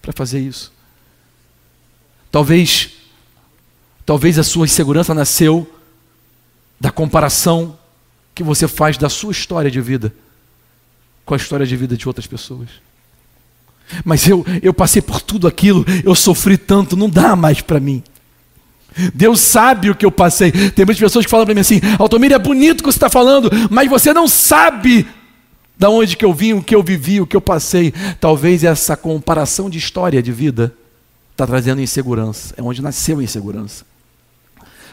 para 0.01 0.11
fazer 0.11 0.39
isso? 0.39 0.71
Talvez, 2.31 2.89
talvez 4.05 4.39
a 4.39 4.43
sua 4.43 4.65
insegurança 4.65 5.13
nasceu 5.13 5.71
da 6.79 6.91
comparação 6.91 7.77
que 8.33 8.43
você 8.43 8.67
faz 8.67 8.97
da 8.97 9.07
sua 9.07 9.31
história 9.31 9.69
de 9.69 9.79
vida 9.79 10.13
com 11.25 11.33
a 11.33 11.37
história 11.37 11.65
de 11.65 11.75
vida 11.75 11.95
de 11.95 12.07
outras 12.07 12.27
pessoas. 12.27 12.69
Mas 14.03 14.27
eu, 14.27 14.45
eu 14.61 14.73
passei 14.73 15.01
por 15.01 15.21
tudo 15.21 15.47
aquilo, 15.47 15.85
eu 16.03 16.15
sofri 16.15 16.57
tanto, 16.57 16.97
não 16.97 17.09
dá 17.09 17.35
mais 17.35 17.61
para 17.61 17.79
mim. 17.79 18.03
Deus 19.13 19.39
sabe 19.39 19.89
o 19.89 19.95
que 19.95 20.05
eu 20.05 20.11
passei. 20.11 20.51
Tem 20.51 20.85
muitas 20.85 20.99
pessoas 20.99 21.25
que 21.25 21.31
falam 21.31 21.45
para 21.45 21.55
mim 21.55 21.61
assim: 21.61 21.81
Altomir, 21.97 22.31
é 22.31 22.39
bonito 22.39 22.81
o 22.81 22.83
que 22.83 22.91
você 22.91 22.97
está 22.97 23.09
falando, 23.09 23.49
mas 23.69 23.89
você 23.89 24.13
não 24.13 24.27
sabe 24.27 25.07
da 25.77 25.89
onde 25.89 26.15
que 26.15 26.23
eu 26.23 26.33
vim, 26.33 26.53
o 26.53 26.63
que 26.63 26.75
eu 26.75 26.83
vivi, 26.83 27.19
o 27.19 27.27
que 27.27 27.35
eu 27.35 27.41
passei. 27.41 27.93
Talvez 28.19 28.63
essa 28.63 28.95
comparação 28.95 29.69
de 29.69 29.77
história 29.77 30.21
de 30.21 30.31
vida 30.31 30.73
está 31.31 31.47
trazendo 31.47 31.81
insegurança. 31.81 32.53
É 32.57 32.61
onde 32.61 32.81
nasceu 32.81 33.19
a 33.19 33.23
insegurança. 33.23 33.85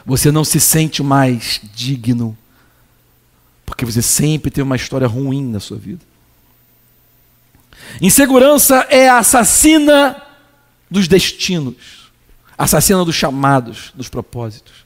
Você 0.05 0.31
não 0.31 0.43
se 0.43 0.59
sente 0.59 1.03
mais 1.03 1.61
digno, 1.73 2.35
porque 3.65 3.85
você 3.85 4.01
sempre 4.01 4.49
tem 4.49 4.63
uma 4.63 4.75
história 4.75 5.07
ruim 5.07 5.45
na 5.45 5.59
sua 5.59 5.77
vida. 5.77 6.01
Insegurança 8.01 8.87
é 8.89 9.07
a 9.07 9.19
assassina 9.19 10.21
dos 10.89 11.07
destinos 11.07 12.00
assassina 12.63 13.03
dos 13.03 13.15
chamados, 13.15 13.91
dos 13.95 14.07
propósitos. 14.07 14.85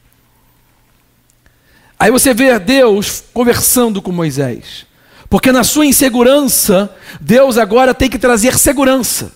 Aí 1.99 2.09
você 2.09 2.33
vê 2.33 2.57
Deus 2.57 3.23
conversando 3.33 4.01
com 4.01 4.13
Moisés, 4.13 4.85
porque 5.29 5.51
na 5.51 5.63
sua 5.63 5.85
insegurança, 5.85 6.93
Deus 7.19 7.57
agora 7.57 7.93
tem 7.93 8.09
que 8.09 8.17
trazer 8.17 8.57
segurança. 8.57 9.33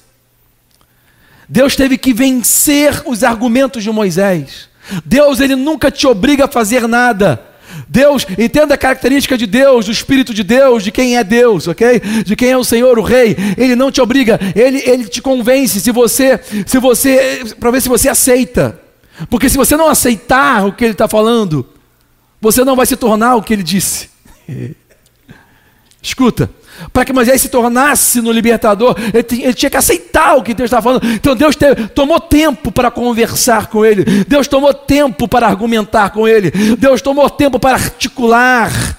Deus 1.50 1.76
teve 1.76 1.98
que 1.98 2.14
vencer 2.14 3.02
os 3.06 3.24
argumentos 3.24 3.84
de 3.84 3.92
Moisés. 3.92 4.70
Deus 5.04 5.42
ele 5.42 5.56
nunca 5.56 5.92
te 5.92 6.08
obriga 6.08 6.46
a 6.46 6.48
fazer 6.48 6.88
nada. 6.88 7.44
Deus, 7.92 8.24
entenda 8.38 8.76
a 8.76 8.78
característica 8.78 9.36
de 9.36 9.48
Deus, 9.48 9.88
do 9.88 9.92
Espírito 9.92 10.32
de 10.32 10.44
Deus, 10.44 10.84
de 10.84 10.92
quem 10.92 11.18
é 11.18 11.24
Deus, 11.24 11.68
ok? 11.68 12.00
De 12.24 12.36
quem 12.36 12.52
é 12.52 12.58
o 12.58 12.64
Senhor, 12.64 13.00
o 13.00 13.02
Rei. 13.02 13.36
Ele 13.58 13.76
não 13.76 13.92
te 13.92 14.00
obriga, 14.00 14.40
ele, 14.56 14.78
ele 14.86 15.06
te 15.06 15.20
convence 15.24 15.82
se 15.82 15.92
você, 15.92 16.40
se 16.68 16.78
você, 16.78 17.42
para 17.60 17.72
ver 17.72 17.82
se 17.82 17.90
você 17.90 18.08
aceita. 18.08 18.80
Porque 19.28 19.50
se 19.50 19.58
você 19.58 19.76
não 19.76 19.88
aceitar 19.88 20.68
o 20.68 20.72
que 20.72 20.86
ele 20.86 20.92
está 20.92 21.08
falando, 21.08 21.68
você 22.40 22.64
não 22.64 22.76
vai 22.76 22.86
se 22.86 22.96
tornar 22.96 23.36
o 23.36 23.42
que 23.42 23.54
ele 23.54 23.64
disse. 23.64 24.08
Escuta, 26.00 26.50
para 26.92 27.06
que 27.06 27.14
Moisés 27.14 27.42
se 27.42 27.50
tornasse 27.50 28.22
no 28.22 28.32
libertador, 28.32 28.96
ele, 29.14 29.24
tinha, 29.24 29.46
ele 29.46 29.54
tinha 29.54 29.70
que 29.70 29.78
aceitar 29.78 30.36
o 30.36 30.44
que 30.44 30.54
Deus 30.54 30.68
estava 30.68 30.82
falando. 30.82 31.06
Então 31.06 31.36
Deus 31.36 31.56
tomou 31.94 32.20
tempo 32.20 32.72
para 32.72 32.92
conversar 32.92 33.68
com 33.68 33.86
ele, 33.86 34.04
Deus 34.26 34.48
tomou 34.48 34.74
tempo 34.74 35.28
para 35.28 35.48
argumentar 35.48 36.10
com 36.12 36.28
ele, 36.28 36.52
Deus 36.78 37.02
tomou 37.02 37.30
tempo 37.30 37.60
para 37.60 37.76
articular 37.76 38.98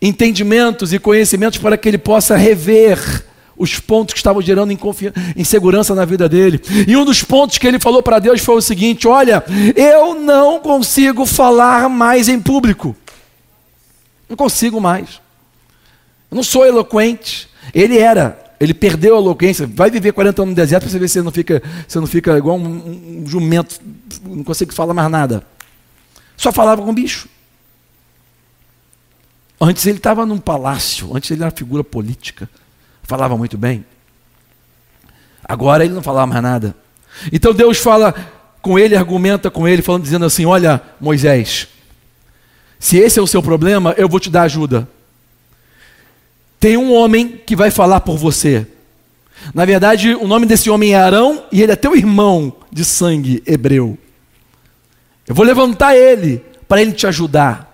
entendimentos 0.00 0.92
e 0.92 0.98
conhecimentos 0.98 1.58
para 1.58 1.76
que 1.76 1.88
ele 1.88 1.98
possa 1.98 2.36
rever 2.36 3.24
os 3.58 3.78
pontos 3.78 4.12
que 4.12 4.18
estavam 4.18 4.42
gerando 4.42 4.76
insegurança 5.34 5.94
na 5.94 6.04
vida 6.04 6.28
dele. 6.28 6.60
E 6.86 6.96
um 6.96 7.04
dos 7.04 7.22
pontos 7.22 7.58
que 7.58 7.66
ele 7.66 7.80
falou 7.80 8.02
para 8.02 8.18
Deus 8.18 8.40
foi 8.42 8.56
o 8.56 8.60
seguinte: 8.62 9.08
Olha, 9.08 9.42
eu 9.74 10.14
não 10.14 10.60
consigo 10.60 11.24
falar 11.24 11.88
mais 11.88 12.28
em 12.28 12.40
público. 12.40 12.94
Não 14.28 14.36
consigo 14.36 14.80
mais. 14.80 15.20
Eu 16.30 16.36
não 16.36 16.42
sou 16.42 16.66
eloquente. 16.66 17.48
Ele 17.74 17.98
era. 17.98 18.46
Ele 18.58 18.72
perdeu 18.72 19.16
a 19.16 19.18
eloquência. 19.18 19.66
Vai 19.66 19.90
viver 19.90 20.12
40 20.12 20.42
anos 20.42 20.50
no 20.50 20.56
deserto 20.56 20.82
para 20.82 20.90
você 20.90 20.98
ver 20.98 21.08
se 21.08 21.22
não 21.22 21.30
fica, 21.30 21.62
você 21.86 22.00
não 22.00 22.06
fica 22.06 22.36
igual 22.38 22.56
um, 22.56 23.22
um 23.22 23.26
jumento, 23.26 23.80
não 24.24 24.42
consegue 24.42 24.74
falar 24.74 24.94
mais 24.94 25.10
nada. 25.10 25.46
Só 26.36 26.50
falava 26.50 26.82
com 26.82 26.94
bicho. 26.94 27.28
Antes 29.60 29.86
ele 29.86 29.98
estava 29.98 30.26
num 30.26 30.38
palácio, 30.38 31.16
antes 31.16 31.30
ele 31.30 31.42
era 31.42 31.50
figura 31.50 31.82
política. 31.82 32.48
Falava 33.02 33.36
muito 33.36 33.56
bem. 33.56 33.84
Agora 35.44 35.84
ele 35.84 35.94
não 35.94 36.02
falava 36.02 36.26
mais 36.26 36.42
nada. 36.42 36.76
Então 37.32 37.54
Deus 37.54 37.78
fala 37.78 38.14
com 38.60 38.78
ele, 38.78 38.96
argumenta 38.96 39.50
com 39.50 39.66
ele, 39.66 39.80
falando, 39.80 40.02
dizendo 40.02 40.24
assim: 40.24 40.44
Olha, 40.44 40.82
Moisés, 41.00 41.68
se 42.78 42.98
esse 42.98 43.18
é 43.18 43.22
o 43.22 43.26
seu 43.26 43.42
problema, 43.42 43.94
eu 43.96 44.08
vou 44.08 44.20
te 44.20 44.28
dar 44.28 44.42
ajuda 44.42 44.88
tem 46.58 46.76
um 46.76 46.92
homem 46.92 47.40
que 47.44 47.54
vai 47.54 47.70
falar 47.70 48.00
por 48.00 48.16
você. 48.16 48.66
Na 49.54 49.64
verdade, 49.64 50.14
o 50.14 50.26
nome 50.26 50.46
desse 50.46 50.70
homem 50.70 50.94
é 50.94 50.96
Arão 50.96 51.44
e 51.52 51.62
ele 51.62 51.72
é 51.72 51.76
teu 51.76 51.94
irmão 51.94 52.52
de 52.72 52.84
sangue 52.84 53.42
hebreu. 53.46 53.98
Eu 55.26 55.34
vou 55.34 55.44
levantar 55.44 55.96
ele 55.96 56.42
para 56.68 56.80
ele 56.80 56.92
te 56.92 57.06
ajudar. 57.06 57.66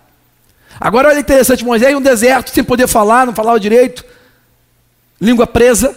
Agora 0.81 1.09
olha 1.09 1.21
interessante, 1.21 1.65
Moisés 1.65 1.93
em 1.93 1.97
um 1.97 2.01
deserto, 2.01 2.51
sem 2.51 2.65
poder 2.65 2.87
falar, 2.87 3.27
não 3.27 3.35
falava 3.35 3.61
direito, 3.61 4.05
língua 5.21 5.47
presa. 5.47 5.97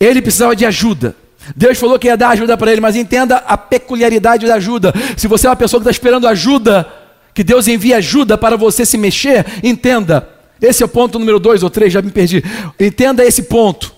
Ele 0.00 0.22
precisava 0.22 0.56
de 0.56 0.64
ajuda. 0.64 1.14
Deus 1.54 1.78
falou 1.78 1.98
que 1.98 2.06
ia 2.06 2.16
dar 2.16 2.30
ajuda 2.30 2.56
para 2.56 2.72
ele, 2.72 2.80
mas 2.80 2.96
entenda 2.96 3.36
a 3.36 3.56
peculiaridade 3.56 4.46
da 4.46 4.54
ajuda. 4.54 4.92
Se 5.16 5.28
você 5.28 5.46
é 5.46 5.50
uma 5.50 5.56
pessoa 5.56 5.80
que 5.80 5.84
está 5.84 5.90
esperando 5.90 6.26
ajuda, 6.26 6.90
que 7.34 7.44
Deus 7.44 7.68
envia 7.68 7.98
ajuda 7.98 8.36
para 8.38 8.56
você 8.56 8.84
se 8.84 8.96
mexer, 8.96 9.44
entenda, 9.62 10.28
esse 10.60 10.82
é 10.82 10.86
o 10.86 10.88
ponto 10.88 11.18
número 11.18 11.38
dois 11.38 11.62
ou 11.62 11.70
três, 11.70 11.92
já 11.92 12.00
me 12.02 12.10
perdi. 12.10 12.42
Entenda 12.78 13.24
esse 13.24 13.42
ponto. 13.42 13.94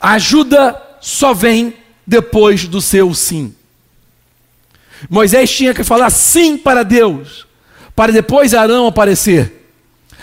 A 0.00 0.12
ajuda 0.12 0.80
só 1.00 1.32
vem 1.34 1.74
depois 2.06 2.66
do 2.66 2.80
seu 2.80 3.12
sim. 3.14 3.54
Moisés 5.08 5.50
tinha 5.50 5.74
que 5.74 5.84
falar 5.84 6.10
sim 6.10 6.56
para 6.56 6.82
Deus, 6.82 7.46
para 7.94 8.12
depois 8.12 8.54
Arão 8.54 8.86
aparecer. 8.86 9.57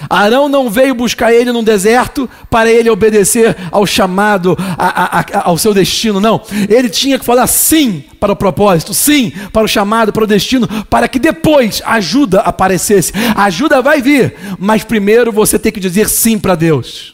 Arão 0.09 0.49
não 0.49 0.69
veio 0.69 0.93
buscar 0.93 1.33
ele 1.33 1.51
num 1.51 1.63
deserto 1.63 2.29
para 2.49 2.71
ele 2.71 2.89
obedecer 2.89 3.55
ao 3.71 3.85
chamado, 3.85 4.55
a, 4.77 5.19
a, 5.19 5.19
a, 5.19 5.49
ao 5.49 5.57
seu 5.57 5.73
destino, 5.73 6.19
não. 6.19 6.41
Ele 6.69 6.89
tinha 6.89 7.17
que 7.17 7.25
falar 7.25 7.47
sim 7.47 8.03
para 8.19 8.33
o 8.33 8.35
propósito, 8.35 8.93
sim 8.93 9.31
para 9.51 9.63
o 9.63 9.67
chamado, 9.67 10.11
para 10.11 10.23
o 10.23 10.27
destino, 10.27 10.67
para 10.85 11.07
que 11.07 11.19
depois 11.19 11.81
ajuda 11.85 12.41
aparecesse. 12.41 13.13
A 13.35 13.45
ajuda 13.45 13.81
vai 13.81 14.01
vir, 14.01 14.35
mas 14.59 14.83
primeiro 14.83 15.31
você 15.31 15.57
tem 15.57 15.71
que 15.71 15.79
dizer 15.79 16.09
sim 16.09 16.37
para 16.37 16.55
Deus. 16.55 17.13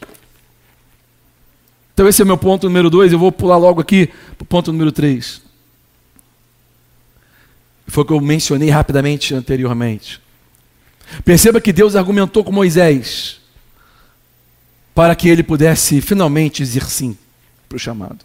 Então, 1.94 2.08
esse 2.08 2.22
é 2.22 2.24
o 2.24 2.26
meu 2.26 2.38
ponto 2.38 2.66
número 2.66 2.88
dois. 2.88 3.12
Eu 3.12 3.18
vou 3.18 3.30
pular 3.30 3.58
logo 3.58 3.80
aqui 3.80 4.06
para 4.36 4.42
o 4.42 4.46
ponto 4.46 4.72
número 4.72 4.90
três. 4.90 5.42
Foi 7.86 8.02
o 8.02 8.06
que 8.06 8.12
eu 8.12 8.20
mencionei 8.20 8.70
rapidamente 8.70 9.34
anteriormente. 9.34 10.20
Perceba 11.24 11.60
que 11.60 11.72
Deus 11.72 11.94
argumentou 11.94 12.42
com 12.42 12.52
Moisés 12.52 13.40
para 14.94 15.14
que 15.14 15.28
ele 15.28 15.42
pudesse 15.42 16.00
finalmente 16.00 16.62
dizer 16.62 16.84
sim 16.84 17.16
para 17.68 17.76
o 17.76 17.78
chamado. 17.78 18.24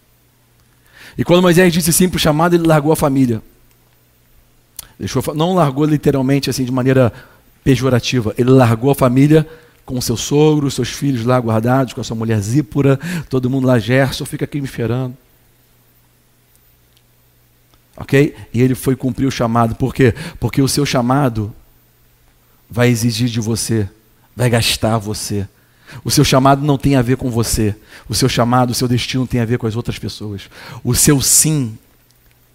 E 1.17 1.23
quando 1.23 1.41
Moisés 1.41 1.73
disse 1.73 1.91
sim 1.91 2.07
para 2.09 2.17
o 2.17 2.19
chamado, 2.19 2.55
ele 2.55 2.67
largou 2.67 2.91
a 2.91 2.95
família. 2.95 3.41
Deixou, 4.99 5.23
não 5.35 5.53
largou 5.53 5.85
literalmente 5.85 6.49
assim 6.49 6.65
de 6.65 6.71
maneira 6.71 7.13
pejorativa. 7.63 8.33
Ele 8.37 8.49
largou 8.49 8.91
a 8.91 8.95
família 8.95 9.47
com 9.85 9.99
seu 10.01 10.17
sogro, 10.17 10.69
seus 10.69 10.89
filhos 10.89 11.25
lá 11.25 11.39
guardados, 11.39 11.93
com 11.93 12.01
a 12.01 12.03
sua 12.03 12.15
mulher 12.15 12.39
Zípora, 12.41 12.99
todo 13.29 13.49
mundo 13.49 13.65
lá, 13.65 13.79
Gerson, 13.79 14.25
fica 14.25 14.43
aqui 14.43 14.59
me 14.59 14.67
esperando. 14.67 15.15
Ok? 17.95 18.35
E 18.53 18.61
ele 18.61 18.75
foi 18.75 18.95
cumprir 18.95 19.25
o 19.25 19.31
chamado. 19.31 19.75
Por 19.75 19.93
quê? 19.93 20.13
Porque 20.39 20.61
o 20.61 20.67
seu 20.67 20.85
chamado 20.85 21.53
vai 22.69 22.89
exigir 22.89 23.29
de 23.29 23.39
você, 23.39 23.89
vai 24.35 24.49
gastar 24.49 24.97
você. 24.97 25.47
O 26.03 26.11
seu 26.11 26.23
chamado 26.23 26.65
não 26.65 26.77
tem 26.77 26.95
a 26.95 27.01
ver 27.01 27.17
com 27.17 27.29
você. 27.29 27.75
O 28.09 28.15
seu 28.15 28.27
chamado, 28.27 28.71
o 28.71 28.73
seu 28.73 28.87
destino 28.87 29.25
tem 29.25 29.39
a 29.39 29.45
ver 29.45 29.57
com 29.57 29.67
as 29.67 29.75
outras 29.75 29.97
pessoas. 29.97 30.49
O 30.83 30.93
seu 30.93 31.21
sim 31.21 31.77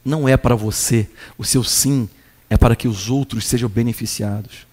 não 0.04 0.28
é 0.28 0.36
para 0.36 0.54
você. 0.54 1.08
O 1.38 1.44
seu 1.44 1.64
sim 1.64 2.08
é 2.50 2.56
para 2.56 2.76
que 2.76 2.86
os 2.86 3.08
outros 3.08 3.46
sejam 3.46 3.68
beneficiados. 3.68 4.66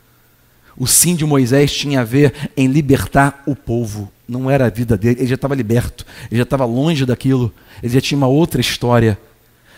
O 0.77 0.87
sim 0.87 1.15
de 1.15 1.25
Moisés 1.25 1.71
tinha 1.71 2.01
a 2.01 2.03
ver 2.03 2.51
em 2.55 2.67
libertar 2.67 3.43
o 3.45 3.55
povo. 3.55 4.11
Não 4.27 4.49
era 4.49 4.65
a 4.65 4.69
vida 4.69 4.97
dele. 4.97 5.21
Ele 5.21 5.27
já 5.27 5.35
estava 5.35 5.55
liberto. 5.55 6.05
Ele 6.29 6.37
já 6.37 6.43
estava 6.43 6.65
longe 6.65 7.05
daquilo. 7.05 7.53
Ele 7.81 7.93
já 7.93 8.01
tinha 8.01 8.17
uma 8.17 8.27
outra 8.27 8.61
história. 8.61 9.19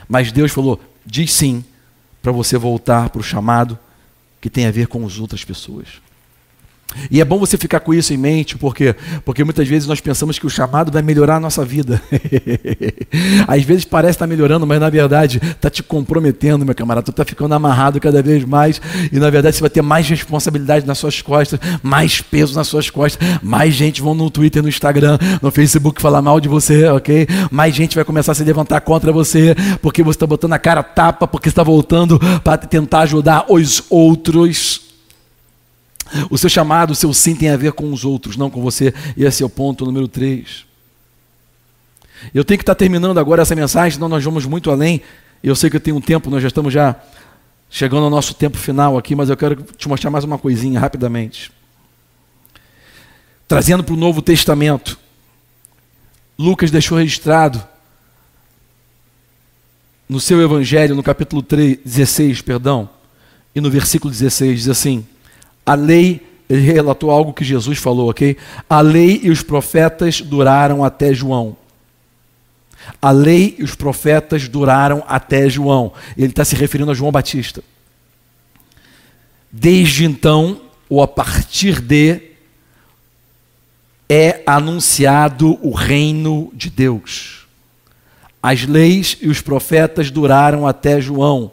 Mas 0.07 0.31
Deus 0.31 0.51
falou: 0.51 0.79
diz 1.05 1.31
sim 1.33 1.63
para 2.21 2.31
você 2.31 2.57
voltar 2.57 3.09
para 3.09 3.19
o 3.19 3.23
chamado 3.23 3.77
que 4.41 4.49
tem 4.49 4.65
a 4.65 4.71
ver 4.71 4.87
com 4.87 5.05
as 5.05 5.19
outras 5.19 5.45
pessoas. 5.45 6.01
E 7.09 7.21
é 7.21 7.25
bom 7.25 7.39
você 7.39 7.57
ficar 7.57 7.79
com 7.79 7.93
isso 7.93 8.13
em 8.13 8.17
mente, 8.17 8.57
porque 8.57 8.95
porque 9.25 9.43
muitas 9.43 9.67
vezes 9.67 9.87
nós 9.87 9.99
pensamos 9.99 10.37
que 10.37 10.45
o 10.45 10.49
chamado 10.49 10.91
vai 10.91 11.01
melhorar 11.01 11.37
a 11.37 11.39
nossa 11.39 11.63
vida. 11.63 12.01
Às 13.47 13.63
vezes 13.63 13.85
parece 13.85 14.11
estar 14.11 14.27
melhorando, 14.27 14.65
mas 14.65 14.79
na 14.79 14.89
verdade 14.89 15.41
está 15.43 15.69
te 15.69 15.83
comprometendo, 15.83 16.65
meu 16.65 16.75
camarada. 16.75 17.05
Tu 17.05 17.11
está 17.11 17.25
ficando 17.25 17.53
amarrado 17.53 17.99
cada 17.99 18.21
vez 18.21 18.43
mais 18.43 18.81
e 19.11 19.19
na 19.19 19.29
verdade 19.29 19.55
você 19.55 19.61
vai 19.61 19.69
ter 19.69 19.81
mais 19.81 20.07
responsabilidade 20.07 20.85
nas 20.85 20.97
suas 20.97 21.21
costas, 21.21 21.59
mais 21.81 22.21
peso 22.21 22.55
nas 22.55 22.67
suas 22.67 22.89
costas, 22.89 23.39
mais 23.41 23.73
gente 23.73 24.01
vão 24.01 24.13
no 24.13 24.29
Twitter, 24.29 24.61
no 24.61 24.69
Instagram, 24.69 25.17
no 25.41 25.51
Facebook 25.51 26.01
falar 26.01 26.21
mal 26.21 26.39
de 26.39 26.47
você, 26.47 26.87
ok? 26.87 27.27
Mais 27.49 27.73
gente 27.75 27.95
vai 27.95 28.03
começar 28.03 28.31
a 28.31 28.35
se 28.35 28.43
levantar 28.43 28.81
contra 28.81 29.11
você 29.11 29.55
porque 29.81 30.03
você 30.03 30.17
está 30.17 30.27
botando 30.27 30.53
a 30.53 30.59
cara 30.59 30.83
tapa, 30.83 31.27
porque 31.27 31.49
está 31.49 31.63
voltando 31.63 32.19
para 32.43 32.57
tentar 32.57 33.01
ajudar 33.01 33.45
os 33.49 33.83
outros. 33.89 34.80
O 36.29 36.37
seu 36.37 36.49
chamado, 36.49 36.91
o 36.91 36.95
seu 36.95 37.13
sim 37.13 37.35
tem 37.35 37.49
a 37.49 37.57
ver 37.57 37.73
com 37.73 37.91
os 37.91 38.03
outros, 38.03 38.35
não 38.35 38.49
com 38.49 38.61
você. 38.61 38.93
E 39.15 39.23
esse 39.23 39.43
é 39.43 39.45
o 39.45 39.49
ponto 39.49 39.85
número 39.85 40.07
3. 40.07 40.65
Eu 42.33 42.43
tenho 42.43 42.57
que 42.57 42.63
estar 42.63 42.75
terminando 42.75 43.19
agora 43.19 43.41
essa 43.41 43.55
mensagem, 43.55 43.91
senão 43.91 44.09
nós 44.09 44.23
vamos 44.23 44.45
muito 44.45 44.69
além. 44.69 45.01
Eu 45.43 45.55
sei 45.55 45.69
que 45.69 45.75
eu 45.75 45.79
tenho 45.79 45.97
um 45.97 46.01
tempo, 46.01 46.29
nós 46.29 46.41
já 46.41 46.47
estamos 46.47 46.73
já 46.73 46.95
chegando 47.69 48.03
ao 48.03 48.09
nosso 48.09 48.33
tempo 48.33 48.57
final 48.57 48.97
aqui, 48.97 49.15
mas 49.15 49.29
eu 49.29 49.37
quero 49.37 49.55
te 49.77 49.87
mostrar 49.87 50.11
mais 50.11 50.23
uma 50.23 50.37
coisinha 50.37 50.79
rapidamente. 50.79 51.51
Trazendo 53.47 53.83
para 53.83 53.93
o 53.93 53.97
Novo 53.97 54.21
Testamento, 54.21 54.99
Lucas 56.37 56.69
deixou 56.69 56.97
registrado 56.97 57.63
no 60.07 60.19
seu 60.19 60.41
Evangelho, 60.41 60.95
no 60.95 61.01
capítulo 61.01 61.41
3, 61.41 61.79
16, 61.85 62.41
perdão, 62.41 62.89
e 63.55 63.61
no 63.61 63.71
versículo 63.71 64.11
16, 64.11 64.59
diz 64.59 64.69
assim: 64.69 65.05
a 65.65 65.73
lei, 65.73 66.25
ele 66.49 66.61
relatou 66.61 67.11
algo 67.11 67.33
que 67.33 67.43
Jesus 67.43 67.77
falou, 67.77 68.09
ok? 68.09 68.37
A 68.69 68.81
lei 68.81 69.21
e 69.23 69.29
os 69.29 69.41
profetas 69.41 70.21
duraram 70.21 70.83
até 70.83 71.13
João. 71.13 71.55
A 73.01 73.11
lei 73.11 73.55
e 73.59 73.63
os 73.63 73.75
profetas 73.75 74.47
duraram 74.47 75.03
até 75.07 75.49
João. 75.49 75.93
Ele 76.17 76.27
está 76.27 76.43
se 76.43 76.55
referindo 76.55 76.91
a 76.91 76.95
João 76.95 77.11
Batista. 77.11 77.63
Desde 79.51 80.05
então, 80.05 80.61
ou 80.89 81.01
a 81.01 81.07
partir 81.07 81.79
de, 81.79 82.21
é 84.09 84.41
anunciado 84.45 85.57
o 85.61 85.73
reino 85.73 86.51
de 86.53 86.69
Deus. 86.69 87.47
As 88.43 88.65
leis 88.65 89.17
e 89.21 89.29
os 89.29 89.41
profetas 89.41 90.09
duraram 90.09 90.67
até 90.67 90.99
João. 90.99 91.51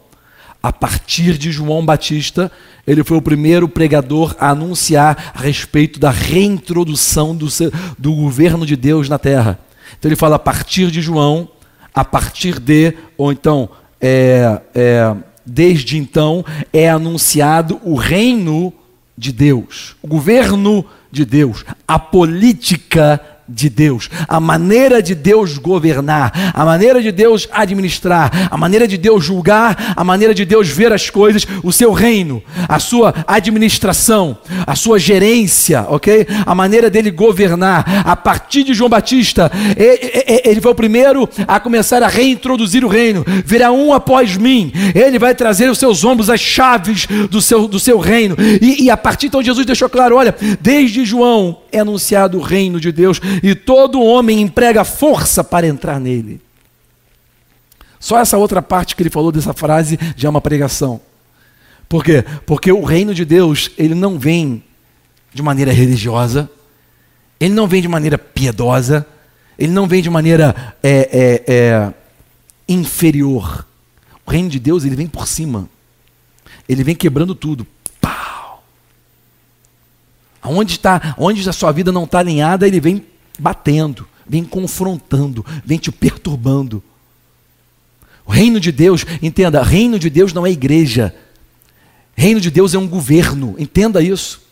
A 0.60 0.72
partir 0.72 1.38
de 1.38 1.52
João 1.52 1.84
Batista, 1.84 2.50
ele 2.88 3.04
foi 3.04 3.18
o 3.18 3.22
primeiro 3.22 3.68
pregador 3.68 4.34
a 4.40 4.48
anunciar 4.48 5.32
a 5.34 5.40
respeito 5.40 6.00
da 6.00 6.10
reintrodução 6.10 7.36
do, 7.36 7.50
seu, 7.50 7.70
do 7.98 8.14
governo 8.14 8.64
de 8.64 8.76
Deus 8.76 9.10
na 9.10 9.18
terra. 9.18 9.58
Então 9.98 10.08
ele 10.08 10.16
fala 10.16 10.36
a 10.36 10.38
partir 10.38 10.90
de 10.90 11.02
João, 11.02 11.50
a 11.94 12.02
partir 12.02 12.58
de, 12.58 12.94
ou 13.18 13.30
então, 13.30 13.68
é, 14.00 14.62
é, 14.74 15.14
desde 15.44 15.98
então, 15.98 16.42
é 16.72 16.88
anunciado 16.88 17.78
o 17.84 17.94
reino 17.94 18.72
de 19.16 19.32
Deus, 19.32 19.94
o 20.00 20.08
governo 20.08 20.82
de 21.12 21.26
Deus, 21.26 21.66
a 21.86 21.98
política 21.98 23.20
de 23.48 23.68
Deus, 23.70 24.10
a 24.28 24.38
maneira 24.40 25.02
de 25.02 25.14
Deus 25.14 25.56
governar, 25.56 26.52
a 26.54 26.64
maneira 26.64 27.00
de 27.00 27.10
Deus 27.10 27.48
administrar, 27.50 28.48
a 28.50 28.56
maneira 28.56 28.86
de 28.86 28.98
Deus 28.98 29.24
julgar, 29.24 29.94
a 29.96 30.04
maneira 30.04 30.34
de 30.34 30.44
Deus 30.44 30.68
ver 30.68 30.92
as 30.92 31.08
coisas, 31.08 31.46
o 31.62 31.72
seu 31.72 31.92
reino, 31.92 32.42
a 32.68 32.78
sua 32.78 33.14
administração, 33.26 34.36
a 34.66 34.74
sua 34.74 34.98
gerência, 34.98 35.86
ok? 35.88 36.26
A 36.44 36.54
maneira 36.54 36.90
dele 36.90 37.10
governar. 37.10 38.06
A 38.06 38.16
partir 38.16 38.64
de 38.64 38.74
João 38.74 38.90
Batista, 38.90 39.50
ele 40.44 40.60
foi 40.60 40.72
o 40.72 40.74
primeiro 40.74 41.28
a 41.46 41.58
começar 41.58 42.02
a 42.02 42.08
reintroduzir 42.08 42.84
o 42.84 42.88
reino. 42.88 43.24
Virá 43.44 43.72
um 43.72 43.92
após 43.92 44.36
mim, 44.36 44.72
ele 44.94 45.18
vai 45.18 45.34
trazer 45.34 45.70
os 45.70 45.78
seus 45.78 46.04
ombros 46.04 46.28
as 46.28 46.40
chaves 46.40 47.06
do 47.30 47.40
seu, 47.40 47.66
do 47.66 47.80
seu 47.80 47.98
reino. 47.98 48.36
E, 48.60 48.84
e 48.84 48.90
a 48.90 48.96
partir 48.96 49.26
então 49.26 49.42
Jesus 49.42 49.64
deixou 49.64 49.88
claro: 49.88 50.16
olha, 50.16 50.34
desde 50.60 51.04
João 51.04 51.58
é 51.72 51.80
anunciado 51.80 52.38
o 52.38 52.42
reino 52.42 52.80
de 52.80 52.92
Deus 52.92 53.20
e 53.42 53.54
todo 53.54 54.02
homem 54.02 54.40
emprega 54.40 54.84
força 54.84 55.42
para 55.42 55.66
entrar 55.66 56.00
nele. 56.00 56.40
Só 58.00 58.18
essa 58.18 58.38
outra 58.38 58.62
parte 58.62 58.94
que 58.94 59.02
ele 59.02 59.10
falou 59.10 59.32
dessa 59.32 59.52
frase 59.52 59.98
já 60.16 60.28
é 60.28 60.30
uma 60.30 60.40
pregação. 60.40 61.00
Por 61.88 62.04
quê? 62.04 62.24
Porque 62.46 62.70
o 62.70 62.84
reino 62.84 63.14
de 63.14 63.24
Deus, 63.24 63.70
ele 63.78 63.94
não 63.94 64.18
vem 64.18 64.62
de 65.32 65.42
maneira 65.42 65.72
religiosa, 65.72 66.50
ele 67.40 67.54
não 67.54 67.66
vem 67.66 67.80
de 67.80 67.88
maneira 67.88 68.18
piedosa, 68.18 69.06
ele 69.58 69.72
não 69.72 69.86
vem 69.86 70.02
de 70.02 70.10
maneira 70.10 70.74
é, 70.82 71.44
é, 71.46 71.54
é, 71.54 71.94
inferior. 72.68 73.66
O 74.24 74.30
reino 74.30 74.48
de 74.48 74.58
Deus, 74.58 74.84
ele 74.84 74.94
vem 74.94 75.06
por 75.06 75.26
cima. 75.26 75.68
Ele 76.68 76.84
vem 76.84 76.94
quebrando 76.94 77.34
tudo. 77.34 77.66
Pau! 78.00 78.37
Onde 80.48 80.72
está, 80.72 81.14
onde 81.18 81.48
a 81.48 81.52
sua 81.52 81.72
vida 81.72 81.92
não 81.92 82.04
está 82.04 82.18
alinhada, 82.18 82.66
ele 82.66 82.80
vem 82.80 83.04
batendo, 83.38 84.06
vem 84.26 84.44
confrontando, 84.44 85.44
vem 85.64 85.78
te 85.78 85.92
perturbando. 85.92 86.82
O 88.26 88.30
reino 88.30 88.60
de 88.60 88.70
Deus, 88.70 89.06
entenda, 89.22 89.62
reino 89.62 89.98
de 89.98 90.10
Deus 90.10 90.32
não 90.32 90.46
é 90.46 90.50
igreja. 90.50 91.14
Reino 92.14 92.40
de 92.40 92.50
Deus 92.50 92.74
é 92.74 92.78
um 92.78 92.88
governo, 92.88 93.54
entenda 93.58 94.02
isso. 94.02 94.47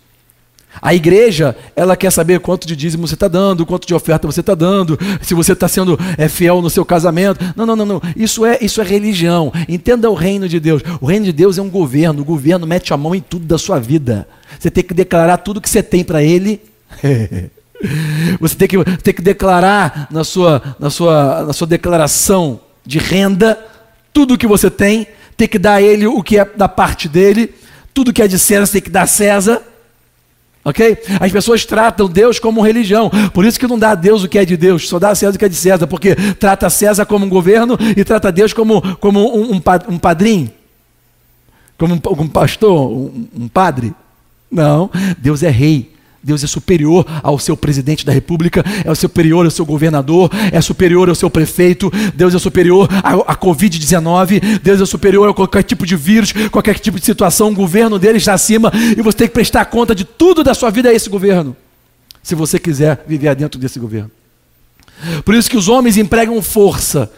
A 0.80 0.94
igreja, 0.94 1.56
ela 1.74 1.96
quer 1.96 2.10
saber 2.10 2.40
quanto 2.40 2.66
de 2.66 2.76
dízimo 2.76 3.06
você 3.06 3.14
está 3.14 3.28
dando, 3.28 3.66
quanto 3.66 3.86
de 3.86 3.94
oferta 3.94 4.26
você 4.26 4.40
está 4.40 4.54
dando, 4.54 4.98
se 5.22 5.34
você 5.34 5.52
está 5.52 5.68
sendo 5.68 5.98
é, 6.16 6.28
fiel 6.28 6.62
no 6.62 6.70
seu 6.70 6.84
casamento. 6.84 7.44
Não, 7.56 7.66
não, 7.66 7.76
não, 7.76 7.86
não. 7.86 8.02
Isso 8.14 8.44
é, 8.44 8.58
isso 8.60 8.80
é 8.80 8.84
religião. 8.84 9.52
Entenda 9.68 10.10
o 10.10 10.14
reino 10.14 10.48
de 10.48 10.60
Deus. 10.60 10.82
O 11.00 11.06
reino 11.06 11.24
de 11.24 11.32
Deus 11.32 11.58
é 11.58 11.62
um 11.62 11.70
governo. 11.70 12.22
O 12.22 12.24
governo 12.24 12.66
mete 12.66 12.92
a 12.92 12.96
mão 12.96 13.14
em 13.14 13.20
tudo 13.20 13.46
da 13.46 13.58
sua 13.58 13.78
vida. 13.78 14.28
Você 14.58 14.70
tem 14.70 14.84
que 14.84 14.94
declarar 14.94 15.38
tudo 15.38 15.60
que 15.60 15.68
você 15.68 15.82
tem 15.82 16.04
para 16.04 16.22
ele. 16.22 16.60
Você 18.40 18.56
tem 18.56 18.66
que, 18.66 18.82
tem 19.02 19.12
que 19.12 19.20
declarar 19.20 20.08
na 20.10 20.24
sua, 20.24 20.62
na, 20.80 20.88
sua, 20.88 21.44
na 21.44 21.52
sua 21.52 21.66
declaração 21.66 22.58
de 22.86 22.98
renda 22.98 23.58
tudo 24.16 24.32
o 24.32 24.38
que 24.38 24.46
você 24.46 24.70
tem, 24.70 25.06
tem 25.36 25.46
que 25.46 25.58
dar 25.58 25.74
a 25.74 25.82
ele 25.82 26.06
o 26.06 26.22
que 26.22 26.38
é 26.38 26.44
da 26.56 26.66
parte 26.66 27.06
dele, 27.06 27.54
tudo 27.92 28.14
que 28.14 28.22
é 28.22 28.26
de 28.26 28.38
César 28.38 28.72
tem 28.72 28.80
que 28.80 28.88
dar 28.88 29.02
a 29.02 29.06
César. 29.06 29.62
Ok? 30.66 30.98
As 31.20 31.30
pessoas 31.30 31.64
tratam 31.64 32.08
Deus 32.08 32.40
como 32.40 32.60
religião, 32.60 33.08
por 33.32 33.44
isso 33.44 33.56
que 33.56 33.68
não 33.68 33.78
dá 33.78 33.92
a 33.92 33.94
Deus 33.94 34.24
o 34.24 34.28
que 34.28 34.36
é 34.36 34.44
de 34.44 34.56
Deus, 34.56 34.88
só 34.88 34.98
dá 34.98 35.10
a 35.10 35.14
César 35.14 35.36
o 35.36 35.38
que 35.38 35.44
é 35.44 35.48
de 35.48 35.54
César, 35.54 35.86
porque 35.86 36.16
trata 36.40 36.68
César 36.68 37.06
como 37.06 37.24
um 37.24 37.28
governo 37.28 37.78
e 37.96 38.02
trata 38.02 38.32
Deus 38.32 38.52
como, 38.52 38.82
como 38.96 39.20
um, 39.20 39.52
um, 39.52 39.62
um 39.88 39.96
padrinho, 39.96 40.50
como 41.78 41.94
um, 41.94 42.00
um 42.20 42.26
pastor, 42.26 42.90
um, 42.90 43.28
um 43.32 43.46
padre. 43.46 43.94
Não, 44.50 44.90
Deus 45.18 45.44
é 45.44 45.50
rei. 45.50 45.94
Deus 46.26 46.42
é 46.42 46.46
superior 46.48 47.06
ao 47.22 47.38
seu 47.38 47.56
presidente 47.56 48.04
da 48.04 48.12
república, 48.12 48.64
é 48.84 48.92
superior 48.96 49.44
ao 49.44 49.50
seu 49.52 49.64
governador, 49.64 50.28
é 50.50 50.60
superior 50.60 51.08
ao 51.08 51.14
seu 51.14 51.30
prefeito, 51.30 51.88
Deus 52.16 52.34
é 52.34 52.38
superior 52.40 52.88
à, 52.90 53.36
Covid-19, 53.36 54.58
Deus 54.60 54.80
é 54.80 54.86
superior 54.86 55.28
a 55.28 55.32
qualquer 55.32 55.62
tipo 55.62 55.86
de 55.86 55.94
vírus, 55.94 56.32
qualquer 56.50 56.80
tipo 56.80 56.98
de 56.98 57.06
situação, 57.06 57.50
o 57.50 57.54
governo 57.54 57.96
dele 57.96 58.18
está 58.18 58.34
acima 58.34 58.72
e 58.74 59.00
você 59.00 59.18
tem 59.18 59.28
que 59.28 59.34
prestar 59.34 59.66
conta 59.66 59.94
de 59.94 60.04
tudo 60.04 60.42
da 60.42 60.52
sua 60.52 60.68
vida 60.68 60.88
a 60.88 60.92
esse 60.92 61.08
governo, 61.08 61.56
se 62.24 62.34
você 62.34 62.58
quiser 62.58 63.04
viver 63.06 63.32
dentro 63.36 63.60
desse 63.60 63.78
governo. 63.78 64.10
Por 65.24 65.32
isso 65.32 65.48
que 65.48 65.56
os 65.56 65.68
homens 65.68 65.96
empregam 65.96 66.42
força 66.42 67.08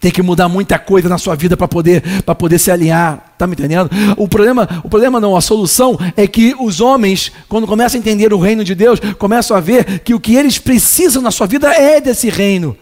tem 0.00 0.10
que 0.10 0.22
mudar 0.22 0.48
muita 0.48 0.78
coisa 0.78 1.08
na 1.08 1.18
sua 1.18 1.34
vida 1.34 1.56
para 1.56 1.66
poder, 1.66 2.02
poder 2.38 2.58
se 2.58 2.70
alinhar. 2.70 3.32
Está 3.32 3.46
me 3.46 3.52
entendendo? 3.52 3.90
O 4.16 4.28
problema, 4.28 4.68
o 4.84 4.88
problema 4.88 5.20
não, 5.20 5.36
a 5.36 5.40
solução 5.40 5.98
é 6.16 6.26
que 6.26 6.54
os 6.58 6.80
homens, 6.80 7.32
quando 7.48 7.66
começam 7.66 7.98
a 7.98 8.00
entender 8.00 8.32
o 8.32 8.38
reino 8.38 8.64
de 8.64 8.74
Deus, 8.74 9.00
começam 9.18 9.56
a 9.56 9.60
ver 9.60 10.00
que 10.00 10.14
o 10.14 10.20
que 10.20 10.36
eles 10.36 10.58
precisam 10.58 11.22
na 11.22 11.30
sua 11.30 11.46
vida 11.46 11.72
é 11.72 12.00
desse 12.00 12.28
reino. 12.28 12.76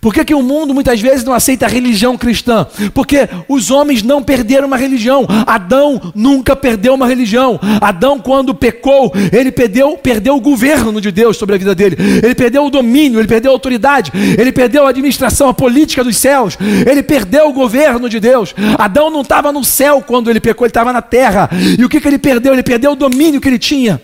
Por 0.00 0.12
que, 0.12 0.24
que 0.24 0.34
o 0.34 0.42
mundo 0.42 0.74
muitas 0.74 1.00
vezes 1.00 1.24
não 1.24 1.32
aceita 1.32 1.66
a 1.66 1.68
religião 1.68 2.16
cristã? 2.16 2.66
Porque 2.94 3.28
os 3.48 3.70
homens 3.70 4.02
não 4.02 4.22
perderam 4.22 4.66
uma 4.66 4.76
religião. 4.76 5.26
Adão 5.46 6.12
nunca 6.14 6.56
perdeu 6.56 6.94
uma 6.94 7.06
religião. 7.06 7.58
Adão, 7.80 8.18
quando 8.18 8.54
pecou, 8.54 9.12
ele 9.32 9.52
perdeu, 9.52 9.96
perdeu 9.96 10.36
o 10.36 10.40
governo 10.40 11.00
de 11.00 11.10
Deus 11.10 11.36
sobre 11.36 11.54
a 11.54 11.58
vida 11.58 11.74
dele. 11.74 11.96
Ele 12.22 12.34
perdeu 12.34 12.64
o 12.64 12.70
domínio, 12.70 13.20
ele 13.20 13.28
perdeu 13.28 13.50
a 13.50 13.54
autoridade, 13.54 14.12
ele 14.38 14.52
perdeu 14.52 14.86
a 14.86 14.90
administração, 14.90 15.48
a 15.48 15.54
política 15.54 16.04
dos 16.04 16.16
céus. 16.16 16.56
Ele 16.88 17.02
perdeu 17.02 17.48
o 17.48 17.52
governo 17.52 18.08
de 18.08 18.20
Deus. 18.20 18.54
Adão 18.78 19.10
não 19.10 19.22
estava 19.22 19.52
no 19.52 19.64
céu 19.64 20.02
quando 20.06 20.30
ele 20.30 20.40
pecou, 20.40 20.66
ele 20.66 20.70
estava 20.70 20.92
na 20.92 21.02
terra. 21.02 21.48
E 21.78 21.84
o 21.84 21.88
que, 21.88 22.00
que 22.00 22.08
ele 22.08 22.18
perdeu? 22.18 22.52
Ele 22.52 22.62
perdeu 22.62 22.92
o 22.92 22.96
domínio 22.96 23.40
que 23.40 23.48
ele 23.48 23.58
tinha. 23.58 24.00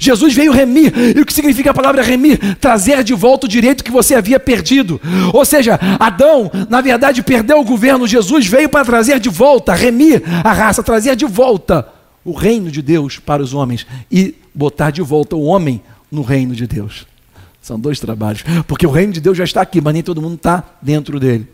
Jesus 0.00 0.34
veio 0.34 0.52
remir. 0.52 0.92
E 1.16 1.20
o 1.20 1.26
que 1.26 1.32
significa 1.32 1.70
a 1.70 1.74
palavra 1.74 2.02
remir? 2.02 2.56
Trazer 2.56 3.02
de 3.02 3.14
volta 3.14 3.46
o 3.46 3.48
direito 3.48 3.84
que 3.84 3.90
você 3.90 4.14
havia 4.14 4.38
perdido. 4.40 5.00
Ou 5.32 5.44
seja, 5.44 5.78
Adão, 5.98 6.50
na 6.68 6.80
verdade, 6.80 7.22
perdeu 7.22 7.60
o 7.60 7.64
governo. 7.64 8.06
Jesus 8.06 8.46
veio 8.46 8.68
para 8.68 8.84
trazer 8.84 9.20
de 9.20 9.28
volta, 9.28 9.74
remir 9.74 10.22
a 10.44 10.52
raça, 10.52 10.82
trazer 10.82 11.16
de 11.16 11.24
volta 11.24 11.86
o 12.24 12.32
reino 12.32 12.70
de 12.70 12.82
Deus 12.82 13.18
para 13.18 13.42
os 13.42 13.54
homens. 13.54 13.86
E 14.10 14.34
botar 14.54 14.90
de 14.90 15.02
volta 15.02 15.36
o 15.36 15.42
homem 15.42 15.82
no 16.10 16.22
reino 16.22 16.54
de 16.54 16.66
Deus. 16.66 17.06
São 17.60 17.78
dois 17.78 17.98
trabalhos. 17.98 18.44
Porque 18.66 18.86
o 18.86 18.90
reino 18.90 19.12
de 19.12 19.20
Deus 19.20 19.36
já 19.36 19.44
está 19.44 19.60
aqui, 19.60 19.80
mas 19.80 19.92
nem 19.92 20.02
todo 20.02 20.22
mundo 20.22 20.36
está 20.36 20.64
dentro 20.80 21.18
dele. 21.18 21.48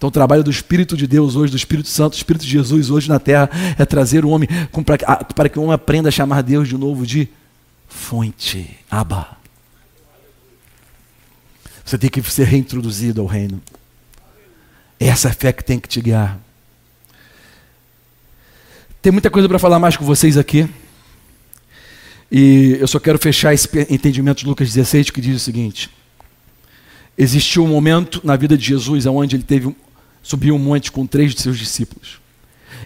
Então, 0.00 0.08
o 0.08 0.10
trabalho 0.10 0.42
do 0.42 0.50
Espírito 0.50 0.96
de 0.96 1.06
Deus 1.06 1.36
hoje, 1.36 1.50
do 1.50 1.58
Espírito 1.58 1.88
Santo, 1.88 2.12
do 2.12 2.16
Espírito 2.16 2.42
de 2.42 2.50
Jesus 2.50 2.88
hoje 2.88 3.06
na 3.06 3.18
terra, 3.18 3.50
é 3.78 3.84
trazer 3.84 4.24
o 4.24 4.30
homem 4.30 4.48
para 5.34 5.46
que 5.46 5.58
o 5.58 5.62
homem 5.62 5.74
aprenda 5.74 6.08
a 6.08 6.12
chamar 6.12 6.42
Deus 6.42 6.66
de 6.68 6.78
novo 6.78 7.04
de 7.04 7.28
fonte, 7.90 8.78
Abba. 8.90 9.36
Você 11.84 11.98
tem 11.98 12.08
que 12.08 12.22
ser 12.22 12.44
reintroduzido 12.44 13.20
ao 13.20 13.26
reino. 13.26 13.60
Essa 14.98 15.28
é 15.28 15.30
a 15.30 15.34
fé 15.34 15.52
que 15.52 15.64
tem 15.64 15.78
que 15.78 15.88
te 15.88 16.00
guiar. 16.00 16.38
Tem 19.02 19.10
muita 19.10 19.28
coisa 19.28 19.48
para 19.48 19.58
falar 19.58 19.78
mais 19.78 19.96
com 19.96 20.04
vocês 20.04 20.38
aqui. 20.38 20.68
E 22.30 22.76
eu 22.78 22.86
só 22.86 23.00
quero 23.00 23.18
fechar 23.18 23.52
esse 23.52 23.68
entendimento 23.90 24.38
de 24.38 24.46
Lucas 24.46 24.72
16, 24.72 25.10
que 25.10 25.20
diz 25.20 25.34
o 25.34 25.40
seguinte: 25.40 25.90
Existiu 27.18 27.64
um 27.64 27.68
momento 27.68 28.20
na 28.22 28.36
vida 28.36 28.56
de 28.56 28.64
Jesus 28.64 29.04
onde 29.06 29.34
ele 29.34 29.42
teve 29.42 29.74
subiu 30.22 30.54
um 30.54 30.58
monte 30.58 30.92
com 30.92 31.06
três 31.06 31.34
de 31.34 31.40
seus 31.40 31.58
discípulos. 31.58 32.20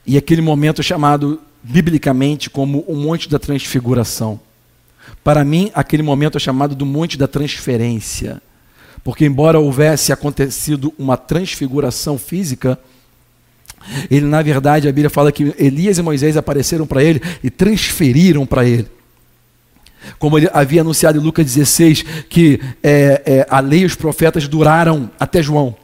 E 0.06 0.16
aquele 0.16 0.40
momento 0.40 0.80
é 0.80 0.84
chamado 0.84 1.40
biblicamente 1.62 2.48
como 2.48 2.80
o 2.86 2.94
monte 2.94 3.28
da 3.28 3.38
transfiguração. 3.38 4.40
Para 5.22 5.44
mim, 5.44 5.70
aquele 5.74 6.02
momento 6.02 6.36
é 6.36 6.40
chamado 6.40 6.74
do 6.74 6.84
monte 6.84 7.16
da 7.16 7.26
transferência. 7.26 8.42
Porque 9.02 9.24
embora 9.24 9.58
houvesse 9.58 10.12
acontecido 10.12 10.92
uma 10.98 11.16
transfiguração 11.16 12.18
física, 12.18 12.78
ele 14.10 14.26
na 14.26 14.40
verdade 14.42 14.88
a 14.88 14.92
Bíblia 14.92 15.10
fala 15.10 15.30
que 15.30 15.54
Elias 15.58 15.98
e 15.98 16.02
Moisés 16.02 16.36
apareceram 16.36 16.86
para 16.86 17.02
ele 17.02 17.20
e 17.42 17.50
transferiram 17.50 18.46
para 18.46 18.64
ele. 18.64 18.88
Como 20.18 20.38
ele 20.38 20.48
havia 20.52 20.80
anunciado 20.80 21.18
em 21.18 21.22
Lucas 21.22 21.46
16, 21.46 22.04
que 22.28 22.60
é, 22.82 23.22
é, 23.24 23.46
a 23.48 23.60
lei 23.60 23.80
e 23.80 23.84
os 23.86 23.94
profetas 23.94 24.46
duraram 24.48 25.10
até 25.18 25.42
João. 25.42 25.74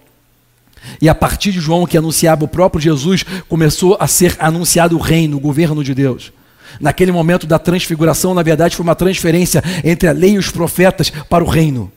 E 1.00 1.08
a 1.08 1.14
partir 1.14 1.52
de 1.52 1.60
João, 1.60 1.86
que 1.86 1.96
anunciava 1.96 2.44
o 2.44 2.48
próprio 2.48 2.80
Jesus, 2.80 3.24
começou 3.48 3.96
a 4.00 4.06
ser 4.06 4.36
anunciado 4.38 4.96
o 4.96 5.00
reino, 5.00 5.36
o 5.36 5.40
governo 5.40 5.84
de 5.84 5.94
Deus. 5.94 6.32
Naquele 6.78 7.10
momento 7.10 7.46
da 7.46 7.58
transfiguração, 7.58 8.34
na 8.34 8.42
verdade, 8.42 8.76
foi 8.76 8.84
uma 8.84 8.94
transferência 8.94 9.62
entre 9.82 10.08
a 10.08 10.12
lei 10.12 10.32
e 10.32 10.38
os 10.38 10.50
profetas 10.50 11.10
para 11.10 11.42
o 11.42 11.48
reino. 11.48 11.90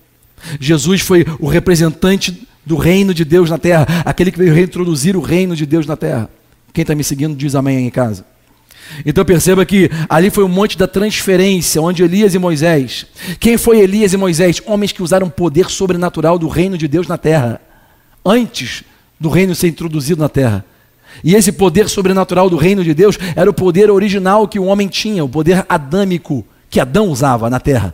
Jesus 0.59 1.01
foi 1.01 1.25
o 1.39 1.47
representante 1.47 2.47
do 2.65 2.77
reino 2.77 3.13
de 3.13 3.25
Deus 3.25 3.49
na 3.49 3.57
terra, 3.57 3.85
aquele 4.05 4.31
que 4.31 4.37
veio 4.37 4.53
reintroduzir 4.53 5.15
o 5.15 5.21
reino 5.21 5.55
de 5.55 5.65
Deus 5.65 5.85
na 5.85 5.95
terra. 5.95 6.29
Quem 6.73 6.81
está 6.81 6.95
me 6.95 7.03
seguindo 7.03 7.35
diz 7.35 7.55
amém 7.55 7.77
aí 7.77 7.83
em 7.83 7.89
casa. 7.89 8.25
Então 9.05 9.23
perceba 9.23 9.65
que 9.65 9.89
ali 10.09 10.29
foi 10.29 10.43
o 10.43 10.49
monte 10.49 10.77
da 10.77 10.87
transferência, 10.87 11.81
onde 11.81 12.03
Elias 12.03 12.33
e 12.33 12.39
Moisés. 12.39 13.05
Quem 13.39 13.57
foi 13.57 13.79
Elias 13.79 14.13
e 14.13 14.17
Moisés? 14.17 14.61
Homens 14.65 14.91
que 14.91 15.03
usaram 15.03 15.29
poder 15.29 15.69
sobrenatural 15.69 16.37
do 16.37 16.47
reino 16.47 16.77
de 16.77 16.87
Deus 16.87 17.07
na 17.07 17.17
terra, 17.17 17.61
antes 18.25 18.83
do 19.19 19.29
reino 19.29 19.55
ser 19.55 19.67
introduzido 19.67 20.21
na 20.21 20.29
terra. 20.29 20.65
E 21.23 21.35
esse 21.35 21.51
poder 21.51 21.89
sobrenatural 21.89 22.49
do 22.49 22.57
reino 22.57 22.83
de 22.83 22.93
Deus 22.93 23.17
era 23.35 23.49
o 23.49 23.53
poder 23.53 23.89
original 23.91 24.47
que 24.47 24.59
o 24.59 24.65
homem 24.65 24.87
tinha, 24.87 25.23
o 25.23 25.29
poder 25.29 25.65
adâmico 25.67 26.45
que 26.69 26.79
Adão 26.79 27.07
usava 27.07 27.49
na 27.49 27.59
terra. 27.59 27.93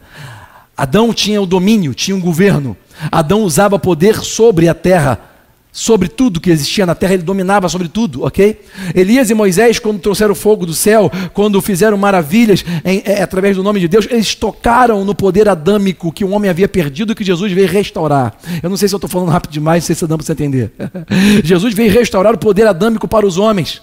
Adão 0.76 1.14
tinha 1.14 1.42
o 1.42 1.46
domínio, 1.46 1.94
tinha 1.94 2.16
um 2.16 2.22
governo. 2.22 2.78
Adão 3.12 3.42
usava 3.44 3.78
poder 3.78 4.16
sobre 4.16 4.70
a 4.70 4.74
terra 4.74 5.29
sobre 5.72 6.08
tudo 6.08 6.40
que 6.40 6.50
existia 6.50 6.86
na 6.86 6.96
terra, 6.96 7.14
ele 7.14 7.24
dominava 7.24 7.70
sobre 7.70 7.88
tudo, 7.88 8.24
ok? 8.24 8.60
Elias 8.96 9.30
e 9.30 9.34
Moisés, 9.36 9.78
quando 9.78 10.00
trouxeram 10.00 10.34
fogo 10.34 10.66
do 10.66 10.74
céu, 10.74 11.12
quando 11.34 11.62
fizeram 11.62 11.96
maravilhas 11.96 12.66
em, 12.84 13.04
é, 13.06 13.22
através 13.22 13.56
do 13.56 13.64
nome 13.64 13.80
de 13.80 13.88
Deus, 13.88 14.08
eles 14.10 14.34
tocaram 14.34 15.06
no 15.06 15.14
poder 15.14 15.48
adâmico 15.48 16.12
que 16.12 16.26
o 16.26 16.32
homem 16.32 16.50
havia 16.50 16.68
perdido 16.68 17.12
e 17.12 17.16
que 17.16 17.24
Jesus 17.24 17.52
veio 17.52 17.68
restaurar. 17.68 18.36
Eu 18.64 18.70
não 18.70 18.78
sei 18.78 18.88
se 18.88 18.96
eu 18.96 18.98
estou 18.98 19.10
falando 19.10 19.30
rápido 19.30 19.52
demais, 19.52 19.84
não 19.84 19.88
sei 19.88 19.96
se 19.96 20.08
dá 20.08 20.18
para 20.18 20.26
você 20.26 20.32
entender. 20.32 20.72
Jesus 21.44 21.74
veio 21.76 21.92
restaurar 21.92 22.34
o 22.34 22.38
poder 22.38 22.66
adâmico 22.66 23.08
para 23.08 23.26
os 23.26 23.38
homens. 23.38 23.82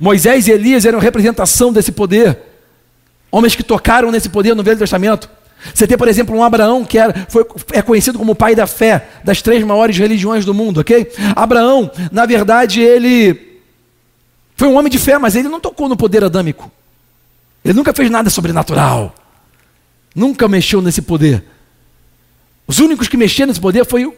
Moisés 0.00 0.48
e 0.48 0.52
Elias 0.52 0.84
eram 0.84 0.98
representação 0.98 1.72
desse 1.72 1.92
poder. 1.92 2.38
Homens 3.30 3.54
que 3.54 3.62
tocaram 3.62 4.10
nesse 4.10 4.28
poder 4.28 4.54
no 4.54 4.62
Velho 4.62 4.78
Testamento. 4.78 5.28
Você 5.74 5.86
tem, 5.86 5.96
por 5.96 6.08
exemplo, 6.08 6.36
um 6.36 6.42
Abraão 6.42 6.84
que 6.84 6.98
era, 6.98 7.26
foi, 7.28 7.44
é 7.72 7.82
conhecido 7.82 8.18
como 8.18 8.32
o 8.32 8.36
pai 8.36 8.54
da 8.54 8.66
fé 8.66 9.08
das 9.24 9.42
três 9.42 9.64
maiores 9.64 9.96
religiões 9.96 10.44
do 10.44 10.54
mundo, 10.54 10.80
ok? 10.80 11.12
Abraão, 11.34 11.90
na 12.12 12.26
verdade, 12.26 12.80
ele 12.80 13.60
foi 14.56 14.68
um 14.68 14.76
homem 14.76 14.90
de 14.90 14.98
fé, 14.98 15.18
mas 15.18 15.36
ele 15.36 15.48
não 15.48 15.60
tocou 15.60 15.88
no 15.88 15.96
poder 15.96 16.24
adâmico. 16.24 16.70
Ele 17.64 17.74
nunca 17.74 17.92
fez 17.92 18.10
nada 18.10 18.30
sobrenatural. 18.30 19.14
Nunca 20.14 20.48
mexeu 20.48 20.80
nesse 20.80 21.02
poder. 21.02 21.44
Os 22.66 22.78
únicos 22.78 23.08
que 23.08 23.16
mexeram 23.16 23.48
nesse 23.48 23.60
poder 23.60 23.84
foi 23.84 24.10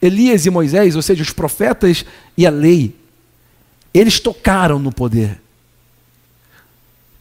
Elias 0.00 0.44
e 0.44 0.50
Moisés, 0.50 0.96
ou 0.96 1.02
seja, 1.02 1.22
os 1.22 1.30
profetas 1.30 2.04
e 2.36 2.46
a 2.46 2.50
lei. 2.50 2.94
Eles 3.94 4.20
tocaram 4.20 4.78
no 4.78 4.92
poder. 4.92 5.40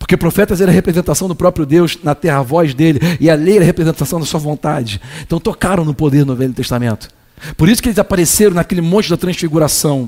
Porque 0.05 0.15
profetas 0.15 0.61
era 0.61 0.69
a 0.69 0.73
representação 0.73 1.27
do 1.27 1.33
próprio 1.33 1.65
Deus 1.65 1.97
na 2.03 2.13
terra, 2.13 2.37
a 2.37 2.43
voz 2.43 2.75
dele, 2.75 2.99
e 3.19 3.27
a 3.27 3.33
lei 3.33 3.55
era 3.55 3.63
a 3.63 3.65
representação 3.65 4.19
da 4.19 4.25
sua 4.27 4.39
vontade. 4.39 5.01
Então 5.23 5.39
tocaram 5.39 5.83
no 5.83 5.95
poder 5.95 6.23
no 6.23 6.35
Velho 6.35 6.53
Testamento. 6.53 7.09
Por 7.57 7.67
isso 7.67 7.81
que 7.81 7.89
eles 7.89 7.97
apareceram 7.97 8.53
naquele 8.53 8.81
monte 8.81 9.09
da 9.09 9.17
transfiguração. 9.17 10.07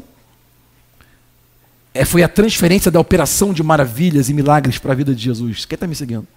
É, 1.95 2.05
foi 2.05 2.21
a 2.21 2.29
transferência 2.29 2.91
da 2.91 2.99
operação 2.99 3.51
de 3.51 3.63
maravilhas 3.63 4.29
e 4.29 4.35
milagres 4.35 4.77
para 4.77 4.91
a 4.91 4.95
vida 4.95 5.15
de 5.15 5.23
Jesus. 5.23 5.65
Quem 5.65 5.75
está 5.75 5.87
me 5.87 5.95
seguindo? 5.95 6.27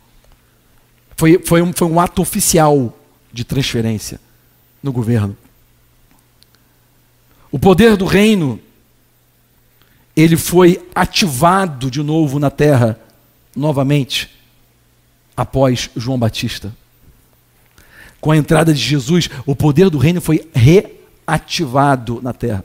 Foi, 1.15 1.39
foi, 1.45 1.61
um, 1.61 1.71
foi 1.71 1.87
um 1.87 2.01
ato 2.01 2.23
oficial 2.23 2.99
de 3.31 3.45
transferência 3.45 4.19
no 4.83 4.91
governo. 4.91 5.37
O 7.53 7.59
poder 7.59 7.95
do 7.95 8.07
reino, 8.07 8.59
ele 10.17 10.39
foi 10.39 10.83
ativado 10.95 11.91
de 11.91 12.03
novo 12.03 12.39
na 12.39 12.49
terra 12.49 12.99
novamente 13.55 14.31
após 15.37 15.91
João 15.97 16.19
Batista. 16.19 16.75
Com 18.21 18.31
a 18.31 18.37
entrada 18.37 18.73
de 18.75 18.81
Jesus, 18.81 19.31
o 19.47 19.57
poder 19.57 19.89
do 19.89 19.99
reino 19.99 20.21
foi 20.21 20.47
reativado 20.53 22.21
na 22.23 22.33
terra. 22.33 22.65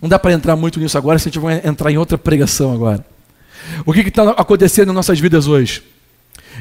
Não 0.00 0.08
dá 0.08 0.18
para 0.18 0.32
entrar 0.32 0.56
muito 0.56 0.80
nisso 0.80 0.96
agora, 0.96 1.18
se 1.18 1.28
a 1.28 1.30
gente 1.30 1.40
vai 1.40 1.60
entrar 1.64 1.92
em 1.92 1.98
outra 1.98 2.18
pregação 2.18 2.72
agora. 2.72 3.04
O 3.84 3.92
que 3.92 4.00
está 4.00 4.30
acontecendo 4.30 4.90
em 4.90 4.94
nossas 4.94 5.20
vidas 5.20 5.46
hoje? 5.46 5.82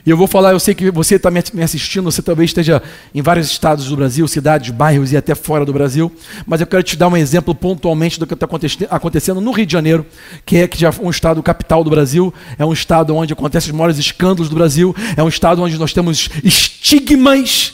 E 0.05 0.09
eu 0.09 0.17
vou 0.17 0.27
falar, 0.27 0.51
eu 0.51 0.59
sei 0.59 0.73
que 0.73 0.89
você 0.91 1.15
está 1.15 1.29
me 1.29 1.63
assistindo, 1.63 2.05
você 2.05 2.21
talvez 2.21 2.49
esteja 2.49 2.81
em 3.13 3.21
vários 3.21 3.47
estados 3.47 3.87
do 3.87 3.95
Brasil, 3.95 4.27
cidades, 4.27 4.69
bairros 4.71 5.11
e 5.11 5.17
até 5.17 5.35
fora 5.35 5.65
do 5.65 5.73
Brasil, 5.73 6.11
mas 6.45 6.61
eu 6.61 6.67
quero 6.67 6.83
te 6.83 6.95
dar 6.95 7.07
um 7.07 7.17
exemplo 7.17 7.53
pontualmente 7.53 8.19
do 8.19 8.25
que 8.25 8.33
está 8.33 8.47
acontecendo 8.89 9.41
no 9.41 9.51
Rio 9.51 9.65
de 9.65 9.73
Janeiro, 9.73 10.05
que 10.45 10.57
é 10.57 10.67
que 10.67 10.79
já 10.79 10.93
um 11.01 11.09
estado 11.09 11.41
capital 11.43 11.83
do 11.83 11.89
Brasil, 11.89 12.33
é 12.57 12.65
um 12.65 12.73
estado 12.73 13.15
onde 13.15 13.33
acontecem 13.33 13.71
os 13.71 13.77
maiores 13.77 13.97
escândalos 13.97 14.49
do 14.49 14.55
Brasil, 14.55 14.95
é 15.17 15.23
um 15.23 15.27
estado 15.27 15.61
onde 15.61 15.77
nós 15.77 15.93
temos 15.93 16.29
estigmas 16.43 17.73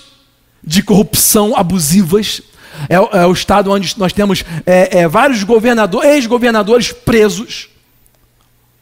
de 0.63 0.81
corrupção 0.81 1.55
abusivas, 1.55 2.41
é, 2.89 2.95
é 2.95 3.25
o 3.25 3.31
estado 3.31 3.71
onde 3.71 3.97
nós 3.97 4.11
temos 4.11 4.43
é, 4.65 4.99
é, 4.99 5.07
vários 5.07 5.43
governadores, 5.43 6.09
ex-governadores 6.09 6.91
presos, 6.91 7.69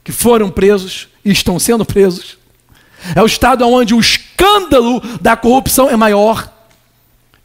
que 0.03 0.11
foram 0.11 0.49
presos 0.49 1.07
e 1.23 1.31
estão 1.31 1.59
sendo 1.59 1.85
presos. 1.85 2.42
É 3.15 3.21
o 3.21 3.25
estado 3.25 3.67
onde 3.67 3.93
o 3.93 3.99
escândalo 3.99 5.01
da 5.21 5.35
corrupção 5.35 5.89
é 5.89 5.95
maior 5.95 6.51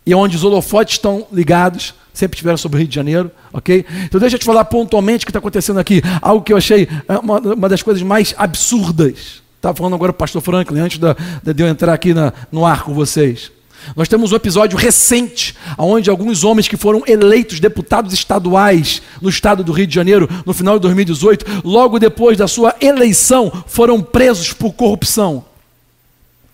e 0.04 0.14
onde 0.14 0.36
os 0.36 0.44
holofotes 0.44 0.94
estão 0.94 1.26
ligados, 1.30 1.94
sempre 2.14 2.36
estiveram 2.36 2.56
sobre 2.56 2.76
o 2.76 2.78
Rio 2.78 2.88
de 2.88 2.94
Janeiro, 2.94 3.30
ok? 3.52 3.84
Então 4.04 4.18
deixa 4.18 4.36
eu 4.36 4.40
te 4.40 4.44
falar 4.44 4.64
pontualmente 4.64 5.24
o 5.24 5.26
que 5.26 5.30
está 5.30 5.38
acontecendo 5.38 5.78
aqui, 5.78 6.02
algo 6.22 6.42
que 6.42 6.52
eu 6.52 6.56
achei 6.56 6.88
é, 7.06 7.18
uma, 7.18 7.38
uma 7.38 7.68
das 7.68 7.82
coisas 7.82 8.02
mais 8.02 8.34
absurdas. 8.38 9.42
Estava 9.56 9.76
falando 9.76 9.94
agora 9.94 10.10
o 10.10 10.14
pastor 10.14 10.40
Franklin, 10.40 10.80
antes 10.80 10.98
da, 10.98 11.14
de 11.42 11.62
eu 11.62 11.68
entrar 11.68 11.92
aqui 11.92 12.14
na, 12.14 12.32
no 12.50 12.64
ar 12.64 12.84
com 12.84 12.94
vocês. 12.94 13.52
Nós 13.96 14.08
temos 14.08 14.32
um 14.32 14.36
episódio 14.36 14.76
recente, 14.78 15.54
onde 15.76 16.10
alguns 16.10 16.44
homens 16.44 16.68
que 16.68 16.76
foram 16.76 17.02
eleitos 17.06 17.60
deputados 17.60 18.12
estaduais 18.12 19.02
no 19.20 19.28
estado 19.28 19.64
do 19.64 19.72
Rio 19.72 19.86
de 19.86 19.94
Janeiro, 19.94 20.28
no 20.44 20.54
final 20.54 20.74
de 20.74 20.82
2018, 20.82 21.62
logo 21.64 21.98
depois 21.98 22.36
da 22.36 22.48
sua 22.48 22.74
eleição, 22.80 23.52
foram 23.66 24.02
presos 24.02 24.52
por 24.52 24.72
corrupção. 24.72 25.44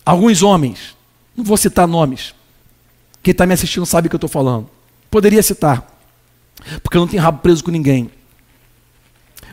Alguns 0.05 0.41
homens, 0.41 0.95
não 1.35 1.43
vou 1.43 1.57
citar 1.57 1.87
nomes, 1.87 2.33
quem 3.21 3.31
está 3.31 3.45
me 3.45 3.53
assistindo 3.53 3.85
sabe 3.85 4.07
o 4.07 4.09
que 4.09 4.15
eu 4.15 4.17
estou 4.17 4.29
falando. 4.29 4.69
Poderia 5.09 5.41
citar, 5.41 5.85
porque 6.83 6.95
eu 6.95 7.01
não 7.01 7.07
tenho 7.07 7.23
rabo 7.23 7.39
preso 7.39 7.63
com 7.63 7.71
ninguém. 7.71 8.11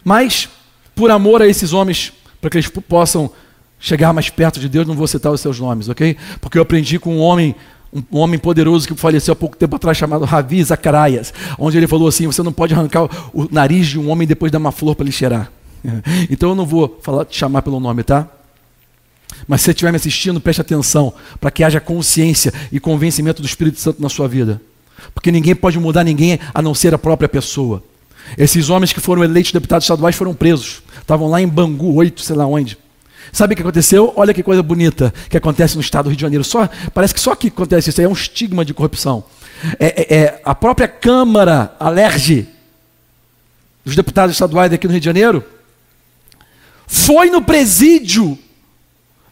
Mas, 0.04 0.48
por 0.94 1.10
amor 1.10 1.40
a 1.40 1.48
esses 1.48 1.72
homens, 1.72 2.12
para 2.40 2.50
que 2.50 2.58
eles 2.58 2.68
possam 2.68 3.30
chegar 3.82 4.12
mais 4.12 4.30
perto 4.30 4.60
de 4.60 4.68
Deus, 4.68 4.86
não 4.86 4.94
vou 4.94 5.08
citar 5.08 5.32
os 5.32 5.40
seus 5.40 5.58
nomes, 5.58 5.88
ok? 5.88 6.16
Porque 6.40 6.56
eu 6.56 6.62
aprendi 6.62 7.00
com 7.00 7.16
um 7.16 7.20
homem, 7.20 7.54
um 7.92 8.18
homem 8.18 8.38
poderoso 8.38 8.86
que 8.86 8.94
faleceu 8.94 9.32
há 9.32 9.36
pouco 9.36 9.56
tempo 9.56 9.74
atrás, 9.74 9.98
chamado 9.98 10.24
Ravi 10.24 10.62
Zacarias, 10.62 11.34
onde 11.58 11.76
ele 11.76 11.88
falou 11.88 12.06
assim: 12.06 12.26
você 12.26 12.42
não 12.44 12.52
pode 12.52 12.72
arrancar 12.72 13.08
o 13.34 13.48
nariz 13.50 13.88
de 13.88 13.98
um 13.98 14.08
homem 14.08 14.26
depois 14.26 14.52
dar 14.52 14.58
uma 14.58 14.70
flor 14.70 14.94
para 14.94 15.04
ele 15.04 15.12
cheirar. 15.12 15.50
Então 16.30 16.50
eu 16.50 16.54
não 16.54 16.64
vou 16.64 17.00
falar, 17.02 17.24
te 17.24 17.36
chamar 17.36 17.60
pelo 17.62 17.80
nome, 17.80 18.04
tá? 18.04 18.28
Mas 19.48 19.60
se 19.60 19.64
você 19.64 19.70
estiver 19.72 19.90
me 19.90 19.96
assistindo, 19.96 20.40
preste 20.40 20.60
atenção, 20.60 21.12
para 21.40 21.50
que 21.50 21.64
haja 21.64 21.80
consciência 21.80 22.54
e 22.70 22.78
convencimento 22.78 23.42
do 23.42 23.46
Espírito 23.46 23.80
Santo 23.80 24.00
na 24.00 24.08
sua 24.08 24.28
vida. 24.28 24.62
Porque 25.12 25.32
ninguém 25.32 25.56
pode 25.56 25.76
mudar 25.80 26.04
ninguém 26.04 26.38
a 26.54 26.62
não 26.62 26.72
ser 26.72 26.94
a 26.94 26.98
própria 26.98 27.28
pessoa. 27.28 27.82
Esses 28.38 28.70
homens 28.70 28.92
que 28.92 29.00
foram 29.00 29.24
eleitos 29.24 29.50
deputados 29.50 29.84
estaduais 29.84 30.14
foram 30.14 30.32
presos. 30.34 30.82
Estavam 31.00 31.28
lá 31.28 31.42
em 31.42 31.48
Bangu, 31.48 31.94
oito, 31.94 32.22
sei 32.22 32.36
lá 32.36 32.46
onde. 32.46 32.78
Sabe 33.30 33.52
o 33.52 33.56
que 33.56 33.62
aconteceu? 33.62 34.12
Olha 34.16 34.34
que 34.34 34.42
coisa 34.42 34.62
bonita 34.62 35.12
que 35.28 35.36
acontece 35.36 35.74
no 35.74 35.80
estado 35.80 36.04
do 36.04 36.08
Rio 36.10 36.16
de 36.16 36.22
Janeiro. 36.22 36.44
Só, 36.44 36.68
parece 36.92 37.14
que 37.14 37.20
só 37.20 37.32
aqui 37.32 37.48
acontece 37.48 37.90
isso. 37.90 38.00
É 38.00 38.08
um 38.08 38.12
estigma 38.12 38.64
de 38.64 38.74
corrupção. 38.74 39.24
É, 39.78 40.14
é, 40.14 40.16
é 40.16 40.40
a 40.44 40.54
própria 40.54 40.88
Câmara 40.88 41.74
alerge 41.78 42.48
dos 43.84 43.94
deputados 43.94 44.34
estaduais 44.34 44.72
aqui 44.72 44.86
no 44.86 44.92
Rio 44.92 45.00
de 45.00 45.06
Janeiro 45.06 45.44
foi 46.92 47.30
no 47.30 47.40
presídio 47.40 48.38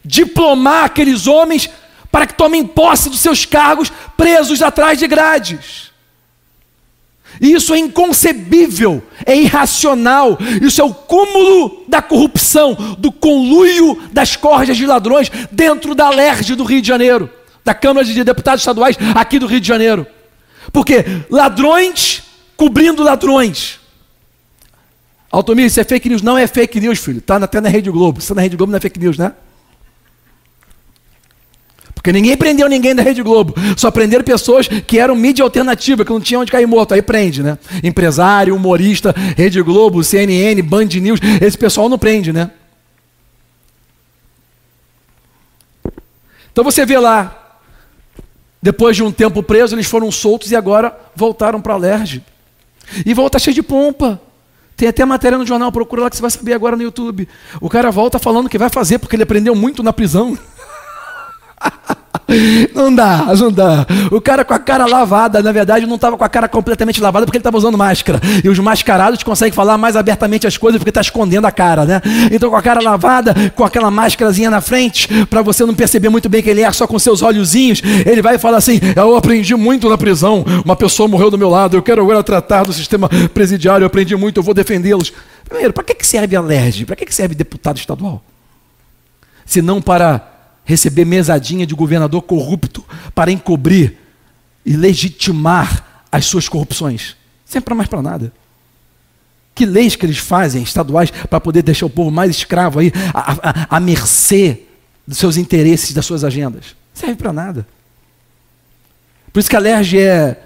diplomar 0.03 0.85
aqueles 0.85 1.27
homens 1.27 1.69
para 2.11 2.25
que 2.25 2.33
tomem 2.33 2.65
posse 2.65 3.07
dos 3.07 3.19
seus 3.19 3.45
cargos 3.45 3.91
presos 4.17 4.63
atrás 4.63 4.97
de 4.97 5.05
grades. 5.05 5.90
E 7.39 7.53
isso 7.53 7.73
é 7.73 7.79
inconcebível, 7.79 9.01
é 9.25 9.35
irracional. 9.35 10.37
Isso 10.61 10.81
é 10.81 10.83
o 10.83 10.93
cúmulo 10.93 11.83
da 11.87 12.01
corrupção, 12.01 12.75
do 12.97 13.11
conluio 13.11 14.01
das 14.11 14.35
cordas 14.35 14.75
de 14.75 14.85
ladrões 14.85 15.31
dentro 15.51 15.95
da 15.95 16.09
LERJ 16.09 16.55
do 16.55 16.63
Rio 16.63 16.81
de 16.81 16.87
Janeiro, 16.87 17.29
da 17.63 17.73
Câmara 17.73 18.05
de 18.05 18.23
Deputados 18.23 18.61
Estaduais 18.61 18.97
aqui 19.15 19.39
do 19.39 19.47
Rio 19.47 19.61
de 19.61 19.67
Janeiro. 19.67 20.05
Porque 20.71 21.05
ladrões 21.29 22.23
cobrindo 22.55 23.01
ladrões. 23.01 23.79
Altomir, 25.31 25.65
isso 25.65 25.79
é 25.79 25.83
fake 25.83 26.09
news? 26.09 26.21
Não 26.21 26.37
é 26.37 26.45
fake 26.45 26.79
news, 26.79 26.99
filho. 26.99 27.19
Está 27.19 27.37
até 27.37 27.61
na 27.61 27.69
Rede 27.69 27.89
Globo. 27.89 28.19
Está 28.19 28.35
na 28.35 28.41
Rede 28.41 28.57
Globo, 28.57 28.71
não 28.71 28.77
é 28.77 28.81
fake 28.81 28.99
news, 28.99 29.17
né? 29.17 29.33
Porque 32.01 32.11
ninguém 32.11 32.35
prendeu 32.35 32.67
ninguém 32.67 32.95
da 32.95 33.03
Rede 33.03 33.21
Globo. 33.21 33.53
Só 33.77 33.91
prenderam 33.91 34.23
pessoas 34.23 34.67
que 34.67 34.97
eram 34.97 35.15
mídia 35.15 35.43
alternativa, 35.43 36.03
que 36.03 36.09
não 36.09 36.19
tinham 36.19 36.41
onde 36.41 36.51
cair 36.51 36.65
morto. 36.65 36.95
Aí 36.95 37.01
prende, 37.01 37.43
né? 37.43 37.59
Empresário, 37.83 38.55
humorista, 38.55 39.13
Rede 39.37 39.61
Globo, 39.61 40.03
CNN, 40.03 40.59
Band 40.63 40.85
News. 40.85 41.19
Esse 41.39 41.55
pessoal 41.55 41.87
não 41.87 41.99
prende, 41.99 42.33
né? 42.33 42.49
Então 46.51 46.63
você 46.63 46.87
vê 46.87 46.97
lá, 46.97 47.59
depois 48.59 48.95
de 48.95 49.03
um 49.03 49.11
tempo 49.11 49.43
preso, 49.43 49.75
eles 49.75 49.85
foram 49.85 50.11
soltos 50.11 50.49
e 50.49 50.55
agora 50.55 50.97
voltaram 51.15 51.61
para 51.61 51.75
a 51.75 51.77
Lerge. 51.77 52.23
E 53.05 53.13
volta 53.13 53.37
cheio 53.37 53.53
de 53.53 53.61
pompa. 53.61 54.19
Tem 54.75 54.87
até 54.87 55.05
matéria 55.05 55.37
no 55.37 55.45
jornal, 55.45 55.71
procura 55.71 56.01
lá 56.01 56.09
que 56.09 56.15
você 56.15 56.21
vai 56.23 56.31
saber 56.31 56.53
agora 56.53 56.75
no 56.75 56.81
YouTube. 56.81 57.29
O 57.61 57.69
cara 57.69 57.91
volta 57.91 58.17
falando 58.17 58.49
que 58.49 58.57
vai 58.57 58.71
fazer, 58.71 58.97
porque 58.97 59.15
ele 59.15 59.21
aprendeu 59.21 59.53
muito 59.53 59.83
na 59.83 59.93
prisão. 59.93 60.35
Não 62.73 62.93
dá, 62.93 63.25
não 63.37 63.51
dá. 63.51 63.85
O 64.09 64.21
cara 64.21 64.45
com 64.45 64.53
a 64.53 64.59
cara 64.59 64.85
lavada, 64.85 65.41
na 65.43 65.51
verdade, 65.51 65.85
não 65.85 65.95
estava 65.95 66.17
com 66.17 66.23
a 66.23 66.29
cara 66.29 66.47
completamente 66.47 67.01
lavada 67.01 67.25
porque 67.25 67.37
ele 67.37 67.41
estava 67.41 67.57
usando 67.57 67.77
máscara. 67.77 68.21
E 68.43 68.47
os 68.47 68.57
mascarados 68.59 69.21
conseguem 69.21 69.53
falar 69.53 69.77
mais 69.77 69.95
abertamente 69.95 70.47
as 70.47 70.57
coisas 70.57 70.79
porque 70.79 70.89
está 70.89 71.01
escondendo 71.01 71.45
a 71.45 71.51
cara, 71.51 71.85
né? 71.85 72.01
Então, 72.31 72.49
com 72.49 72.55
a 72.55 72.61
cara 72.61 72.81
lavada, 72.81 73.33
com 73.55 73.63
aquela 73.63 73.91
máscarazinha 73.91 74.49
na 74.49 74.61
frente, 74.61 75.07
para 75.25 75.41
você 75.41 75.65
não 75.65 75.73
perceber 75.73 76.09
muito 76.09 76.29
bem 76.29 76.41
que 76.41 76.49
ele 76.49 76.61
é 76.61 76.71
só 76.71 76.87
com 76.87 76.97
seus 76.97 77.21
olhozinhos, 77.21 77.81
ele 78.05 78.21
vai 78.21 78.37
falar 78.37 78.57
assim: 78.57 78.79
Eu 78.95 79.15
aprendi 79.15 79.55
muito 79.55 79.89
na 79.89 79.97
prisão. 79.97 80.45
Uma 80.63 80.75
pessoa 80.75 81.09
morreu 81.09 81.29
do 81.29 81.37
meu 81.37 81.49
lado. 81.49 81.75
Eu 81.75 81.83
quero 81.83 82.01
agora 82.01 82.23
tratar 82.23 82.63
do 82.63 82.73
sistema 82.73 83.09
presidiário. 83.33 83.83
Eu 83.83 83.87
aprendi 83.87 84.15
muito. 84.15 84.37
Eu 84.37 84.43
vou 84.43 84.53
defendê-los. 84.53 85.11
Primeiro, 85.47 85.73
para 85.73 85.83
que 85.83 86.05
serve 86.05 86.35
a 86.35 86.41
LERJ? 86.41 86.85
Para 86.85 86.95
que 86.95 87.13
serve 87.13 87.35
deputado 87.35 87.77
estadual? 87.77 88.23
Se 89.45 89.61
não 89.61 89.81
para 89.81 90.30
receber 90.71 91.03
mesadinha 91.03 91.67
de 91.67 91.75
governador 91.75 92.21
corrupto 92.21 92.83
para 93.13 93.29
encobrir 93.29 93.97
e 94.65 94.73
legitimar 94.73 96.05
as 96.09 96.25
suas 96.25 96.47
corrupções. 96.47 97.17
Sempre 97.45 97.73
mais 97.73 97.89
para 97.89 98.01
nada. 98.01 98.33
Que 99.53 99.65
leis 99.65 99.97
que 99.97 100.05
eles 100.05 100.17
fazem, 100.17 100.63
estaduais, 100.63 101.11
para 101.11 101.41
poder 101.41 101.61
deixar 101.61 101.85
o 101.85 101.89
povo 101.89 102.09
mais 102.09 102.31
escravo 102.31 102.79
aí, 102.79 102.91
à, 103.13 103.79
mercê 103.81 104.61
dos 105.05 105.17
seus 105.17 105.35
interesses, 105.35 105.93
das 105.93 106.05
suas 106.05 106.23
agendas? 106.23 106.73
Serve 106.93 107.15
para 107.15 107.33
nada. 107.33 107.67
Por 109.33 109.39
isso 109.39 109.49
que 109.49 109.55
a 109.57 109.59
LERJ 109.59 109.99
é, 109.99 110.43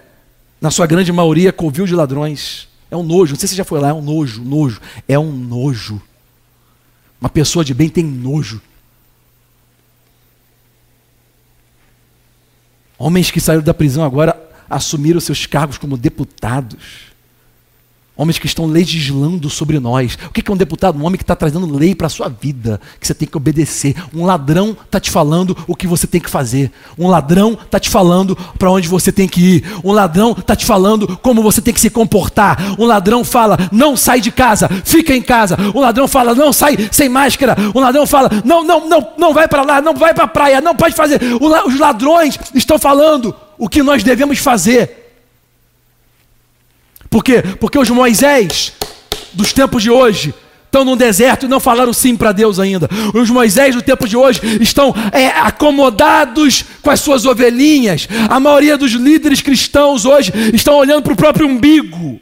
na 0.59 0.71
sua 0.71 0.87
grande 0.87 1.11
maioria, 1.11 1.53
covil 1.53 1.85
de 1.85 1.93
ladrões. 1.93 2.67
É 2.89 2.97
um 2.97 3.03
nojo. 3.03 3.33
Não 3.33 3.39
sei 3.39 3.47
se 3.47 3.53
você 3.53 3.57
já 3.57 3.63
foi 3.63 3.79
lá, 3.79 3.89
é 3.89 3.93
um 3.93 4.01
nojo, 4.01 4.43
nojo. 4.43 4.81
É 5.07 5.19
um 5.19 5.31
nojo. 5.31 6.01
Uma 7.21 7.29
pessoa 7.29 7.63
de 7.63 7.75
bem 7.75 7.89
tem 7.89 8.03
nojo. 8.03 8.59
Homens 12.97 13.31
que 13.31 13.39
saíram 13.39 13.63
da 13.63 13.73
prisão 13.73 14.03
agora 14.03 14.39
assumiram 14.69 15.19
seus 15.19 15.45
cargos 15.45 15.77
como 15.77 15.97
deputados. 15.97 17.14
Homens 18.17 18.39
que 18.39 18.45
estão 18.45 18.65
legislando 18.65 19.49
sobre 19.49 19.77
nós. 19.77 20.17
O 20.27 20.29
que 20.31 20.49
é 20.49 20.53
um 20.53 20.57
deputado? 20.57 20.97
Um 20.97 21.05
homem 21.05 21.17
que 21.17 21.23
está 21.23 21.35
trazendo 21.35 21.69
lei 21.75 21.93
para 21.93 22.07
a 22.07 22.09
sua 22.09 22.29
vida, 22.29 22.79
que 22.99 23.05
você 23.05 23.13
tem 23.13 23.27
que 23.27 23.35
obedecer. 23.35 23.93
Um 24.13 24.25
ladrão 24.25 24.77
está 24.85 25.01
te 25.01 25.11
falando 25.11 25.57
o 25.67 25.75
que 25.75 25.85
você 25.85 26.07
tem 26.07 26.21
que 26.21 26.29
fazer. 26.29 26.71
Um 26.97 27.07
ladrão 27.07 27.57
está 27.61 27.77
te 27.77 27.89
falando 27.89 28.35
para 28.57 28.71
onde 28.71 28.87
você 28.87 29.11
tem 29.11 29.27
que 29.27 29.41
ir. 29.41 29.63
Um 29.83 29.91
ladrão 29.91 30.31
está 30.31 30.55
te 30.55 30.65
falando 30.65 31.17
como 31.17 31.43
você 31.43 31.61
tem 31.61 31.73
que 31.73 31.81
se 31.81 31.89
comportar. 31.89 32.79
Um 32.79 32.85
ladrão 32.85 33.23
fala, 33.25 33.57
não 33.69 33.97
sai 33.97 34.21
de 34.21 34.31
casa, 34.31 34.69
fica 34.85 35.13
em 35.13 35.21
casa. 35.21 35.57
Um 35.75 35.81
ladrão 35.81 36.07
fala, 36.07 36.33
não 36.33 36.53
sai 36.53 36.77
sem 36.91 37.09
máscara. 37.09 37.55
Um 37.75 37.81
ladrão 37.81 38.07
fala, 38.07 38.29
não, 38.45 38.63
não, 38.63 38.87
não, 38.87 39.07
não 39.17 39.33
vai 39.33 39.47
para 39.47 39.61
lá, 39.61 39.81
não 39.81 39.93
vai 39.93 40.13
para 40.13 40.23
a 40.23 40.27
praia, 40.27 40.61
não 40.61 40.75
pode 40.75 40.95
fazer. 40.95 41.19
Os 41.41 41.77
ladrões 41.77 42.39
estão 42.53 42.79
falando 42.79 43.35
o 43.57 43.67
que 43.67 43.83
nós 43.83 44.03
devemos 44.03 44.39
fazer. 44.39 45.04
Por 47.15 47.23
quê? 47.23 47.41
Porque 47.61 47.79
os 47.79 47.89
Moisés 47.89 48.73
dos 49.31 49.53
tempos 49.53 49.81
de 49.81 49.89
hoje 49.89 50.33
estão 50.65 50.83
no 50.83 50.97
deserto 50.97 51.45
e 51.45 51.47
não 51.47 51.61
falaram 51.61 51.93
sim 51.93 52.13
para 52.13 52.33
Deus 52.33 52.59
ainda. 52.59 52.89
Os 53.13 53.29
Moisés 53.29 53.73
do 53.73 53.81
tempo 53.81 54.05
de 54.05 54.17
hoje 54.17 54.41
estão 54.59 54.93
é, 55.13 55.27
acomodados 55.27 56.65
com 56.81 56.89
as 56.89 56.99
suas 56.99 57.25
ovelhinhas. 57.25 58.05
A 58.29 58.37
maioria 58.37 58.77
dos 58.77 58.91
líderes 58.91 59.39
cristãos 59.39 60.03
hoje 60.03 60.33
estão 60.53 60.75
olhando 60.75 61.03
para 61.03 61.13
o 61.13 61.15
próprio 61.15 61.47
umbigo. 61.47 62.19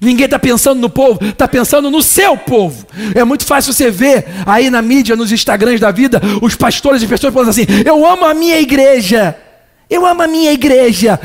Ninguém 0.00 0.24
está 0.24 0.40
pensando 0.40 0.80
no 0.80 0.90
povo, 0.90 1.24
está 1.24 1.46
pensando 1.46 1.88
no 1.88 2.02
seu 2.02 2.36
povo. 2.36 2.84
É 3.14 3.22
muito 3.22 3.46
fácil 3.46 3.72
você 3.72 3.92
ver 3.92 4.26
aí 4.44 4.70
na 4.70 4.82
mídia, 4.82 5.14
nos 5.14 5.30
Instagrams 5.30 5.78
da 5.78 5.92
vida, 5.92 6.20
os 6.42 6.56
pastores 6.56 7.00
e 7.00 7.06
pessoas 7.06 7.32
falando 7.32 7.50
assim: 7.50 7.66
Eu 7.86 8.04
amo 8.04 8.24
a 8.24 8.34
minha 8.34 8.58
igreja. 8.58 9.36
Eu 9.92 10.06
amo 10.06 10.22
a 10.22 10.26
minha 10.26 10.50
igreja. 10.52 11.20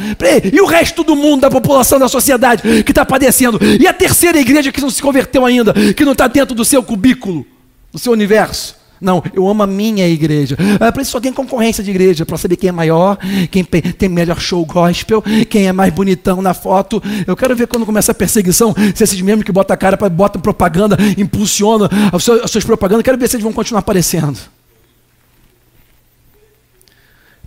E 0.51 0.59
o 0.59 0.65
resto 0.65 1.03
do 1.03 1.15
mundo, 1.15 1.41
da 1.41 1.49
população, 1.49 1.97
da 1.97 2.09
sociedade 2.09 2.84
que 2.84 2.91
está 2.91 3.05
padecendo. 3.05 3.57
E 3.80 3.88
a 3.88 3.93
terceira 3.93 4.39
igreja 4.39 4.72
que 4.72 4.82
não 4.82 4.89
se 4.89 5.01
converteu 5.01 5.45
ainda, 5.45 5.74
que 5.95 6.03
não 6.03 6.11
está 6.11 6.28
dentro 6.28 6.53
do 6.53 6.65
seu 6.65 6.84
cubículo, 6.84 7.45
do 7.93 7.97
seu 7.97 8.11
universo. 8.11 8.76
Não, 8.99 9.24
eu 9.34 9.47
amo 9.47 9.63
a 9.63 9.68
minha 9.68 10.07
igreja. 10.07 10.57
É, 10.80 10.91
para 10.91 11.01
isso 11.01 11.11
só 11.11 11.20
tem 11.20 11.32
concorrência 11.32 11.84
de 11.84 11.91
igreja, 11.91 12.26
para 12.26 12.36
saber 12.36 12.57
quem 12.57 12.70
é 12.70 12.72
maior, 12.72 13.18
quem 13.51 13.63
tem 13.63 14.09
melhor 14.09 14.39
show 14.39 14.65
gospel, 14.65 15.24
quem 15.49 15.68
é 15.68 15.72
mais 15.72 15.93
bonitão 15.93 16.41
na 16.41 16.53
foto. 16.53 17.01
Eu 17.26 17.36
quero 17.36 17.55
ver 17.55 17.68
quando 17.68 17.86
começa 17.86 18.11
a 18.11 18.15
perseguição, 18.15 18.76
se 18.95 19.03
esses 19.03 19.22
mesmos 19.22 19.45
que 19.45 19.51
botam 19.51 19.74
a 19.74 19.78
cara, 19.78 19.95
botam 20.09 20.41
propaganda, 20.41 20.97
impulsionam 21.18 21.88
as 22.11 22.51
suas 22.51 22.65
propagandas, 22.65 23.03
quero 23.03 23.18
ver 23.18 23.30
se 23.30 23.36
eles 23.36 23.43
vão 23.43 23.53
continuar 23.53 23.80
aparecendo. 23.80 24.39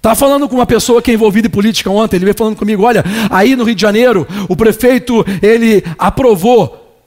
Estava 0.00 0.14
falando 0.14 0.48
com 0.48 0.54
uma 0.54 0.64
pessoa 0.64 1.02
que 1.02 1.10
é 1.10 1.14
envolvida 1.14 1.46
em 1.46 1.50
política 1.50 1.90
ontem, 1.90 2.16
ele 2.16 2.24
veio 2.24 2.36
falando 2.36 2.56
comigo, 2.56 2.82
olha, 2.84 3.04
aí 3.28 3.54
no 3.54 3.64
Rio 3.64 3.74
de 3.74 3.82
Janeiro, 3.82 4.26
o 4.48 4.56
prefeito, 4.56 5.22
ele 5.42 5.84
aprovou 5.98 7.04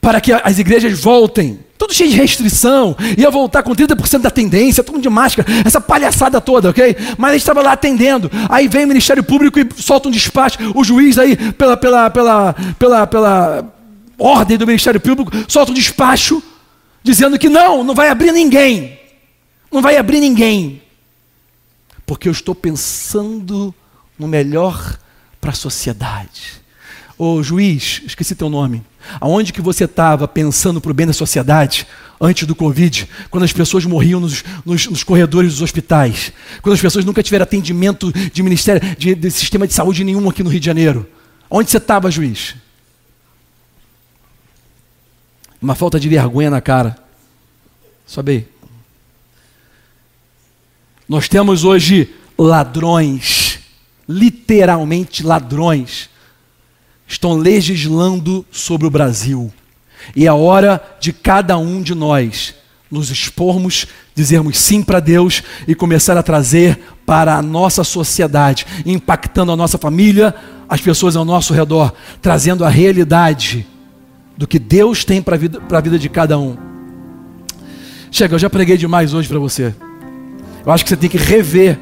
para 0.00 0.20
que 0.20 0.32
as 0.32 0.56
igrejas 0.56 1.00
voltem. 1.00 1.58
Tudo 1.76 1.92
cheio 1.92 2.08
de 2.08 2.16
restrição, 2.16 2.96
ia 3.18 3.28
voltar 3.32 3.64
com 3.64 3.74
30% 3.74 4.20
da 4.20 4.30
tendência, 4.30 4.84
todo 4.84 4.94
mundo 4.94 5.02
de 5.02 5.08
máscara, 5.08 5.48
essa 5.64 5.80
palhaçada 5.80 6.40
toda, 6.40 6.70
ok? 6.70 6.96
Mas 7.18 7.30
a 7.30 7.32
gente 7.32 7.42
estava 7.42 7.62
lá 7.62 7.72
atendendo. 7.72 8.30
Aí 8.48 8.68
vem 8.68 8.84
o 8.84 8.88
Ministério 8.88 9.24
Público 9.24 9.58
e 9.58 9.66
solta 9.76 10.08
um 10.08 10.12
despacho, 10.12 10.56
o 10.72 10.84
juiz 10.84 11.18
aí, 11.18 11.36
pela, 11.54 11.76
pela, 11.76 12.10
pela, 12.10 12.54
pela, 12.78 13.06
pela 13.08 13.74
ordem 14.16 14.56
do 14.56 14.68
Ministério 14.68 15.00
Público, 15.00 15.32
solta 15.48 15.72
um 15.72 15.74
despacho 15.74 16.40
dizendo 17.02 17.40
que 17.40 17.48
não, 17.48 17.82
não 17.82 17.92
vai 17.94 18.08
abrir 18.08 18.30
ninguém. 18.30 18.96
Não 19.72 19.82
vai 19.82 19.96
abrir 19.96 20.20
ninguém 20.20 20.85
porque 22.06 22.28
eu 22.28 22.32
estou 22.32 22.54
pensando 22.54 23.74
no 24.16 24.28
melhor 24.28 24.98
para 25.40 25.50
a 25.50 25.54
sociedade. 25.54 26.62
Ô 27.18 27.42
juiz, 27.42 28.02
esqueci 28.06 28.34
teu 28.34 28.48
nome. 28.48 28.82
Aonde 29.20 29.52
que 29.52 29.60
você 29.60 29.84
estava 29.84 30.28
pensando 30.28 30.80
para 30.80 30.90
o 30.90 30.94
bem 30.94 31.06
da 31.06 31.12
sociedade 31.12 31.86
antes 32.20 32.46
do 32.46 32.54
Covid? 32.54 33.08
Quando 33.30 33.44
as 33.44 33.52
pessoas 33.52 33.84
morriam 33.84 34.20
nos, 34.20 34.44
nos, 34.64 34.86
nos, 34.86 35.02
corredores 35.02 35.52
dos 35.52 35.62
hospitais? 35.62 36.32
Quando 36.62 36.74
as 36.74 36.80
pessoas 36.80 37.04
nunca 37.04 37.22
tiveram 37.22 37.44
atendimento 37.44 38.12
de 38.12 38.42
ministério, 38.42 38.96
de, 38.96 39.14
de 39.14 39.30
sistema 39.30 39.66
de 39.66 39.72
saúde 39.72 40.04
nenhum 40.04 40.28
aqui 40.28 40.42
no 40.42 40.50
Rio 40.50 40.60
de 40.60 40.66
Janeiro? 40.66 41.08
Onde 41.48 41.70
você 41.70 41.78
estava, 41.78 42.10
juiz? 42.10 42.54
Uma 45.60 45.74
falta 45.74 45.98
de 45.98 46.08
vergonha 46.08 46.50
na 46.50 46.60
cara. 46.60 46.96
Sobe 48.06 48.32
aí. 48.32 48.55
Nós 51.08 51.28
temos 51.28 51.64
hoje 51.64 52.10
ladrões, 52.36 53.60
literalmente 54.08 55.22
ladrões, 55.22 56.10
estão 57.06 57.34
legislando 57.34 58.44
sobre 58.50 58.86
o 58.86 58.90
Brasil. 58.90 59.52
E 60.14 60.26
é 60.26 60.32
hora 60.32 60.82
de 61.00 61.12
cada 61.12 61.56
um 61.56 61.80
de 61.80 61.94
nós 61.94 62.54
nos 62.90 63.10
expormos, 63.10 63.86
dizermos 64.14 64.58
sim 64.58 64.82
para 64.82 65.00
Deus 65.00 65.42
e 65.66 65.74
começar 65.74 66.16
a 66.16 66.22
trazer 66.22 66.78
para 67.04 67.36
a 67.36 67.42
nossa 67.42 67.84
sociedade, 67.84 68.66
impactando 68.84 69.52
a 69.52 69.56
nossa 69.56 69.78
família, 69.78 70.34
as 70.68 70.80
pessoas 70.80 71.14
ao 71.14 71.24
nosso 71.24 71.54
redor, 71.54 71.92
trazendo 72.20 72.64
a 72.64 72.68
realidade 72.68 73.66
do 74.36 74.46
que 74.46 74.58
Deus 74.58 75.04
tem 75.04 75.22
para 75.22 75.36
a 75.36 75.38
vida, 75.38 75.60
vida 75.82 75.98
de 75.98 76.08
cada 76.08 76.38
um. 76.38 76.56
Chega, 78.10 78.34
eu 78.34 78.38
já 78.38 78.50
preguei 78.50 78.76
demais 78.76 79.14
hoje 79.14 79.28
para 79.28 79.38
você. 79.38 79.74
Eu 80.66 80.72
acho 80.72 80.84
que 80.84 80.90
você 80.90 80.96
tem 80.96 81.08
que 81.08 81.16
rever 81.16 81.78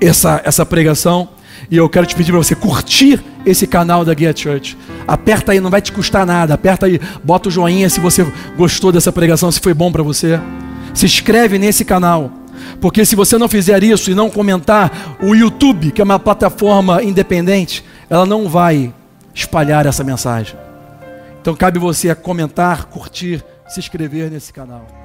essa, 0.00 0.42
essa 0.44 0.66
pregação. 0.66 1.28
E 1.70 1.76
eu 1.76 1.88
quero 1.88 2.06
te 2.06 2.16
pedir 2.16 2.32
para 2.32 2.42
você 2.42 2.56
curtir 2.56 3.22
esse 3.46 3.66
canal 3.68 4.04
da 4.04 4.12
Guia 4.12 4.34
Church. 4.36 4.76
Aperta 5.06 5.52
aí, 5.52 5.60
não 5.60 5.70
vai 5.70 5.80
te 5.80 5.92
custar 5.92 6.26
nada. 6.26 6.54
Aperta 6.54 6.86
aí, 6.86 7.00
bota 7.22 7.48
o 7.48 7.52
joinha 7.52 7.88
se 7.88 8.00
você 8.00 8.26
gostou 8.56 8.90
dessa 8.90 9.12
pregação, 9.12 9.52
se 9.52 9.60
foi 9.60 9.72
bom 9.72 9.92
para 9.92 10.02
você. 10.02 10.40
Se 10.92 11.06
inscreve 11.06 11.56
nesse 11.56 11.84
canal. 11.84 12.32
Porque 12.80 13.04
se 13.04 13.14
você 13.14 13.38
não 13.38 13.48
fizer 13.48 13.82
isso 13.84 14.10
e 14.10 14.14
não 14.14 14.28
comentar, 14.28 15.16
o 15.22 15.34
YouTube, 15.34 15.92
que 15.92 16.00
é 16.00 16.04
uma 16.04 16.18
plataforma 16.18 17.02
independente, 17.04 17.84
ela 18.08 18.26
não 18.26 18.48
vai 18.48 18.92
espalhar 19.32 19.86
essa 19.86 20.02
mensagem. 20.02 20.56
Então 21.40 21.54
cabe 21.54 21.78
você 21.78 22.12
comentar, 22.14 22.86
curtir, 22.86 23.44
se 23.68 23.78
inscrever 23.78 24.30
nesse 24.30 24.52
canal. 24.52 24.99